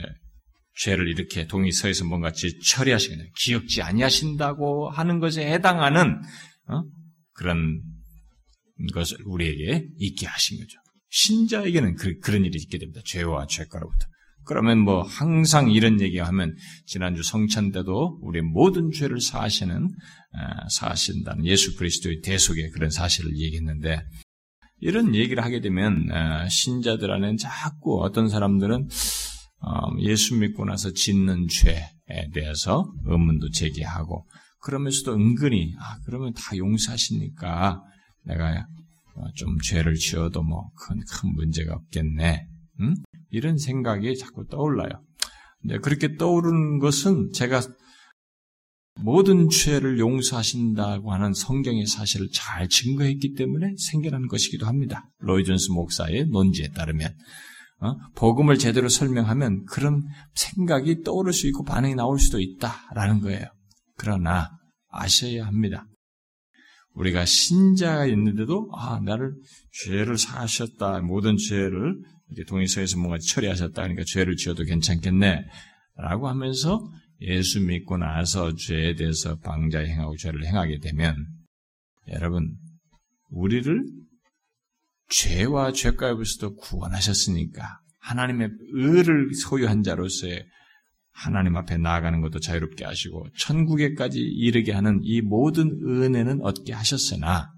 죄를 0.75 1.09
이렇게 1.09 1.47
동의서에서 1.47 2.05
뭔가 2.05 2.31
처리하시거든요. 2.63 3.27
기억지 3.39 3.81
아니하신다고 3.81 4.89
하는 4.89 5.19
것에 5.19 5.45
해당하는 5.51 6.21
어? 6.67 6.83
그런 7.33 7.81
것을 8.93 9.17
우리에게 9.25 9.87
있게 9.97 10.25
하신 10.25 10.57
거죠. 10.57 10.79
신자에게는 11.09 11.95
그, 11.95 12.31
런 12.31 12.45
일이 12.45 12.57
있게 12.57 12.77
됩니다. 12.77 13.01
죄와 13.05 13.47
죄가로부터. 13.47 14.07
그러면 14.43 14.79
뭐 14.79 15.03
항상 15.03 15.69
이런 15.69 16.01
얘기하면 16.01 16.55
지난주 16.85 17.21
성찬 17.21 17.71
때도 17.71 18.19
우리 18.21 18.41
모든 18.41 18.89
죄를 18.91 19.21
사하시는 19.21 19.89
아, 20.33 20.69
사하신다는 20.69 21.45
예수 21.45 21.75
그리스도의 21.75 22.21
대속의 22.21 22.71
그런 22.71 22.89
사실을 22.89 23.37
얘기했는데 23.37 24.01
이런 24.82 25.15
얘기를 25.15 25.43
하게 25.43 25.61
되면 25.61 26.11
아, 26.11 26.49
신자들 26.49 27.11
안에 27.11 27.36
자꾸 27.38 28.03
어떤 28.03 28.29
사람들은 28.29 28.89
어, 29.63 29.97
예수 29.99 30.36
믿고 30.36 30.65
나서 30.65 30.91
짓는 30.91 31.47
죄에 31.47 32.29
대해서 32.34 32.91
의문도 33.05 33.51
제기하고 33.51 34.25
그러면서도 34.59 35.13
은근히 35.13 35.75
아 35.79 35.99
그러면 36.05 36.34
다 36.34 36.57
용서하시니까 36.57 37.84
내가 38.25 38.65
어, 39.15 39.23
좀 39.36 39.59
죄를 39.59 39.95
지어도 39.95 40.41
뭐큰큰 40.41 41.34
문제가 41.36 41.75
없겠네. 41.75 42.47
응? 42.82 42.95
이런 43.29 43.57
생각이 43.57 44.17
자꾸 44.17 44.47
떠올라요. 44.47 44.89
근데 45.61 45.77
그렇게 45.77 46.15
떠오르는 46.17 46.79
것은 46.79 47.32
제가 47.34 47.61
모든 48.99 49.49
죄를 49.49 49.99
용서하신다고 49.99 51.13
하는 51.13 51.33
성경의 51.33 51.85
사실을 51.87 52.27
잘 52.33 52.67
증거했기 52.67 53.33
때문에 53.33 53.75
생겨난 53.77 54.27
것이기도 54.27 54.65
합니다. 54.65 55.09
로이 55.19 55.43
존스 55.43 55.71
목사의 55.71 56.27
논지에 56.27 56.69
따르면 56.69 57.13
어? 57.79 57.95
복음을 58.15 58.57
제대로 58.57 58.89
설명하면 58.89 59.65
그런 59.65 60.03
생각이 60.35 61.01
떠오를 61.01 61.33
수 61.33 61.47
있고 61.47 61.63
반응이 61.63 61.95
나올 61.95 62.19
수도 62.19 62.39
있다라는 62.39 63.21
거예요. 63.21 63.45
그러나 63.97 64.49
아셔야 64.89 65.47
합니다. 65.47 65.85
우리가 66.93 67.25
신자가 67.25 68.05
있는데도 68.07 68.69
아 68.75 68.99
나를 68.99 69.33
죄를 69.85 70.17
사하셨다 70.17 70.99
모든 71.01 71.37
죄를 71.37 71.95
이렇게 72.29 72.47
동의서에서 72.47 72.97
뭔가 72.97 73.17
처리하셨다 73.17 73.73
그러니까 73.73 74.03
죄를 74.05 74.35
지어도 74.35 74.63
괜찮겠네라고 74.63 76.27
하면서 76.27 76.81
예수 77.22 77.61
믿고 77.61 77.97
나서 77.97 78.55
죄에 78.55 78.95
대해서 78.95 79.38
방자 79.39 79.80
행하고 79.80 80.15
죄를 80.17 80.45
행하게 80.45 80.80
되면 80.80 81.15
여러분 82.07 82.57
우리를 83.30 83.84
죄와 85.09 85.72
죄가에서도 85.72 86.55
구원하셨으니까 86.55 87.80
하나님의 87.99 88.49
의를 88.74 89.34
소유한 89.36 89.84
자로서의 89.84 90.45
하나님 91.11 91.55
앞에 91.57 91.78
나아가는 91.78 92.19
것도 92.22 92.39
자유롭게 92.39 92.86
하시고 92.86 93.28
천국에까지 93.38 94.19
이르게 94.19 94.72
하는 94.72 94.99
이 95.03 95.22
모든 95.22 95.69
은혜는 95.69 96.41
얻게 96.41 96.74
하셨으나 96.74 97.51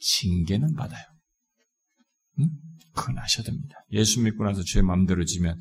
징계는 0.00 0.74
받아요. 0.74 1.04
응? 2.40 2.48
그건 2.94 3.18
아셔야 3.18 3.44
됩니다. 3.44 3.76
예수 3.92 4.22
믿고 4.22 4.44
나서 4.44 4.62
죄 4.62 4.82
마음대로 4.82 5.24
지면 5.24 5.58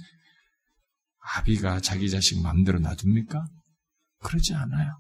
아비가 1.36 1.80
자기 1.82 2.10
자식 2.10 2.42
마음대로 2.42 2.80
놔둡니까? 2.80 3.46
그러지 4.20 4.54
않아요. 4.54 4.98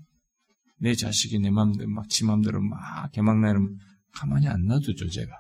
내 0.80 0.96
자식이 0.96 1.40
내 1.40 1.50
마음대로 1.52 1.90
막 1.90 2.08
지 2.10 2.26
마음대로 2.26 2.62
막 2.62 3.12
개막나면 3.12 3.78
가만히 4.14 4.48
안 4.48 4.66
놔두죠, 4.66 5.10
제가. 5.10 5.32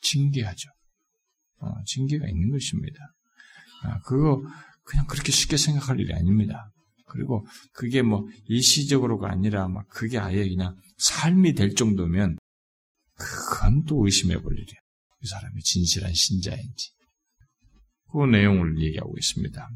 징계하죠. 0.00 0.68
어, 1.60 1.72
징계가 1.86 2.26
있는 2.28 2.50
것입니다. 2.50 2.98
아, 3.84 3.98
그거 4.00 4.42
그냥 4.84 5.06
그렇게 5.06 5.30
쉽게 5.32 5.56
생각할 5.56 6.00
일이 6.00 6.12
아닙니다. 6.12 6.70
그리고 7.06 7.46
그게 7.74 8.02
뭐 8.02 8.26
일시적으로가 8.46 9.30
아니라 9.30 9.68
막 9.68 9.86
그게 9.88 10.18
아예 10.18 10.48
그냥 10.48 10.76
삶이 10.98 11.54
될 11.54 11.74
정도면 11.74 12.38
그건 13.14 13.84
또 13.84 14.04
의심해 14.04 14.40
볼 14.40 14.52
일이야. 14.58 14.80
그 15.20 15.28
사람이 15.28 15.62
진실한 15.62 16.12
신자인지. 16.14 16.90
그 18.12 18.24
내용을 18.26 18.80
얘기하고 18.80 19.14
있습니다. 19.16 19.68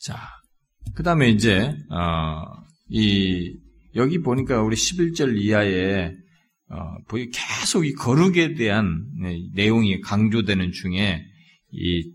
자, 0.00 0.18
그 0.94 1.02
다음에 1.02 1.30
이제, 1.30 1.74
어, 1.90 2.42
이, 2.88 3.56
여기 3.94 4.18
보니까 4.18 4.62
우리 4.62 4.76
11절 4.76 5.36
이하에, 5.36 6.12
어, 6.70 6.96
계속 7.08 7.86
이 7.86 7.92
거룩에 7.92 8.54
대한 8.54 9.04
내용이 9.54 10.00
강조되는 10.00 10.72
중에, 10.72 11.24
이, 11.72 12.12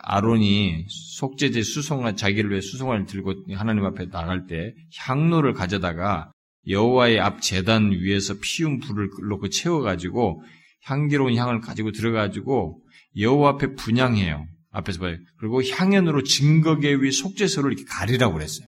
아론이 0.00 0.86
속죄제 0.88 1.62
수송화, 1.62 2.14
자기를 2.14 2.50
위해 2.50 2.60
수송화를 2.60 3.06
들고 3.06 3.34
하나님 3.54 3.84
앞에 3.84 4.08
나갈 4.08 4.46
때 4.46 4.72
향로를 4.98 5.52
가져다가 5.52 6.32
여호와의 6.66 7.20
앞 7.20 7.42
재단 7.42 7.92
위에서 7.92 8.34
피운 8.40 8.78
불을 8.78 9.08
놓고 9.28 9.48
채워가지고 9.48 10.42
향기로운 10.84 11.34
향을 11.34 11.60
가지고 11.60 11.92
들어가지고 11.92 12.82
여호와 13.18 13.50
앞에 13.50 13.74
분양해요. 13.74 14.46
앞에서 14.70 15.00
봐요. 15.00 15.16
그리고 15.38 15.62
향연으로 15.62 16.22
증거계 16.22 16.94
위 16.94 17.10
속죄소를 17.10 17.72
이렇게 17.72 17.84
가리라고 17.88 18.34
그랬어요. 18.34 18.66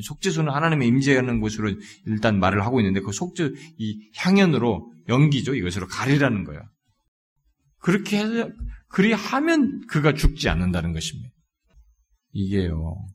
속죄소는 0.00 0.52
하나님의 0.52 0.88
임재하는 0.88 1.40
곳으로 1.40 1.72
일단 2.06 2.38
말을 2.38 2.64
하고 2.64 2.80
있는데 2.80 3.00
그 3.00 3.12
속죄 3.12 3.52
이 3.78 4.10
향연으로 4.16 4.90
연기죠. 5.08 5.54
이것으로 5.54 5.86
가리라는 5.88 6.44
거예요. 6.44 6.62
그렇게 7.78 8.18
해서 8.18 8.50
그리 8.88 9.12
하면 9.12 9.86
그가 9.88 10.14
죽지 10.14 10.48
않는다는 10.48 10.92
것입니다. 10.92 11.30
이게요. 12.32 13.06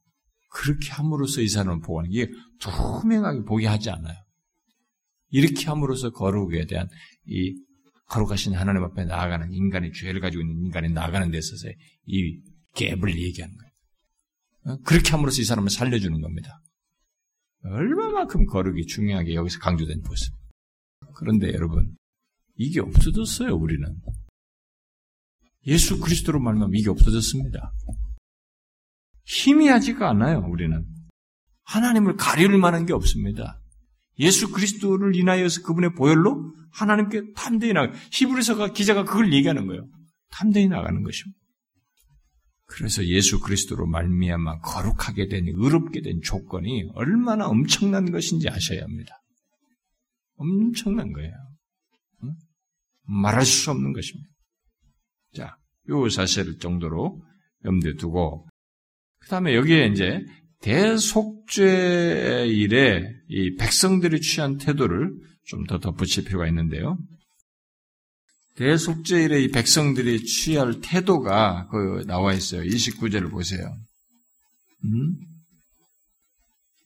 그렇게 0.50 0.90
함으로써 0.92 1.42
이 1.42 1.48
사람을 1.48 1.82
보호하는 1.82 2.12
게 2.12 2.30
투명하게 2.60 3.44
보게 3.44 3.68
하지 3.68 3.90
않아요. 3.90 4.16
이렇게 5.30 5.66
함으로써 5.66 6.12
거룩에 6.12 6.66
대한 6.66 6.88
이 7.26 7.56
거룩하신 8.08 8.54
하나님 8.54 8.84
앞에 8.84 9.06
나아가는 9.06 9.52
인간의 9.52 9.94
죄를 9.94 10.22
가지고 10.22 10.42
있는 10.42 10.66
인간이 10.66 10.90
나아가는 10.90 11.30
데 11.30 11.38
있어서 11.38 11.68
이 12.06 12.42
갭을 12.74 13.16
얘기하는 13.18 13.56
거예요. 13.58 13.72
어? 14.66 14.78
그렇게 14.84 15.12
함으로써 15.12 15.42
이 15.42 15.46
사람을 15.46 15.70
살려주는 15.70 16.22
겁니다. 16.22 16.62
얼마만큼 17.64 18.46
거룩이 18.46 18.86
중요하게 18.86 19.36
여기서 19.36 19.60
강조된 19.60 20.02
모습. 20.04 20.34
그런데 21.16 21.52
여러분, 21.54 21.96
이게 22.56 22.80
없어졌어요, 22.80 23.56
우리는. 23.56 23.96
예수 25.66 26.00
그리스도로 26.00 26.40
말하면 26.40 26.72
이게 26.74 26.90
없어졌습니다. 26.90 27.74
희미하지가 29.26 30.10
않아요, 30.12 30.46
우리는. 30.48 30.86
하나님을 31.64 32.16
가릴 32.16 32.58
만한 32.58 32.86
게 32.86 32.94
없습니다. 32.94 33.60
예수 34.20 34.52
그리스도를 34.52 35.16
인하여서 35.16 35.62
그분의 35.64 35.94
보혈로 35.96 36.54
하나님께 36.72 37.34
탐대히 37.36 37.74
나가. 37.74 37.94
히브리서가 38.12 38.74
기자가 38.74 39.04
그걸 39.04 39.34
얘기하는 39.34 39.68
거예요. 39.68 39.88
탐대히 40.30 40.68
나가는 40.68 41.02
것입니다. 41.04 41.40
그래서 42.66 43.06
예수 43.06 43.40
그리스도로 43.40 43.88
말미암아 43.88 44.60
거룩하게 44.60 45.28
된 45.28 45.46
의롭게 45.48 46.02
된 46.02 46.22
조건이 46.22 46.90
얼마나 46.94 47.48
엄청난 47.48 48.12
것인지 48.12 48.50
아셔야 48.50 48.84
합니다. 48.84 49.22
엄청난 50.36 51.14
거예요. 51.14 51.32
응? 52.24 52.36
말할 53.04 53.46
수 53.46 53.72
없는 53.72 53.94
것입니다. 53.94 54.30
자, 55.34 55.58
요 55.90 56.10
사실 56.10 56.60
정도로 56.60 57.22
염두에 57.64 57.96
두고 57.96 58.48
그 59.20 59.30
다음에 59.30 59.56
여기에 59.56 59.88
이제 59.88 60.26
대속죄 60.62 62.48
일에 62.48 63.04
이 63.30 63.56
백성들이 63.56 64.22
취한 64.22 64.58
태도를 64.58 65.12
좀 65.46 65.66
더 65.66 65.80
덧붙일 65.80 66.26
필요가 66.26 66.48
있는데요. 66.48 66.98
대속죄 68.56 69.24
일에 69.24 69.42
이 69.44 69.50
백성들이 69.50 70.24
취할 70.26 70.80
태도가 70.82 71.68
그 71.70 72.04
나와 72.06 72.34
있어요. 72.34 72.64
29절을 72.64 73.30
보세요. 73.32 73.78
음? 74.86 75.16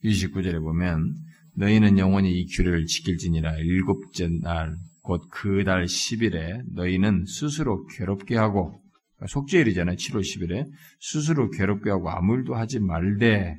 29절에 0.04 0.60
보면 0.62 1.16
너희는 1.56 1.98
영원히 1.98 2.32
이 2.40 2.46
규례를 2.48 2.86
지킬지니라 2.86 3.58
일곱째 3.58 4.28
날 4.42 4.78
곧 5.04 5.30
그 5.32 5.64
달 5.64 5.86
10일에 5.86 6.62
너희는 6.76 7.26
스스로 7.26 7.86
괴롭게 7.88 8.36
하고 8.38 8.81
속죄일이잖아요. 9.28 9.96
7월 9.96 10.22
10일에 10.22 10.68
스스로 11.00 11.50
괴롭게 11.50 11.90
하고 11.90 12.10
아무 12.10 12.36
일도 12.36 12.56
하지 12.56 12.80
말되 12.80 13.58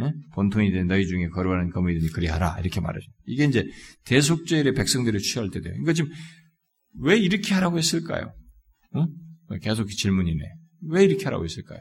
예? 0.00 0.12
본통이 0.32 0.70
된 0.70 0.86
너희 0.86 1.06
중에 1.06 1.28
거룩하는 1.28 1.70
거물이니 1.70 2.08
그리하라 2.10 2.58
이렇게 2.60 2.80
말하죠. 2.80 3.06
이게 3.26 3.44
이제 3.44 3.64
대속죄일에 4.04 4.72
백성들이 4.72 5.18
취할 5.20 5.50
때 5.50 5.60
돼요. 5.60 5.72
그러니까 5.72 5.92
지금 5.92 6.10
왜 7.00 7.16
이렇게 7.16 7.54
하라고 7.54 7.78
했을까요? 7.78 8.32
어? 8.94 9.06
계속 9.60 9.88
질문이네. 9.88 10.44
왜 10.90 11.04
이렇게 11.04 11.24
하라고 11.24 11.44
했을까요? 11.44 11.80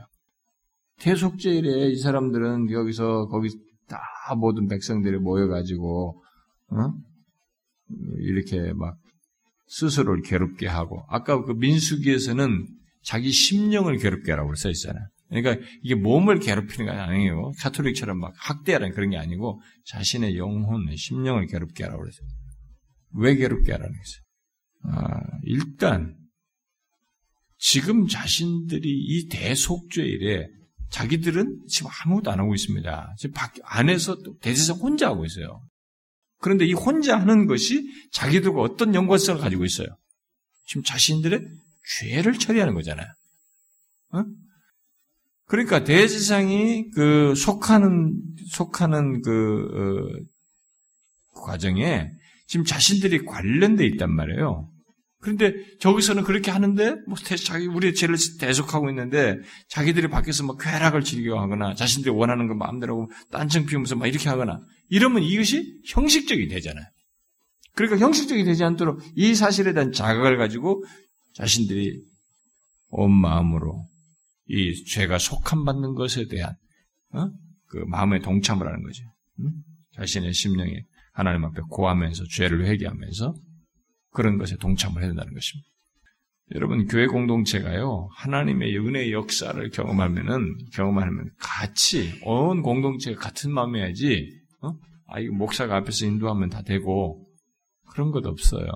대속죄일에 0.99 1.91
이 1.91 1.97
사람들은 1.97 2.71
여기서 2.71 3.27
거기 3.27 3.49
다 3.87 3.99
모든 4.35 4.67
백성들이 4.67 5.19
모여가지고 5.19 6.23
어? 6.71 6.93
이렇게 8.19 8.73
막 8.73 8.97
스스로를 9.67 10.21
괴롭게 10.23 10.67
하고 10.67 11.03
아까 11.09 11.43
그 11.43 11.51
민수기에서는 11.51 12.67
자기 13.03 13.31
심령을 13.31 13.97
괴롭게 13.97 14.31
하라고 14.31 14.53
써 14.55 14.69
있잖아요. 14.69 15.05
그러니까 15.29 15.65
이게 15.83 15.95
몸을 15.95 16.39
괴롭히는 16.39 16.85
건 16.85 16.99
아니에요. 16.99 17.51
카톨릭처럼 17.59 18.19
막 18.19 18.33
학대하는 18.37 18.91
그런 18.91 19.09
게 19.09 19.17
아니고 19.17 19.61
자신의 19.85 20.37
영혼, 20.37 20.87
심령을 20.95 21.47
괴롭게 21.47 21.83
하라고 21.83 22.01
그랬어요. 22.01 22.27
왜 23.13 23.35
괴롭게 23.35 23.71
하라는 23.71 23.93
거죠? 23.93 24.21
아, 24.83 25.21
일단 25.43 26.15
지금 27.57 28.07
자신들이 28.07 28.89
이 28.89 29.27
대속죄일에 29.29 30.47
자기들은 30.89 31.63
지금 31.67 31.91
아무것도 32.03 32.31
안 32.31 32.39
하고 32.39 32.53
있습니다. 32.53 33.15
지금 33.17 33.33
밖 33.33 33.53
안에서 33.63 34.17
대제사 34.41 34.73
혼자 34.73 35.07
하고 35.07 35.25
있어요. 35.25 35.61
그런데 36.39 36.65
이 36.65 36.73
혼자 36.73 37.19
하는 37.19 37.47
것이 37.47 37.87
자기들과 38.11 38.61
어떤 38.61 38.93
연관성을 38.93 39.41
가지고 39.41 39.65
있어요. 39.65 39.87
지금 40.65 40.83
자신들의 40.83 41.41
죄를 41.99 42.37
처리하는 42.37 42.73
거잖아요. 42.73 43.07
어? 44.11 44.23
그러니까 45.45 45.83
대제사장이 45.83 46.91
그 46.91 47.33
속하는 47.35 48.13
속하는 48.49 49.21
그 49.21 50.25
어, 51.33 51.41
과정에 51.41 52.11
지금 52.47 52.65
자신들이 52.65 53.25
관련돼 53.25 53.85
있단 53.85 54.13
말이에요. 54.13 54.69
그런데 55.19 55.53
저기서는 55.79 56.23
그렇게 56.23 56.51
하는데 56.51 56.95
뭐 57.07 57.17
자기 57.17 57.65
우리의 57.65 57.95
죄를 57.95 58.15
대속하고 58.39 58.89
있는데 58.89 59.37
자기들이 59.69 60.09
밖에서 60.09 60.43
뭐 60.43 60.57
쾌락을 60.57 61.03
즐겨 61.03 61.39
하거나 61.39 61.73
자신들이 61.73 62.13
원하는 62.13 62.47
거 62.47 62.53
마음대로 62.53 63.09
딴청 63.31 63.65
피우면서 63.65 63.95
막 63.95 64.07
이렇게 64.07 64.29
하거나 64.29 64.61
이러면 64.89 65.23
이것이 65.23 65.81
형식적이 65.87 66.47
되잖아요. 66.49 66.85
그러니까 67.73 67.99
형식적이 68.03 68.43
되지 68.43 68.63
않도록 68.63 69.01
이 69.15 69.33
사실에 69.35 69.73
대한 69.73 69.91
자각을 69.91 70.37
가지고 70.37 70.83
자신들이 71.33 71.99
온 72.89 73.11
마음으로 73.11 73.87
이 74.47 74.83
죄가 74.85 75.17
속한 75.17 75.65
받는 75.65 75.95
것에 75.95 76.27
대한 76.27 76.55
어? 77.13 77.29
그 77.67 77.77
마음의 77.87 78.21
동참을 78.21 78.65
하는 78.65 78.81
거죠. 78.81 79.03
응? 79.41 79.51
자신의 79.95 80.33
심령에 80.33 80.83
하나님 81.11 81.43
앞에 81.45 81.61
고하면서 81.69 82.23
죄를 82.31 82.65
회개하면서 82.67 83.33
그런 84.17 84.39
것에 84.39 84.57
동참을 84.57 85.03
해야 85.03 85.09
된다는 85.09 85.31
것입니다. 85.31 85.69
여러분 86.55 86.87
교회 86.87 87.05
공동체가요 87.05 88.09
하나님의 88.15 88.75
은혜의 88.75 89.11
역사를 89.11 89.69
경험하면은 89.69 90.57
경험하면 90.73 91.29
같이 91.37 92.19
온 92.23 92.63
공동체가 92.63 93.19
같은 93.19 93.51
마음이어야지 93.51 94.31
어? 94.63 94.71
아 95.07 95.19
이거 95.19 95.35
목사가 95.35 95.75
앞에서 95.75 96.07
인도하면 96.07 96.49
다 96.49 96.63
되고 96.63 97.27
그런 97.91 98.09
것 98.09 98.25
없어요. 98.25 98.67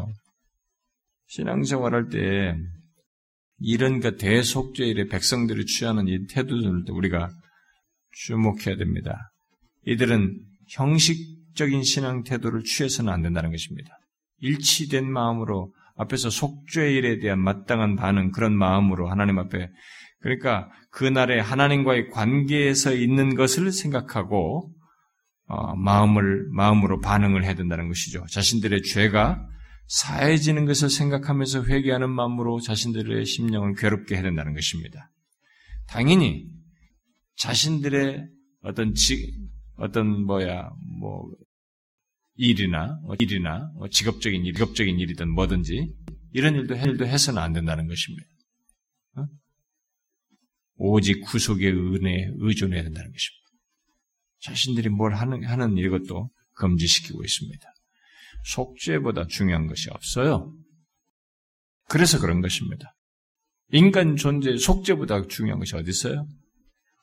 신앙생활할 1.25 2.09
때 2.09 2.55
이런 3.57 3.99
그 3.99 4.17
대속죄일의 4.17 5.07
백성들이 5.07 5.65
취하는 5.65 6.07
이 6.07 6.27
태도들도 6.27 6.93
우리가 6.93 7.29
주목해야 8.11 8.75
됩니다. 8.77 9.31
이들은 9.87 10.37
형식적인 10.69 11.83
신앙 11.83 12.23
태도를 12.23 12.63
취해서는 12.63 13.11
안 13.11 13.23
된다는 13.23 13.49
것입니다. 13.49 13.97
일치된 14.41 15.09
마음으로 15.09 15.73
앞에서 15.95 16.29
속죄 16.29 16.91
일에 16.93 17.19
대한 17.19 17.39
마땅한 17.39 17.95
반응 17.95 18.31
그런 18.31 18.55
마음으로 18.57 19.09
하나님 19.09 19.39
앞에 19.39 19.69
그러니까 20.19 20.69
그날에 20.91 21.39
하나님과의 21.39 22.09
관계에서 22.09 22.93
있는 22.93 23.35
것을 23.35 23.71
생각하고 23.71 24.71
어, 25.47 25.75
마음을 25.75 26.47
마음으로 26.51 26.99
반응을 26.99 27.43
해야 27.43 27.55
된다는 27.55 27.87
것이죠. 27.87 28.25
자신들의 28.31 28.83
죄가 28.83 29.45
사해지는 29.87 30.65
것을 30.65 30.89
생각하면서 30.89 31.65
회개하는 31.65 32.09
마음으로 32.09 32.61
자신들의 32.61 33.25
심령을 33.25 33.73
괴롭게 33.75 34.15
해야 34.15 34.23
된다는 34.23 34.53
것입니다. 34.53 35.11
당연히 35.89 36.47
자신들의 37.35 38.25
어떤 38.63 38.93
지, 38.93 39.33
어떤 39.75 40.23
뭐야 40.23 40.69
뭐 40.99 41.29
일이나 42.41 42.99
뭐 43.03 43.15
일이나 43.19 43.71
뭐 43.75 43.87
직업적인 43.87 44.43
일, 44.45 44.53
직업적인 44.53 44.99
일이든 44.99 45.29
뭐든지 45.29 45.93
이런 46.33 46.55
일도 46.55 46.75
일도 46.75 47.05
해서는 47.05 47.39
안 47.39 47.53
된다는 47.53 47.87
것입니다. 47.87 48.27
어? 49.17 49.25
오직 50.77 51.21
구속의 51.21 51.71
은혜에 51.71 52.31
의존해야 52.39 52.81
된다는 52.81 53.11
것입니다. 53.11 53.41
자신들이 54.39 54.89
뭘 54.89 55.13
하는 55.13 55.43
하는 55.43 55.77
이것도 55.77 56.31
금지시키고 56.55 57.23
있습니다. 57.23 57.73
속죄보다 58.45 59.27
중요한 59.27 59.67
것이 59.67 59.91
없어요. 59.91 60.51
그래서 61.89 62.19
그런 62.19 62.41
것입니다. 62.41 62.95
인간 63.71 64.15
존재 64.15 64.57
속죄보다 64.57 65.27
중요한 65.27 65.59
것이 65.59 65.75
어디 65.75 65.91
있어요? 65.91 66.27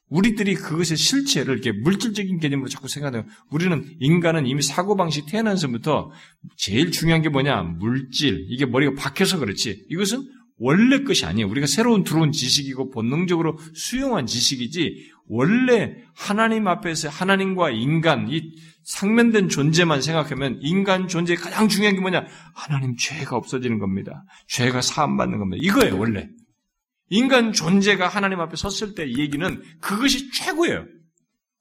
우리들이 0.08 0.54
그것의 0.54 0.96
실체를 0.96 1.54
이렇게 1.54 1.72
물질적인 1.72 2.40
개념으로 2.40 2.68
자꾸 2.68 2.88
생각해요. 2.88 3.24
우리는 3.50 3.84
인간은 4.00 4.46
이미 4.46 4.62
사고방식 4.62 5.26
태어난서부터 5.26 6.10
제일 6.56 6.90
중요한 6.90 7.22
게 7.22 7.28
뭐냐? 7.28 7.62
물질. 7.62 8.46
이게 8.48 8.66
머리가 8.66 8.94
박혀서 8.96 9.38
그렇지. 9.38 9.86
이것은 9.90 10.22
원래 10.58 11.04
것이 11.04 11.24
아니에요. 11.24 11.48
우리가 11.48 11.66
새로운 11.66 12.04
들어온 12.04 12.32
지식이고 12.32 12.90
본능적으로 12.90 13.58
수용한 13.74 14.26
지식이지 14.26 15.12
원래 15.28 15.94
하나님 16.14 16.66
앞에서 16.66 17.08
하나님과 17.08 17.70
인간 17.70 18.28
이 18.30 18.42
상면된 18.84 19.50
존재만 19.50 20.00
생각하면 20.00 20.58
인간 20.62 21.06
존재의 21.06 21.36
가장 21.36 21.68
중요한 21.68 21.94
게 21.94 22.00
뭐냐? 22.00 22.26
하나님 22.54 22.96
죄가 22.96 23.36
없어지는 23.36 23.78
겁니다. 23.78 24.24
죄가 24.48 24.80
사함받는 24.80 25.38
겁니다. 25.38 25.60
이거예요, 25.62 25.98
원래. 25.98 26.28
인간 27.10 27.52
존재가 27.52 28.08
하나님 28.08 28.40
앞에 28.40 28.56
섰을 28.56 28.94
때 28.94 29.08
얘기는 29.08 29.62
그것이 29.80 30.30
최고예요. 30.32 30.86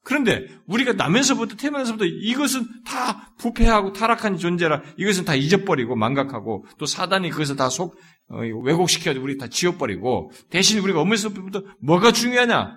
그런데 0.04 0.46
우리가 0.66 0.94
나면서부터 0.94 1.56
태어나서부터 1.56 2.06
이것은 2.06 2.66
다 2.86 3.34
부패하고 3.38 3.92
타락한 3.92 4.38
존재라 4.38 4.82
이것은 4.96 5.24
다 5.24 5.34
잊어버리고 5.34 5.96
망각하고 5.96 6.64
또 6.78 6.86
사단이 6.86 7.28
그것을 7.30 7.56
다속 7.56 7.98
어, 8.30 8.38
왜곡시켜서 8.38 9.20
우리 9.20 9.36
다 9.36 9.48
지워버리고 9.48 10.30
대신 10.50 10.78
우리가 10.80 11.00
어머니서부터 11.00 11.62
뭐가 11.82 12.12
중요하냐? 12.12 12.74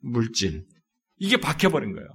물질. 0.00 0.64
이게 1.18 1.36
박혀버린 1.36 1.92
거예요. 1.92 2.08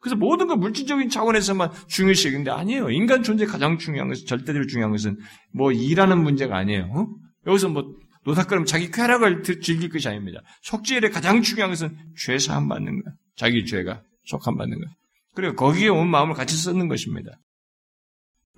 그래서 0.00 0.16
모든 0.16 0.48
건 0.48 0.58
물질적인 0.60 1.08
차원에서만 1.08 1.70
중요시 1.86 2.28
여기는데 2.28 2.50
아니에요. 2.50 2.90
인간 2.90 3.22
존재 3.22 3.46
가장 3.46 3.78
중요한 3.78 4.08
것은 4.08 4.26
절대적으로 4.26 4.66
중요한 4.66 4.90
것은 4.90 5.16
뭐 5.54 5.72
일하는 5.72 6.22
문제가 6.22 6.56
아니에요. 6.56 6.90
어? 6.92 7.06
여기서 7.46 7.68
뭐 7.68 7.94
노닥거리면 8.24 8.66
자기 8.66 8.90
쾌락을 8.90 9.42
즐길 9.42 9.88
것이 9.88 10.08
아닙니다. 10.08 10.40
속죄일에 10.62 11.10
가장 11.10 11.42
중요한 11.42 11.70
것은 11.70 11.96
죄 12.16 12.38
사함 12.38 12.68
받는 12.68 13.02
거야. 13.02 13.14
자기 13.36 13.64
죄가 13.66 14.02
속함 14.24 14.56
받는 14.56 14.78
거야. 14.78 14.90
그리고 15.34 15.56
거기에 15.56 15.88
온 15.88 16.08
마음을 16.08 16.34
같이 16.34 16.56
쓰는 16.56 16.88
것입니다. 16.88 17.32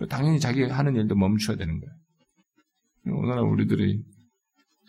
당연히 0.09 0.41
자기 0.41 0.65
하는 0.65 0.97
일도 0.97 1.15
멈춰야 1.15 1.57
되는 1.57 1.81
거야. 1.81 1.91
오늘날 3.07 3.45
우리들이 3.45 4.03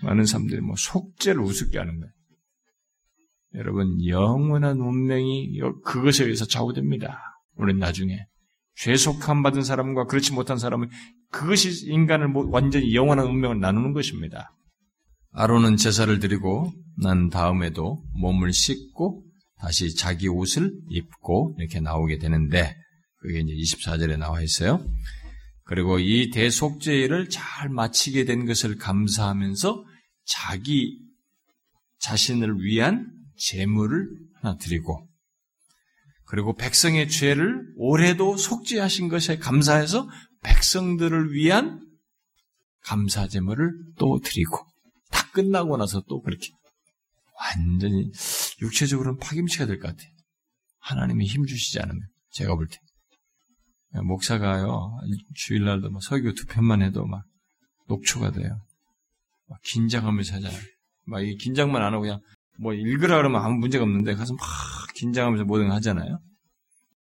많은 0.03 0.25
사람들이 0.25 0.61
뭐 0.61 0.75
속죄를 0.77 1.41
우습게 1.41 1.77
하는 1.77 1.99
거예요. 1.99 2.11
여러분 3.53 4.05
영원한 4.05 4.79
운명이 4.79 5.57
그것에 5.85 6.25
의해서 6.25 6.45
좌우됩니다. 6.45 7.21
우리는 7.55 7.79
나중에 7.79 8.25
죄속함 8.75 9.43
받은 9.43 9.63
사람과 9.63 10.05
그렇지 10.05 10.33
못한 10.33 10.57
사람은 10.57 10.89
그것이 11.31 11.89
인간을 11.89 12.33
완전히 12.49 12.93
영원한 12.93 13.27
운명을 13.27 13.59
나누는 13.59 13.93
것입니다. 13.93 14.54
아론은 15.37 15.75
제사를 15.75 16.17
드리고 16.19 16.71
난 16.97 17.29
다음에도 17.29 18.01
몸을 18.13 18.53
씻고 18.53 19.21
다시 19.59 19.93
자기 19.93 20.29
옷을 20.29 20.71
입고 20.89 21.57
이렇게 21.59 21.81
나오게 21.81 22.19
되는데 22.19 22.73
그게 23.17 23.41
이제 23.41 23.75
24절에 23.75 24.17
나와 24.17 24.41
있어요. 24.41 24.87
그리고 25.65 25.99
이 25.99 26.29
대속죄를 26.29 27.27
잘 27.27 27.67
마치게 27.67 28.23
된 28.23 28.45
것을 28.45 28.77
감사하면서 28.77 29.83
자기 30.25 30.99
자신을 31.99 32.61
위한 32.61 33.05
제물을 33.37 34.07
하나 34.35 34.55
드리고 34.55 35.05
그리고 36.27 36.55
백성의 36.55 37.09
죄를 37.09 37.61
올해도 37.75 38.37
속죄하신 38.37 39.09
것에 39.09 39.37
감사해서 39.37 40.07
백성들을 40.43 41.33
위한 41.33 41.85
감사 42.83 43.27
제물을 43.27 43.73
또 43.97 44.21
드리고 44.23 44.74
다 45.15 45.31
끝나고 45.31 45.77
나서 45.77 46.01
또 46.07 46.21
그렇게 46.21 46.49
완전히 47.39 48.11
육체적으로는 48.61 49.19
파김치가 49.19 49.65
될 49.65 49.79
것 49.79 49.87
같아요. 49.89 50.09
하나님이 50.79 51.25
힘 51.25 51.45
주시지 51.45 51.79
않으면 51.79 52.01
제가 52.31 52.55
볼 52.55 52.67
때. 52.67 52.77
목사가요 54.03 54.97
주일날도 55.35 55.89
막 55.89 56.03
설교 56.03 56.33
두 56.33 56.45
편만 56.47 56.81
해도 56.81 57.05
막 57.05 57.23
녹초가 57.87 58.31
돼요. 58.31 58.61
막 59.47 59.59
긴장하면서 59.63 60.35
하잖아요. 60.35 60.61
막 61.05 61.21
이 61.21 61.35
긴장만 61.37 61.81
안 61.81 61.93
하고 61.93 62.01
그냥 62.01 62.19
뭐 62.59 62.73
읽으라 62.73 63.17
그러면 63.17 63.41
아무 63.41 63.55
문제가 63.57 63.83
없는데 63.83 64.15
가서 64.15 64.33
막 64.33 64.45
긴장하면서 64.95 65.45
뭐든 65.45 65.71
하잖아요. 65.71 66.19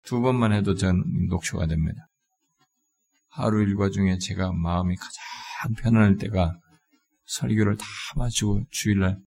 두 0.04 0.20
번만 0.20 0.52
해도 0.52 0.74
전 0.74 1.02
녹초가 1.28 1.66
됩니다. 1.66 2.09
하루 3.30 3.62
일과 3.62 3.90
중에 3.90 4.18
제가 4.18 4.52
마음이 4.52 4.96
가장 4.96 5.74
편안할 5.74 6.16
때가 6.16 6.54
설교를 7.28 7.76
다 7.76 7.84
마치고 8.16 8.64
주일날 8.70 9.18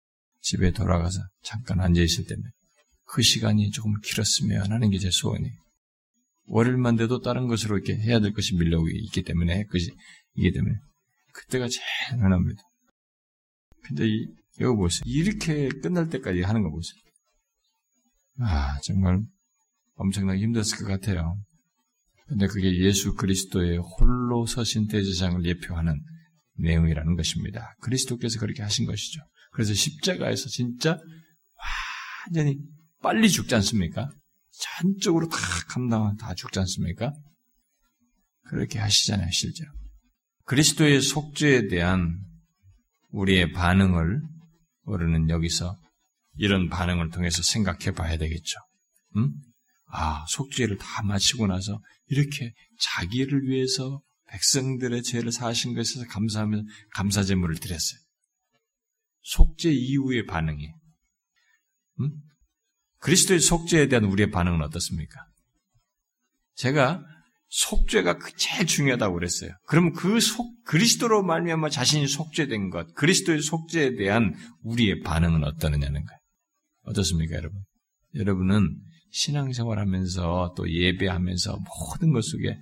집에 0.41 0.71
돌아가서 0.71 1.19
잠깐 1.43 1.79
앉아 1.79 2.01
있을 2.01 2.25
때면 2.25 2.43
그 3.05 3.21
시간이 3.21 3.71
조금 3.71 3.93
길었으면 4.03 4.71
하는 4.71 4.89
게 4.89 4.97
제 4.97 5.09
소원이. 5.11 5.49
월요일만 6.45 6.95
돼도 6.97 7.21
다른 7.21 7.47
것으로 7.47 7.77
이렇게 7.77 7.95
해야 7.95 8.19
될 8.19 8.33
것이 8.33 8.55
밀려오고 8.55 8.89
있기 8.89 9.23
때문에 9.23 9.63
그것이 9.65 9.91
이기 10.35 10.51
때문에 10.51 10.75
그때가 11.33 11.67
제일 11.67 12.19
편합니다. 12.19 12.61
근데 13.83 14.07
이, 14.07 14.27
이거 14.59 14.75
보세요. 14.75 15.03
이렇게 15.05 15.69
끝날 15.69 16.09
때까지 16.09 16.41
하는 16.41 16.63
거 16.63 16.69
보세요. 16.69 16.99
아, 18.39 18.77
정말 18.83 19.21
엄청나게 19.95 20.41
힘들었을 20.41 20.77
것 20.79 20.85
같아요. 20.87 21.37
근데 22.27 22.47
그게 22.47 22.75
예수 22.79 23.15
그리스도의 23.15 23.77
홀로 23.77 24.45
서신 24.45 24.87
대제장을 24.87 25.45
예표하는 25.45 26.01
내용이라는 26.61 27.15
것입니다. 27.15 27.75
그리스도께서 27.81 28.39
그렇게 28.39 28.61
하신 28.61 28.85
것이죠. 28.85 29.21
그래서 29.51 29.73
십자가에서 29.73 30.49
진짜 30.49 30.97
완전히 32.25 32.57
빨리 33.01 33.29
죽지 33.29 33.53
않습니까? 33.55 34.09
전적으로 34.77 35.27
다 35.27 35.37
감당한 35.69 36.15
다 36.17 36.33
죽지 36.35 36.59
않습니까? 36.59 37.13
그렇게 38.43 38.79
하시잖아요, 38.79 39.29
실제로. 39.31 39.71
그리스도의 40.45 41.01
속죄에 41.01 41.67
대한 41.67 42.19
우리의 43.09 43.51
반응을 43.51 44.21
우리는 44.83 45.29
여기서 45.29 45.77
이런 46.37 46.69
반응을 46.69 47.09
통해서 47.09 47.41
생각해 47.43 47.91
봐야 47.91 48.17
되겠죠. 48.17 48.59
음? 49.17 49.33
아, 49.87 50.25
속죄를 50.27 50.77
다 50.77 51.03
마치고 51.03 51.47
나서 51.47 51.81
이렇게 52.07 52.53
자기를 52.79 53.43
위해서 53.43 54.01
백성들의 54.31 55.03
죄를 55.03 55.31
사하신 55.31 55.75
것에서 55.75 56.05
감사하며 56.07 56.63
감사 56.93 57.23
제물을 57.23 57.55
드렸어요. 57.57 57.99
속죄 59.23 59.71
이후의 59.71 60.25
반응이. 60.25 60.67
음? 61.99 62.11
그리스도의 62.99 63.39
속죄에 63.39 63.87
대한 63.87 64.05
우리의 64.05 64.31
반응은 64.31 64.61
어떻습니까? 64.61 65.19
제가 66.55 67.03
속죄가 67.49 68.17
그 68.17 68.31
제일 68.37 68.65
중요하다고 68.65 69.13
그랬어요. 69.15 69.51
그러면 69.67 69.93
그 69.93 70.19
속, 70.21 70.63
그리스도로 70.63 71.21
말미암아 71.23 71.69
자신이 71.69 72.07
속죄된 72.07 72.69
것, 72.69 72.93
그리스도의 72.93 73.41
속죄에 73.41 73.95
대한 73.95 74.33
우리의 74.63 75.01
반응은 75.01 75.43
어떠느냐는 75.43 76.05
거예요. 76.05 76.19
어떻습니까, 76.83 77.35
여러분? 77.35 77.61
여러분은 78.15 78.79
신앙생활하면서 79.11 80.53
또 80.55 80.71
예배하면서 80.71 81.59
모든 81.59 82.13
것 82.13 82.23
속에 82.23 82.57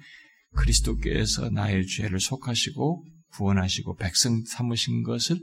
그리스도께서 0.56 1.50
나의 1.50 1.86
죄를 1.86 2.20
속하시고 2.20 3.06
구원하시고 3.34 3.96
백성 3.96 4.44
삼으신 4.46 5.04
것을 5.04 5.38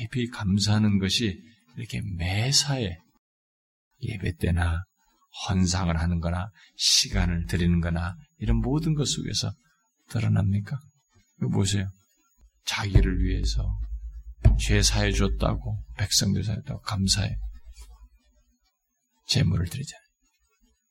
예비 0.00 0.28
감사하는 0.28 0.98
것이 0.98 1.40
이렇게 1.76 2.00
매사에 2.16 2.96
예배 4.02 4.36
때나 4.36 4.84
헌상을 5.48 5.94
하는 5.98 6.20
거나 6.20 6.50
시간을 6.76 7.46
드리는 7.46 7.80
거나 7.80 8.16
이런 8.38 8.58
모든 8.58 8.94
것 8.94 9.06
속에서 9.06 9.52
드러납니까? 10.10 10.78
보세요. 11.52 11.88
자기를 12.64 13.24
위해서 13.24 13.66
죄 14.60 14.82
사해 14.82 15.12
줬다고 15.12 15.82
백성들 15.96 16.44
사했다고 16.44 16.80
감사해 16.82 17.36
제물을 19.26 19.66
드리잖아요. 19.66 20.02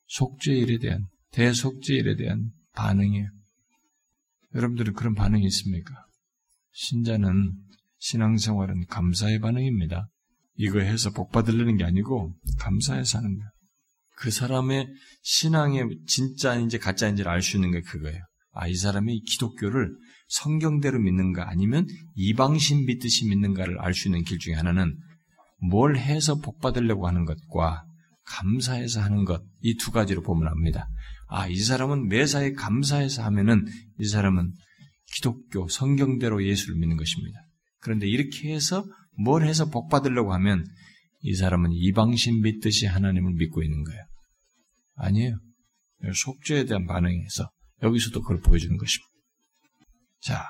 속죄일에 0.08 0.78
대한 0.78 1.06
대속죄일에 1.30 2.16
대한 2.16 2.50
반응이에요. 2.74 3.28
여러분들은 4.54 4.94
그런 4.94 5.14
반응이 5.14 5.44
있습니까? 5.46 5.94
신자는 6.72 7.52
신앙생활은 7.98 8.86
감사의 8.86 9.40
반응입니다. 9.40 10.08
이거 10.56 10.80
해서 10.80 11.10
복 11.10 11.30
받으려는 11.32 11.76
게 11.76 11.84
아니고 11.84 12.34
감사해서 12.58 13.18
하는 13.18 13.36
거예요. 13.36 13.50
그 14.16 14.30
사람의 14.30 14.88
신앙의 15.22 15.88
진짜인지 16.06 16.78
가짜인지를 16.78 17.30
알 17.30 17.42
수 17.42 17.56
있는 17.56 17.70
게 17.72 17.80
그거예요. 17.80 18.20
아, 18.52 18.68
이 18.68 18.74
사람이 18.74 19.22
기독교를 19.22 19.90
성경대로 20.28 20.98
믿는가 21.00 21.48
아니면 21.48 21.86
이방신 22.14 22.84
믿듯이 22.86 23.26
믿는가를 23.28 23.80
알 23.80 23.94
수 23.94 24.08
있는 24.08 24.22
길 24.24 24.38
중에 24.38 24.54
하나는 24.54 24.96
뭘 25.70 25.96
해서 25.96 26.36
복 26.36 26.60
받으려고 26.60 27.06
하는 27.06 27.24
것과 27.24 27.84
감사해서 28.24 29.00
하는 29.00 29.24
것, 29.24 29.42
이 29.62 29.76
두 29.76 29.90
가지로 29.90 30.22
보면 30.22 30.48
압니다. 30.48 30.88
아, 31.34 31.48
이 31.48 31.56
사람은 31.56 32.08
매사에 32.08 32.52
감사해서 32.52 33.22
하면은 33.24 33.64
이 33.98 34.06
사람은 34.06 34.52
기독교, 35.14 35.66
성경대로 35.66 36.44
예수를 36.44 36.76
믿는 36.76 36.98
것입니다. 36.98 37.40
그런데 37.80 38.06
이렇게 38.06 38.52
해서 38.52 38.84
뭘 39.16 39.46
해서 39.46 39.70
복 39.70 39.88
받으려고 39.88 40.34
하면 40.34 40.66
이 41.22 41.34
사람은 41.34 41.70
이방신 41.72 42.42
믿듯이 42.42 42.84
하나님을 42.84 43.32
믿고 43.32 43.62
있는 43.62 43.82
거예요. 43.82 44.02
아니에요. 44.96 45.38
속죄에 46.14 46.66
대한 46.66 46.86
반응에서 46.86 47.50
여기서도 47.82 48.20
그걸 48.20 48.40
보여주는 48.40 48.76
것입니다. 48.76 49.10
자, 50.20 50.44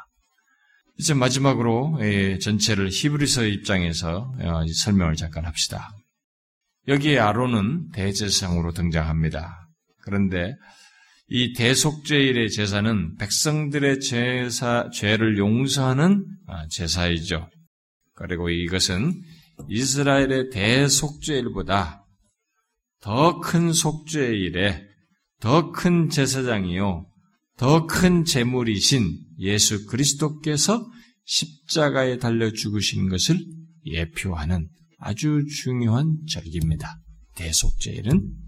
이제 0.98 1.14
마지막으로 1.14 1.98
예, 2.00 2.38
전체를 2.38 2.88
히브리서 2.90 3.44
입장에서 3.44 4.34
어, 4.36 4.64
설명을 4.66 5.14
잠깐 5.14 5.44
합시다. 5.44 5.90
여기에 6.88 7.20
아론은 7.20 7.90
대제사장으로 7.90 8.72
등장합니다. 8.72 9.62
그런데 10.02 10.54
이 11.28 11.54
대속죄일의 11.54 12.50
제사는 12.50 13.16
백성들의 13.16 14.00
제사, 14.00 14.90
죄를 14.92 15.38
용서하는 15.38 16.26
아, 16.46 16.66
제사이죠. 16.68 17.48
그리고 18.14 18.50
이것은 18.50 19.14
이스라엘의 19.68 20.50
대속죄일보다 20.50 22.04
더 23.00 23.40
큰 23.40 23.72
속죄일에 23.72 24.82
더 25.40 25.72
큰 25.72 26.08
제사장이요, 26.08 27.06
더 27.56 27.86
큰 27.86 28.24
제물이신 28.24 29.08
예수 29.38 29.86
그리스도께서 29.86 30.86
십자가에 31.24 32.18
달려 32.18 32.52
죽으신 32.52 33.08
것을 33.08 33.38
예표하는 33.86 34.68
아주 34.98 35.44
중요한 35.62 36.18
절기입니다. 36.28 36.96
대속죄일은 37.36 38.41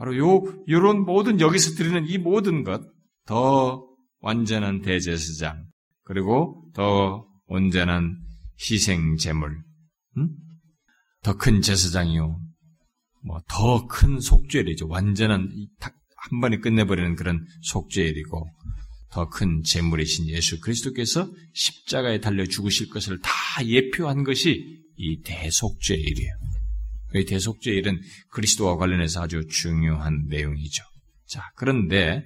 바로 0.00 0.16
요 0.16 0.42
요런 0.66 1.04
모든 1.04 1.40
여기서 1.40 1.74
드리는 1.74 2.06
이 2.08 2.16
모든 2.16 2.64
것 2.64 2.80
더 3.26 3.86
완전한 4.20 4.80
대제사장 4.80 5.66
그리고 6.04 6.64
더 6.74 7.26
온전한 7.46 8.16
희생 8.58 9.16
제물, 9.18 9.56
음? 10.16 10.30
더큰 11.22 11.60
제사장이요, 11.60 12.40
뭐 13.24 13.40
더 13.48 13.86
큰 13.86 14.18
속죄일이죠. 14.20 14.88
완전한 14.88 15.48
한 15.80 16.40
번에 16.40 16.58
끝내버리는 16.58 17.14
그런 17.14 17.44
속죄일이고 17.62 18.46
더 19.12 19.28
큰 19.28 19.62
제물이신 19.62 20.28
예수 20.28 20.60
그리스도께서 20.60 21.30
십자가에 21.52 22.20
달려 22.20 22.46
죽으실 22.46 22.88
것을 22.88 23.20
다 23.20 23.30
예표한 23.64 24.24
것이 24.24 24.82
이 24.96 25.20
대속죄일이에요. 25.22 26.32
이 27.14 27.24
대속죄 27.24 27.72
일은 27.72 28.00
그리스도와 28.30 28.76
관련해서 28.76 29.22
아주 29.22 29.46
중요한 29.48 30.26
내용이죠. 30.28 30.84
자, 31.26 31.42
그런데 31.56 32.24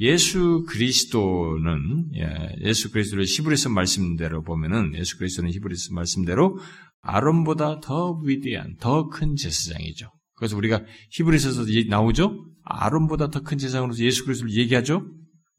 예수 0.00 0.64
그리스도는 0.68 2.10
예, 2.16 2.56
예수 2.64 2.90
그리스도를 2.90 3.24
히브리서 3.26 3.68
말씀대로 3.68 4.42
보면은 4.42 4.94
예수 4.94 5.18
그리스도는 5.18 5.50
히브리서 5.52 5.92
말씀대로 5.94 6.58
아론보다 7.00 7.80
더 7.80 8.18
위대한 8.24 8.76
더 8.80 9.08
큰 9.08 9.36
제사장이죠. 9.36 10.10
그래서 10.34 10.56
우리가 10.56 10.82
히브리서에서 11.12 11.64
나오죠. 11.88 12.44
아론보다 12.64 13.28
더 13.30 13.40
큰 13.42 13.58
제사장으로서 13.58 14.02
예수 14.02 14.24
그리스도를 14.24 14.54
얘기하죠. 14.54 15.02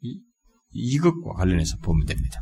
이, 0.02 0.20
이것과 0.72 1.34
관련해서 1.34 1.78
보면 1.84 2.06
됩니다. 2.08 2.40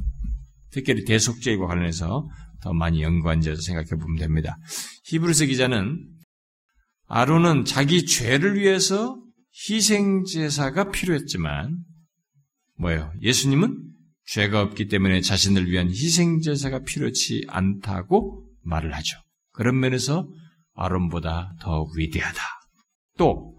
특별히 0.71 1.03
대속죄와 1.03 1.67
관련해서 1.67 2.27
더 2.61 2.73
많이 2.73 3.01
연관지어서 3.01 3.61
생각해 3.61 3.89
보면 4.01 4.17
됩니다. 4.17 4.57
히브리서 5.05 5.45
기자는 5.45 5.99
아론은 7.07 7.65
자기 7.65 8.05
죄를 8.05 8.59
위해서 8.59 9.17
희생 9.69 10.23
제사가 10.25 10.91
필요했지만 10.91 11.77
뭐예요? 12.77 13.11
예수님은 13.21 13.83
죄가 14.25 14.61
없기 14.61 14.87
때문에 14.87 15.21
자신을 15.21 15.69
위한 15.71 15.89
희생 15.89 16.41
제사가 16.41 16.83
필요치 16.83 17.45
않다고 17.47 18.45
말을 18.61 18.93
하죠. 18.93 19.17
그런 19.51 19.79
면에서 19.79 20.29
아론보다 20.75 21.55
더 21.61 21.87
위대하다. 21.95 22.41
또 23.17 23.57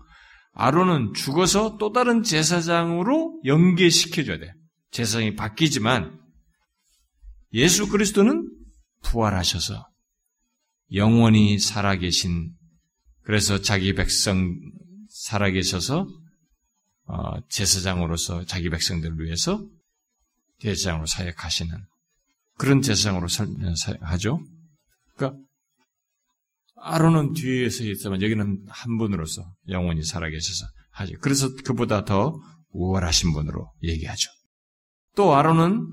아론은 0.53 1.15
죽어서 1.15 1.79
또 1.79 1.93
다른 1.93 2.23
제사장으로 2.23 3.41
연계시켜줘야 3.45 4.39
돼. 4.39 4.53
제사장이 4.91 5.35
바뀌지만 5.37 6.19
예수 7.55 7.89
그리스도는 7.89 8.49
부활하셔서 9.03 9.89
영원히 10.93 11.59
살아계신 11.59 12.53
그래서 13.29 13.61
자기 13.61 13.93
백성 13.93 14.59
살아계셔서 15.11 16.09
어, 17.05 17.41
제사장으로서 17.51 18.47
자기 18.47 18.71
백성들을 18.71 19.21
위해서 19.21 19.63
제사장으로 20.61 21.05
사역하시는 21.05 21.77
그런 22.57 22.81
제사장으로 22.81 23.27
하죠. 24.01 24.43
그러니까 25.15 25.39
아론은 26.77 27.35
뒤에서 27.35 27.85
있지만 27.85 28.23
여기는 28.23 28.65
한 28.67 28.97
분으로서 28.97 29.45
영원히 29.69 30.03
살아계셔서 30.03 30.65
하죠. 30.93 31.13
그래서 31.21 31.55
그보다 31.65 32.07
더 32.07 32.41
우월하신 32.71 33.35
분으로 33.35 33.71
얘기하죠. 33.83 34.31
또 35.17 35.35
아론은 35.35 35.87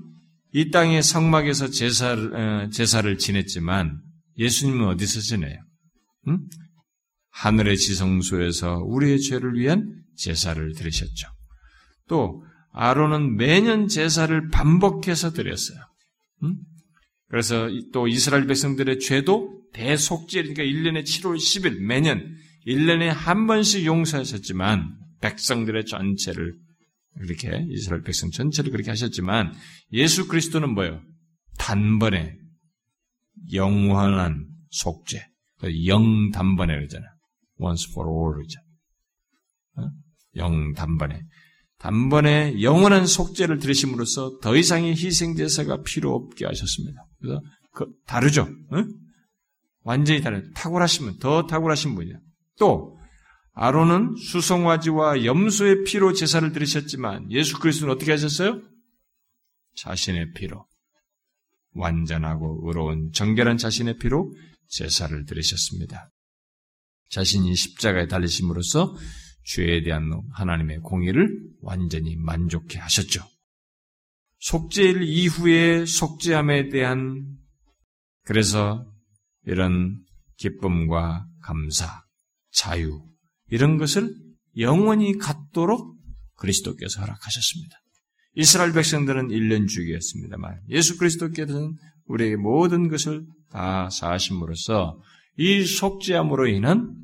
이 0.54 0.70
땅의 0.70 1.02
성막에서 1.02 1.68
제사를, 1.68 2.34
어, 2.34 2.70
제사를 2.70 3.18
지냈지만 3.18 4.00
예수님은 4.38 4.88
어디서 4.88 5.20
지내요? 5.20 5.60
응? 6.28 6.38
하늘의 7.36 7.76
지성소에서 7.76 8.82
우리의 8.84 9.20
죄를 9.20 9.58
위한 9.58 10.02
제사를 10.16 10.72
드리셨죠. 10.72 11.28
또 12.08 12.42
아론은 12.72 13.36
매년 13.36 13.88
제사를 13.88 14.48
반복해서 14.48 15.32
드렸어요. 15.32 15.78
응? 16.44 16.56
그래서 17.28 17.68
또 17.92 18.08
이스라엘 18.08 18.46
백성들의 18.46 19.00
죄도 19.00 19.60
대속죄, 19.74 20.42
그러니까 20.42 20.62
1년에 20.62 21.04
7월 21.04 21.36
10일 21.36 21.80
매년 21.80 22.34
1년에 22.66 23.08
한 23.08 23.46
번씩 23.46 23.84
용서하셨지만 23.84 24.96
백성들의 25.20 25.84
전체를 25.84 26.54
이렇게 27.22 27.66
이스라엘 27.70 28.02
백성 28.02 28.30
전체를 28.30 28.70
그렇게 28.70 28.90
하셨지만 28.90 29.54
예수 29.92 30.26
그리스도는 30.26 30.72
뭐예요? 30.74 31.02
단번에 31.58 32.36
영원한 33.52 34.46
속죄, 34.70 35.26
영 35.86 36.30
단번에 36.30 36.74
그러잖아요. 36.74 37.15
Once 37.58 37.90
for 37.90 38.08
all. 38.08 38.42
어? 39.76 39.90
영 40.36 40.72
단번에 40.72 41.22
단번에 41.78 42.62
영원한 42.62 43.06
속죄를 43.06 43.58
들으심으로써 43.58 44.38
더 44.40 44.56
이상의 44.56 44.92
희생 44.92 45.36
제사가 45.36 45.82
필요 45.82 46.14
없게 46.14 46.46
하셨습니다. 46.46 47.04
그래서 47.20 47.40
그 47.72 47.86
다르죠. 48.06 48.42
어? 48.42 48.84
완전히 49.82 50.20
다른 50.20 50.50
탁월하시면 50.54 51.18
더 51.18 51.46
탁월하신 51.46 51.94
분이야. 51.94 52.16
또 52.58 52.98
아론은 53.52 54.16
수송화지와 54.16 55.24
염소의 55.24 55.84
피로 55.84 56.12
제사를 56.12 56.50
드리셨지만 56.52 57.30
예수 57.30 57.58
그리스도는 57.58 57.94
어떻게 57.94 58.10
하셨어요? 58.10 58.60
자신의 59.76 60.32
피로 60.32 60.66
완전하고 61.72 62.62
의로운 62.66 63.12
정결한 63.12 63.58
자신의 63.58 63.98
피로 63.98 64.32
제사를 64.68 65.24
드리셨습니다. 65.24 66.10
자신이 67.10 67.54
십자가에 67.54 68.06
달리심으로써 68.06 68.96
죄에 69.44 69.82
대한 69.82 70.10
하나님의 70.32 70.78
공의를 70.78 71.28
완전히 71.60 72.16
만족해 72.16 72.78
하셨죠. 72.78 73.22
속죄일 74.38 75.02
이후의 75.02 75.86
속죄함에 75.86 76.68
대한 76.68 77.24
그래서 78.24 78.84
이런 79.44 80.04
기쁨과 80.36 81.26
감사, 81.42 82.02
자유 82.50 83.02
이런 83.48 83.78
것을 83.78 84.14
영원히 84.58 85.16
갖도록 85.16 85.96
그리스도께서 86.36 87.00
허락하셨습니다. 87.00 87.76
이스라엘 88.34 88.72
백성들은 88.72 89.28
1년 89.28 89.68
주기였습니다만 89.68 90.60
예수 90.68 90.98
그리스도께서는 90.98 91.76
우리에게 92.06 92.36
모든 92.36 92.88
것을 92.88 93.24
다 93.50 93.88
사하심으로써 93.90 95.00
이 95.38 95.64
속죄함으로 95.64 96.48
인한 96.48 96.94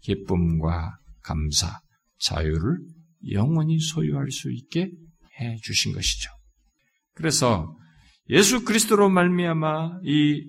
기쁨과 0.00 0.98
감사, 1.22 1.80
자유를 2.18 2.78
영원히 3.32 3.78
소유할 3.78 4.30
수 4.30 4.52
있게 4.52 4.90
해 5.40 5.56
주신 5.62 5.92
것이죠. 5.92 6.30
그래서 7.14 7.74
예수 8.30 8.64
그리스도로 8.64 9.08
말미암아 9.10 10.00
이 10.04 10.44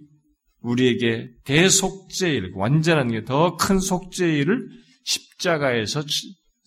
우리에게 0.62 1.30
대속죄일, 1.44 2.52
완전한 2.56 3.12
게 3.12 3.24
더 3.24 3.56
큰 3.58 3.80
속죄일을 3.80 4.68
십자가에서 5.04 6.04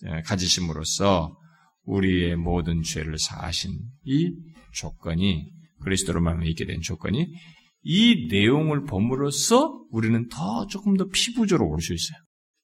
예, 0.05 0.21
가지심으로써 0.21 1.35
우리의 1.83 2.35
모든 2.37 2.81
죄를 2.83 3.17
사하신 3.17 3.77
이 4.05 4.31
조건이 4.73 5.51
그리스도로 5.81 6.21
말미암아 6.21 6.49
있게 6.51 6.65
된 6.65 6.81
조건이 6.81 7.27
이 7.91 8.27
내용을 8.29 8.83
봄으로써 8.85 9.83
우리는 9.89 10.27
더 10.29 10.67
조금 10.67 10.95
더 10.95 11.07
피부적으로 11.11 11.67
올 11.67 11.81
수 11.81 11.91
있어요. 11.91 12.19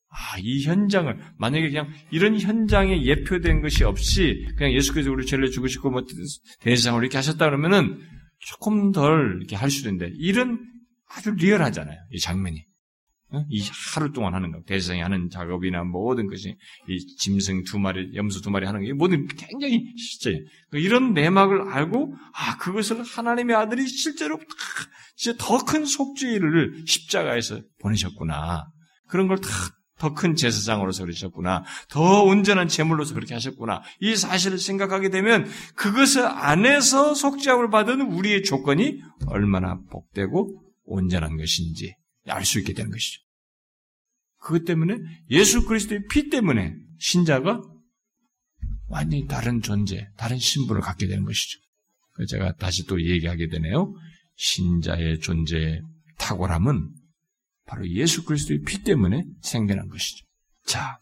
아, 0.09 0.37
이 0.39 0.63
현장을 0.63 1.17
만약에 1.39 1.67
그냥 1.67 1.89
이런 2.11 2.39
현장에 2.39 3.03
예표된 3.03 3.61
것이 3.61 3.83
없이 3.83 4.47
그냥 4.55 4.71
예수 4.73 4.93
께서 4.93 5.11
우리 5.11 5.25
죄를 5.25 5.49
죽으시고 5.49 5.89
뭐 5.89 6.03
대제사장으로 6.61 7.03
이렇게 7.03 7.17
하셨다 7.17 7.43
그러면은 7.43 7.99
조금 8.37 8.91
덜 8.91 9.37
이렇게 9.39 9.55
할 9.55 9.71
수도 9.71 9.89
있는데 9.89 10.13
이런 10.19 10.59
아주 11.09 11.31
리얼하잖아요. 11.31 11.97
이 12.11 12.19
장면이. 12.19 12.63
이 13.49 13.61
하루 13.93 14.11
동안 14.13 14.33
하는 14.33 14.51
거, 14.51 14.61
대세상이 14.65 15.01
하는 15.01 15.29
작업이나 15.29 15.83
모든 15.83 16.27
것이 16.27 16.55
이 16.87 17.17
짐승 17.17 17.63
두 17.63 17.79
마리, 17.79 18.13
염소 18.15 18.39
두 18.41 18.49
마리 18.49 18.65
하는 18.65 18.81
게 18.83 18.93
모든 18.93 19.27
굉장히 19.27 19.93
실제. 19.97 20.39
이런 20.73 21.13
내막을 21.13 21.69
알고 21.69 22.13
아 22.33 22.57
그것을 22.57 23.03
하나님의 23.03 23.55
아들이 23.55 23.87
실제로 23.87 24.39
진짜 25.17 25.37
더 25.43 25.57
큰 25.65 25.85
속죄를 25.85 26.83
십자가에서 26.85 27.61
보내셨구나. 27.79 28.67
그런 29.07 29.27
걸 29.27 29.37
다 29.37 29.49
더 29.97 30.13
큰 30.13 30.35
제사장으로서 30.35 31.03
그러셨구나. 31.03 31.63
더 31.89 32.23
온전한 32.23 32.67
제물로서 32.67 33.13
그렇게 33.13 33.33
하셨구나. 33.33 33.81
이 34.01 34.15
사실을 34.17 34.57
생각하게 34.59 35.09
되면 35.09 35.47
그것을 35.75 36.25
안에서 36.25 37.13
속죄함을 37.13 37.69
받은 37.69 38.01
우리의 38.01 38.43
조건이 38.43 38.99
얼마나 39.27 39.79
복되고 39.89 40.61
온전한 40.83 41.37
것인지 41.37 41.95
알 42.27 42.45
수 42.45 42.59
있게 42.59 42.73
되는 42.73 42.91
것이죠. 42.91 43.21
그것 44.39 44.65
때문에 44.65 44.97
예수 45.31 45.65
그리스도의 45.65 46.05
피 46.11 46.29
때문에 46.29 46.75
신자가 46.99 47.61
완전히 48.87 49.25
다른 49.27 49.61
존재, 49.61 50.07
다른 50.17 50.37
신분을 50.37 50.81
갖게 50.81 51.07
되는 51.07 51.23
것이죠. 51.23 51.59
제가 52.29 52.55
다시 52.55 52.85
또 52.85 53.01
얘기하게 53.03 53.47
되네요. 53.49 53.93
신자의 54.35 55.19
존재의 55.19 55.81
탁월함은 56.17 56.93
바로 57.65 57.89
예수 57.89 58.23
그리스도의 58.23 58.61
피 58.61 58.83
때문에 58.83 59.25
생겨난 59.41 59.87
것이죠. 59.89 60.25
자, 60.65 60.99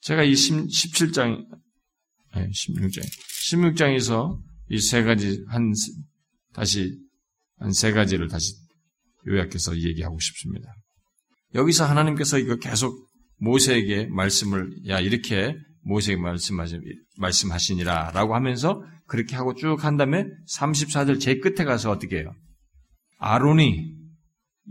제가 0.00 0.22
이 0.22 0.34
17장, 0.34 1.46
16장, 2.34 3.02
16장에서 3.48 4.38
이 4.70 4.78
세 4.80 5.02
가지, 5.02 5.42
한, 5.48 5.72
다시, 6.52 6.98
한 7.58 7.72
세 7.72 7.92
가지를 7.92 8.28
다시 8.28 8.54
요약해서 9.28 9.78
얘기하고 9.78 10.18
싶습니다. 10.20 10.72
여기서 11.54 11.84
하나님께서 11.84 12.38
이거 12.38 12.56
계속 12.56 13.08
모세에게 13.38 14.06
말씀을 14.06 14.88
야 14.88 15.00
이렇게 15.00 15.56
모세에게 15.82 16.20
말씀하시, 16.20 16.78
말씀하시니라 17.18 18.12
라고 18.12 18.34
하면서 18.34 18.82
그렇게 19.06 19.36
하고 19.36 19.54
쭉 19.54 19.84
한 19.84 19.96
다음에 19.96 20.24
34절 20.56 21.20
제일 21.20 21.40
끝에 21.40 21.64
가서 21.64 21.90
어떻게 21.90 22.18
해요? 22.18 22.32
아론이 23.18 23.94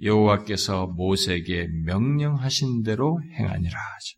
여호와께서 0.01 0.87
모세에게 0.87 1.67
명령하신 1.85 2.83
대로 2.83 3.21
행하니라 3.37 3.79
하죠. 3.79 4.17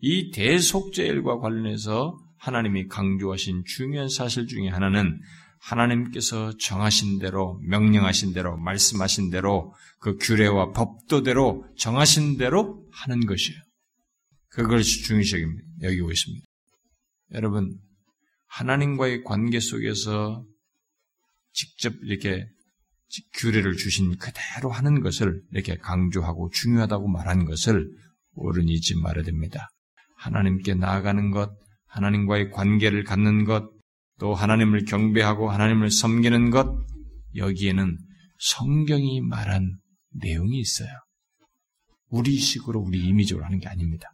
이 0.00 0.30
대속죄일과 0.30 1.38
관련해서 1.38 2.16
하나님이 2.38 2.86
강조하신 2.88 3.64
중요한 3.66 4.08
사실 4.08 4.46
중에 4.46 4.68
하나는 4.68 5.18
하나님께서 5.64 6.56
정하신 6.58 7.18
대로, 7.18 7.58
명령하신 7.62 8.34
대로, 8.34 8.56
말씀하신 8.58 9.30
대로, 9.30 9.74
그 9.98 10.16
규례와 10.18 10.72
법도대로 10.72 11.66
정하신 11.78 12.36
대로 12.36 12.86
하는 12.92 13.24
것이에요. 13.24 13.58
그걸 14.50 14.82
중요시 14.82 15.36
여기고 15.82 16.12
있습니다. 16.12 16.46
여러분, 17.32 17.78
하나님과의 18.48 19.24
관계 19.24 19.58
속에서 19.58 20.44
직접 21.52 21.94
이렇게 22.02 22.46
규례를 23.38 23.76
주신 23.76 24.16
그대로 24.16 24.70
하는 24.70 25.00
것을 25.00 25.40
이렇게 25.52 25.76
강조하고 25.76 26.50
중요하다고 26.50 27.08
말한 27.08 27.46
것을 27.46 27.88
어른이 28.36 28.72
잊지 28.72 28.96
말아야 28.96 29.24
됩니다. 29.24 29.68
하나님께 30.18 30.74
나아가는 30.74 31.30
것, 31.30 31.50
하나님과의 31.86 32.50
관계를 32.50 33.04
갖는 33.04 33.44
것, 33.44 33.73
또 34.24 34.34
하나님을 34.34 34.86
경배하고 34.86 35.50
하나님을 35.50 35.90
섬기는 35.90 36.48
것, 36.48 36.82
여기에는 37.36 37.98
성경이 38.38 39.20
말한 39.20 39.78
내용이 40.12 40.58
있어요. 40.60 40.88
우리 42.08 42.38
식으로 42.38 42.80
우리 42.80 43.06
이미적으로 43.06 43.44
하는 43.44 43.58
게 43.58 43.68
아닙니다. 43.68 44.08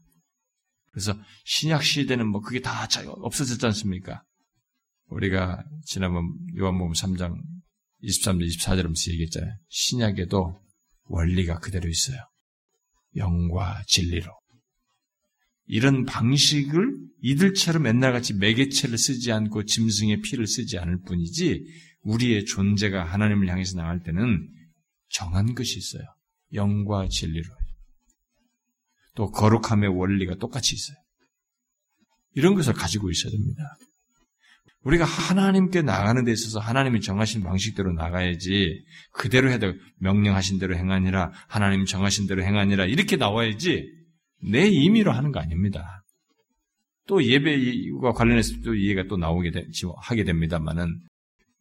그래서 0.91 1.17
신약 1.45 1.85
시대는 1.85 2.27
뭐 2.27 2.41
그게 2.41 2.59
다 2.59 2.89
없어졌지 3.07 3.65
않습니까? 3.67 4.25
우리가 5.11 5.63
지난번 5.85 6.37
요한복음 6.59 6.93
3장 6.93 7.41
23절 8.03 8.49
24절 8.49 8.79
하면서 8.79 9.13
얘기했잖아요. 9.13 9.55
신약에도 9.69 10.61
원리가 11.05 11.61
그대로 11.61 11.89
있어요. 11.89 12.19
영과 13.15 13.81
진리로. 13.87 14.40
이런 15.71 16.05
방식을 16.05 16.99
이들처럼 17.23 17.85
맨날같이 17.85 18.35
매개체를 18.35 18.99
쓰지 18.99 19.31
않고 19.31 19.67
짐승의 19.67 20.21
피를 20.23 20.49
쓰지 20.49 20.79
않을 20.79 21.03
뿐이지 21.07 21.65
우리의 22.03 22.45
존재가 22.45 23.05
하나님을 23.05 23.49
향해서 23.49 23.77
나갈 23.77 24.03
때는 24.03 24.49
정한 25.11 25.55
것이 25.55 25.79
있어요. 25.79 26.03
영과 26.55 27.07
진리로. 27.09 27.49
또 29.15 29.31
거룩함의 29.31 29.91
원리가 29.91 30.35
똑같이 30.37 30.75
있어요. 30.75 30.97
이런 32.35 32.55
것을 32.55 32.73
가지고 32.73 33.11
있어야 33.11 33.31
됩니다. 33.31 33.63
우리가 34.83 35.05
하나님께 35.05 35.83
나가는 35.83 36.25
데 36.25 36.33
있어서 36.33 36.59
하나님이 36.59 37.01
정하신 37.01 37.45
방식대로 37.45 37.93
나가야지 37.93 38.83
그대로 39.13 39.51
해도 39.51 39.75
명령하신 39.99 40.59
대로 40.59 40.75
행하니라 40.75 41.33
하나님 41.47 41.85
정하신 41.85 42.27
대로 42.27 42.43
행하니라 42.43 42.87
이렇게 42.87 43.17
나와야지 43.17 44.00
내 44.43 44.67
임의로 44.69 45.13
하는 45.13 45.33
거 45.33 45.41
아닙니다. 45.41 46.03
또 47.07 47.23
예배와 47.25 48.13
관련해서 48.13 48.55
또 48.65 48.75
이해가 48.75 49.05
또 49.09 49.17
나오게 49.17 49.51
되, 49.51 49.65
하게 50.03 50.25
됩니다만은 50.25 51.01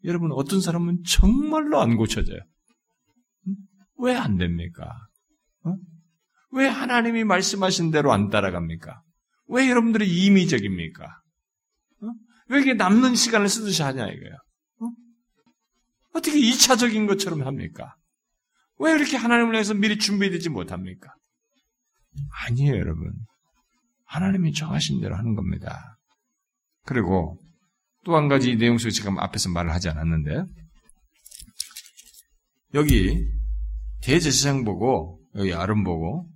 여러분 0.05 0.31
어떤 0.31 0.61
사람은 0.61 1.03
정말로 1.07 1.81
안 1.81 1.95
고쳐져요. 1.97 2.39
왜 3.97 4.15
안 4.15 4.37
됩니까? 4.37 4.89
어? 5.63 5.73
왜 6.51 6.67
하나님이 6.67 7.23
말씀하신 7.25 7.91
대로 7.91 8.13
안 8.13 8.29
따라갑니까? 8.29 9.01
왜 9.47 9.69
여러분들이 9.69 10.07
임의적입니까? 10.25 11.03
어? 11.05 12.07
왜 12.47 12.57
이렇게 12.57 12.75
남는 12.75 13.15
시간을 13.15 13.49
쓰듯이 13.49 13.81
하냐 13.81 14.07
이거야. 14.07 14.35
어? 14.79 16.19
떻게 16.21 16.31
2차적인 16.39 17.07
것처럼 17.07 17.41
합니까? 17.45 17.95
왜 18.77 18.93
이렇게 18.93 19.17
하나님을 19.17 19.53
위해서 19.53 19.73
미리 19.73 19.97
준비되지 19.97 20.49
못합니까? 20.49 21.13
아니에요, 22.45 22.75
여러분. 22.75 23.13
하나님이 24.05 24.53
정하신 24.53 25.01
대로 25.01 25.15
하는 25.15 25.35
겁니다. 25.35 25.97
그리고 26.85 27.37
또 28.05 28.15
한 28.15 28.27
가지 28.27 28.55
내용 28.55 28.77
속에 28.77 28.91
지금 28.91 29.19
앞에서 29.19 29.49
말을 29.49 29.71
하지 29.71 29.89
않았는데, 29.89 30.43
여기 32.73 33.25
대제사장 34.01 34.63
보고, 34.63 35.19
여기 35.35 35.53
아름 35.53 35.83
보고, 35.83 36.27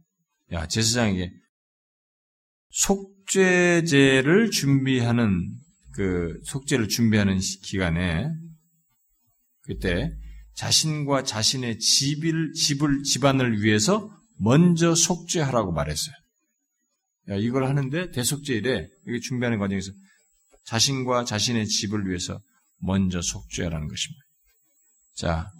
야, 0.51 0.67
제사장에게 0.67 1.31
속죄제를 2.69 4.51
준비하는 4.51 5.55
그 5.93 6.39
속죄를 6.43 6.89
준비하는 6.89 7.39
기간에 7.63 8.27
그때 9.61 10.11
자신과 10.55 11.23
자신의 11.23 11.79
집을, 11.79 12.51
집을, 12.53 13.03
집안을 13.03 13.61
위해서 13.61 14.09
먼저 14.37 14.95
속죄하라고 14.95 15.71
말했어요. 15.71 16.15
야, 17.29 17.35
이걸 17.35 17.67
하는데 17.67 18.11
대속죄일에 18.11 18.89
이게 19.07 19.19
준비하는 19.19 19.59
과정에서 19.59 19.91
자신과 20.65 21.25
자신의 21.25 21.67
집을 21.67 22.07
위해서 22.07 22.39
먼저 22.79 23.21
속죄하라는 23.21 23.87
것입니다. 23.87 24.23
자, 25.15 25.51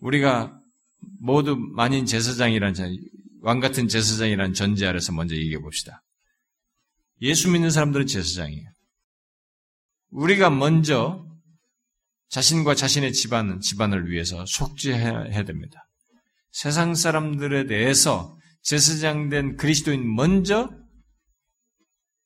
우리가 0.00 0.58
모두 1.20 1.56
만인 1.56 2.06
제사장이란 2.06 2.74
왕 3.40 3.60
같은 3.60 3.88
제사장이란 3.88 4.54
전제 4.54 4.86
아래서 4.86 5.12
먼저 5.12 5.34
얘기해 5.34 5.58
봅시다. 5.58 6.02
예수 7.20 7.50
믿는 7.50 7.70
사람들은 7.70 8.06
제사장이에요. 8.06 8.68
우리가 10.10 10.50
먼저 10.50 11.26
자신과 12.28 12.74
자신의 12.74 13.12
집안, 13.12 13.60
집안을 13.60 14.10
위해서 14.10 14.44
속죄해야 14.46 15.44
됩니다. 15.44 15.83
세상 16.54 16.94
사람들에 16.94 17.66
대해서 17.66 18.38
제사장된 18.62 19.56
그리스도인 19.56 20.14
먼저 20.14 20.70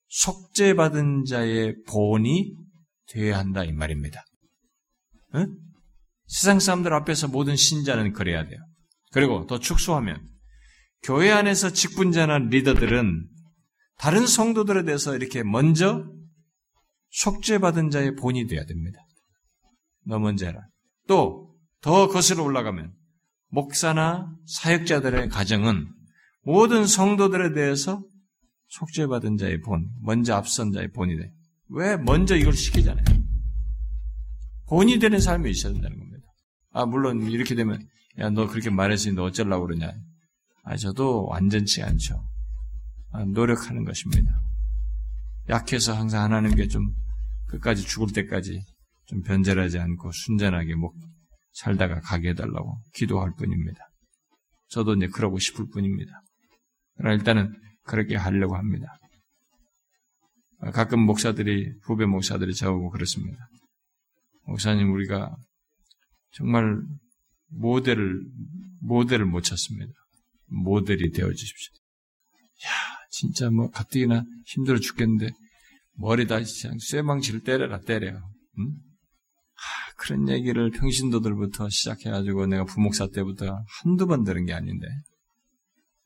속죄받은 0.09 1.25
자의 1.25 1.75
본이 1.89 2.55
되어야 3.09 3.39
한다 3.39 3.65
이 3.65 3.73
말입니다. 3.73 4.23
응? 5.35 5.57
세상 6.27 6.61
사람들 6.61 6.93
앞에서 6.93 7.29
모든 7.29 7.57
신자는 7.57 8.13
그래야 8.13 8.45
돼요. 8.45 8.61
그리고 9.13 9.47
더 9.47 9.59
축소하면 9.59 10.29
교회 11.03 11.31
안에서 11.31 11.71
직분자나 11.71 12.37
리더들은 12.51 13.27
다른 13.97 14.27
성도들에 14.27 14.85
대해서 14.85 15.17
이렇게 15.17 15.43
먼저 15.43 16.05
속죄받은 17.13 17.89
자의 17.89 18.15
본이 18.15 18.47
되어야 18.47 18.67
됩니다. 18.67 19.01
너 20.05 20.19
먼저 20.19 20.45
해라. 20.45 20.61
또 21.07 21.49
더 21.81 22.09
거슬러 22.09 22.43
올라가면 22.43 22.93
목사나 23.51 24.35
사역자들의 24.47 25.29
가정은 25.29 25.89
모든 26.43 26.87
성도들에 26.87 27.53
대해서 27.53 28.03
속죄받은 28.69 29.37
자의 29.39 29.61
본, 29.61 29.89
먼저 30.03 30.35
앞선 30.35 30.73
자의 30.73 30.91
본이 30.93 31.17
돼. 31.17 31.31
왜? 31.71 31.97
먼저 31.97 32.37
이걸 32.37 32.53
시키잖아요. 32.53 33.05
본이 34.69 34.99
되는 34.99 35.19
삶이 35.19 35.51
있어야 35.51 35.73
된다는 35.73 35.99
겁니다. 35.99 36.27
아, 36.73 36.85
물론 36.85 37.23
이렇게 37.31 37.55
되면, 37.55 37.87
야, 38.19 38.31
너 38.31 38.47
그렇게 38.47 38.71
말했으니 38.71 39.15
너 39.15 39.25
어쩌려고 39.25 39.67
그러냐. 39.67 39.93
아, 40.65 40.77
저도 40.77 41.27
완전치 41.27 41.83
않죠. 41.83 42.23
아, 43.13 43.25
노력하는 43.25 43.85
것입니다. 43.85 44.31
약해서 45.49 45.95
항상 45.95 46.25
하나님께 46.25 46.69
좀 46.69 46.95
끝까지 47.47 47.83
죽을 47.83 48.13
때까지 48.13 48.63
좀 49.07 49.23
변절하지 49.23 49.79
않고 49.79 50.13
순전하게 50.13 50.75
목 50.75 50.95
살다가 51.59 52.01
가게 52.01 52.31
해달라고 52.31 52.79
기도할 52.95 53.33
뿐입니다. 53.37 53.81
저도 54.69 54.95
이제 54.95 55.09
그러고 55.09 55.39
싶을 55.39 55.67
뿐입니다. 55.73 56.23
그러나 56.97 57.15
일단은 57.17 57.53
그렇게 57.83 58.15
하려고 58.15 58.57
합니다. 58.57 58.97
가끔 60.73 61.01
목사들이, 61.01 61.73
후배 61.83 62.07
목사들이 62.07 62.55
저하고 62.55 62.91
그렇습니다. 62.91 63.49
목사님, 64.45 64.93
우리가 64.93 65.35
정말 66.33 66.81
모델을, 67.49 68.21
모델을 68.81 69.25
못 69.25 69.43
찾습니다. 69.43 69.93
모델이 70.47 71.11
되어 71.13 71.33
주십시오. 71.33 71.73
야, 72.67 72.71
진짜 73.11 73.51
뭐 73.51 73.71
가뜩이나 73.71 74.25
힘들어 74.47 74.79
죽겠는데 74.79 75.31
머리다 75.95 76.37
그냥 76.37 76.79
쇠망치를 76.79 77.41
때려라 77.41 77.81
때려. 77.81 78.21
응? 78.59 78.77
하, 79.99 80.05
그런 80.05 80.29
얘기를 80.29 80.71
평신도들부터 80.71 81.69
시작해가지고 81.69 82.47
내가 82.47 82.65
부목사 82.65 83.09
때부터 83.09 83.65
한두 83.83 84.07
번 84.07 84.25
들은 84.25 84.47
게 84.47 84.53
아닌데 84.55 84.87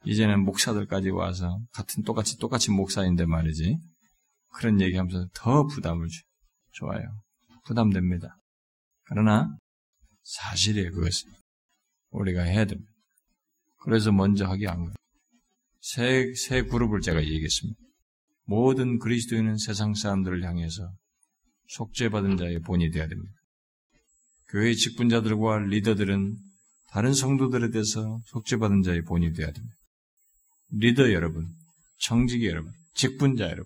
이제는 0.05 0.45
목사들까지 0.45 1.11
와서 1.11 1.61
같은 1.73 2.03
똑같이 2.03 2.39
똑같이 2.39 2.71
목사인데 2.71 3.27
말이지 3.27 3.79
그런 4.55 4.81
얘기하면서 4.81 5.29
더 5.35 5.67
부담을 5.67 6.09
줘. 6.09 6.15
좋아요. 6.73 7.05
부담됩니다. 7.65 8.37
그러나 9.05 9.57
사실이에요 10.23 10.91
그것은. 10.93 11.31
우리가 12.11 12.43
해야 12.43 12.65
됩니다. 12.65 12.91
그래서 13.83 14.13
먼저 14.13 14.47
하기 14.47 14.67
안 14.69 14.85
가요. 14.85 14.95
세, 15.81 16.33
세 16.35 16.63
그룹을 16.63 17.01
제가 17.01 17.23
얘기했습니다. 17.23 17.79
모든 18.45 18.99
그리스도인은 18.99 19.59
세상 19.59 19.95
사람들을 19.95 20.43
향해서 20.45 20.91
속죄받은 21.69 22.37
자의 22.37 22.61
본이 22.61 22.91
되어야 22.91 23.09
됩니다. 23.09 23.42
교회 24.53 24.75
직분자들과 24.75 25.61
리더들은 25.61 26.37
다른 26.91 27.15
성도들에 27.15 27.71
대해서 27.71 28.21
속죄받은 28.27 28.83
자의 28.83 29.03
본이 29.03 29.33
되어야 29.33 29.51
됩니다. 29.51 29.75
리더 30.73 31.11
여러분, 31.13 31.49
정직이 31.99 32.47
여러분, 32.47 32.71
직분자 32.95 33.45
여러분, 33.45 33.65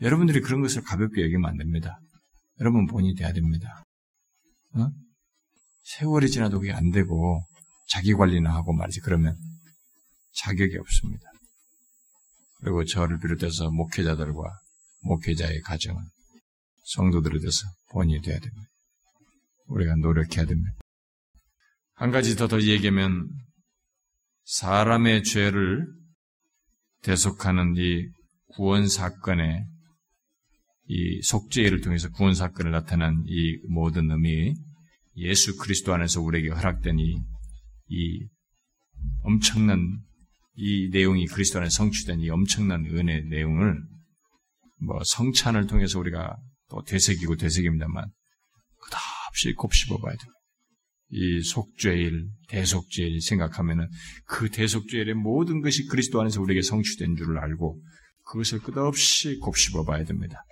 여러분들이 0.00 0.40
그런 0.40 0.62
것을 0.62 0.82
가볍게 0.82 1.22
여기면 1.22 1.48
안 1.48 1.56
됩니다. 1.56 2.00
여러분 2.60 2.86
본이 2.86 3.14
돼야 3.14 3.32
됩니다. 3.32 3.84
어? 4.74 4.90
세월이 5.84 6.28
지나도 6.28 6.58
그게 6.58 6.72
안 6.72 6.90
되고 6.90 7.46
자기 7.88 8.12
관리나 8.12 8.52
하고 8.52 8.72
말이지 8.72 9.00
그러면 9.00 9.36
자격이 10.34 10.76
없습니다. 10.76 11.30
그리고 12.60 12.84
저를 12.84 13.20
비롯해서 13.20 13.70
목회자들과 13.70 14.42
목회자의 15.02 15.60
가정은 15.60 16.02
성도들에 16.84 17.38
대해서 17.38 17.66
본이 17.90 18.20
돼야 18.20 18.40
됩니다. 18.40 18.68
우리가 19.68 19.96
노력해야 19.96 20.46
됩니다. 20.46 20.72
한 21.94 22.10
가지 22.10 22.36
더 22.36 22.46
더 22.46 22.60
얘기하면 22.60 23.28
사람의 24.44 25.24
죄를 25.24 25.86
대속하는 27.02 27.74
이 27.76 28.08
구원 28.48 28.88
사건에 28.88 29.64
이 30.88 31.20
속죄를 31.22 31.80
통해서 31.80 32.10
구원 32.10 32.34
사건을 32.34 32.70
나타난 32.70 33.24
이 33.26 33.58
모든 33.68 34.10
의미 34.10 34.54
예수 35.16 35.56
그리스도 35.56 35.94
안에서 35.94 36.20
우리에게 36.20 36.50
허락된 36.50 36.98
이, 36.98 37.18
이 37.88 38.26
엄청난 39.22 39.80
이 40.54 40.88
내용이 40.90 41.26
그리스도 41.26 41.58
안에 41.58 41.68
성취된 41.68 42.20
이 42.20 42.30
엄청난 42.30 42.84
은혜 42.86 43.20
내용을 43.22 43.82
뭐 44.80 45.00
성찬을 45.04 45.66
통해서 45.66 45.98
우리가 45.98 46.36
또 46.68 46.82
되새기고 46.82 47.36
되새깁니다만 47.36 48.04
끝 48.80 48.90
없이 49.36 49.52
곱씹어 49.52 49.98
봐야 49.98 50.14
돼요. 50.16 50.32
이 51.10 51.42
속죄일, 51.42 52.26
대속죄일 52.48 53.20
생각하면은 53.20 53.86
그 54.26 54.50
대속죄일의 54.50 55.14
모든 55.14 55.60
것이 55.60 55.86
그리스도 55.86 56.20
안에서 56.20 56.40
우리에게 56.40 56.62
성취된 56.62 57.16
줄을 57.16 57.38
알고 57.38 57.80
그것을 58.24 58.60
끝없이 58.60 59.36
곱씹어 59.38 59.84
봐야 59.84 60.04
됩니다. 60.04 60.42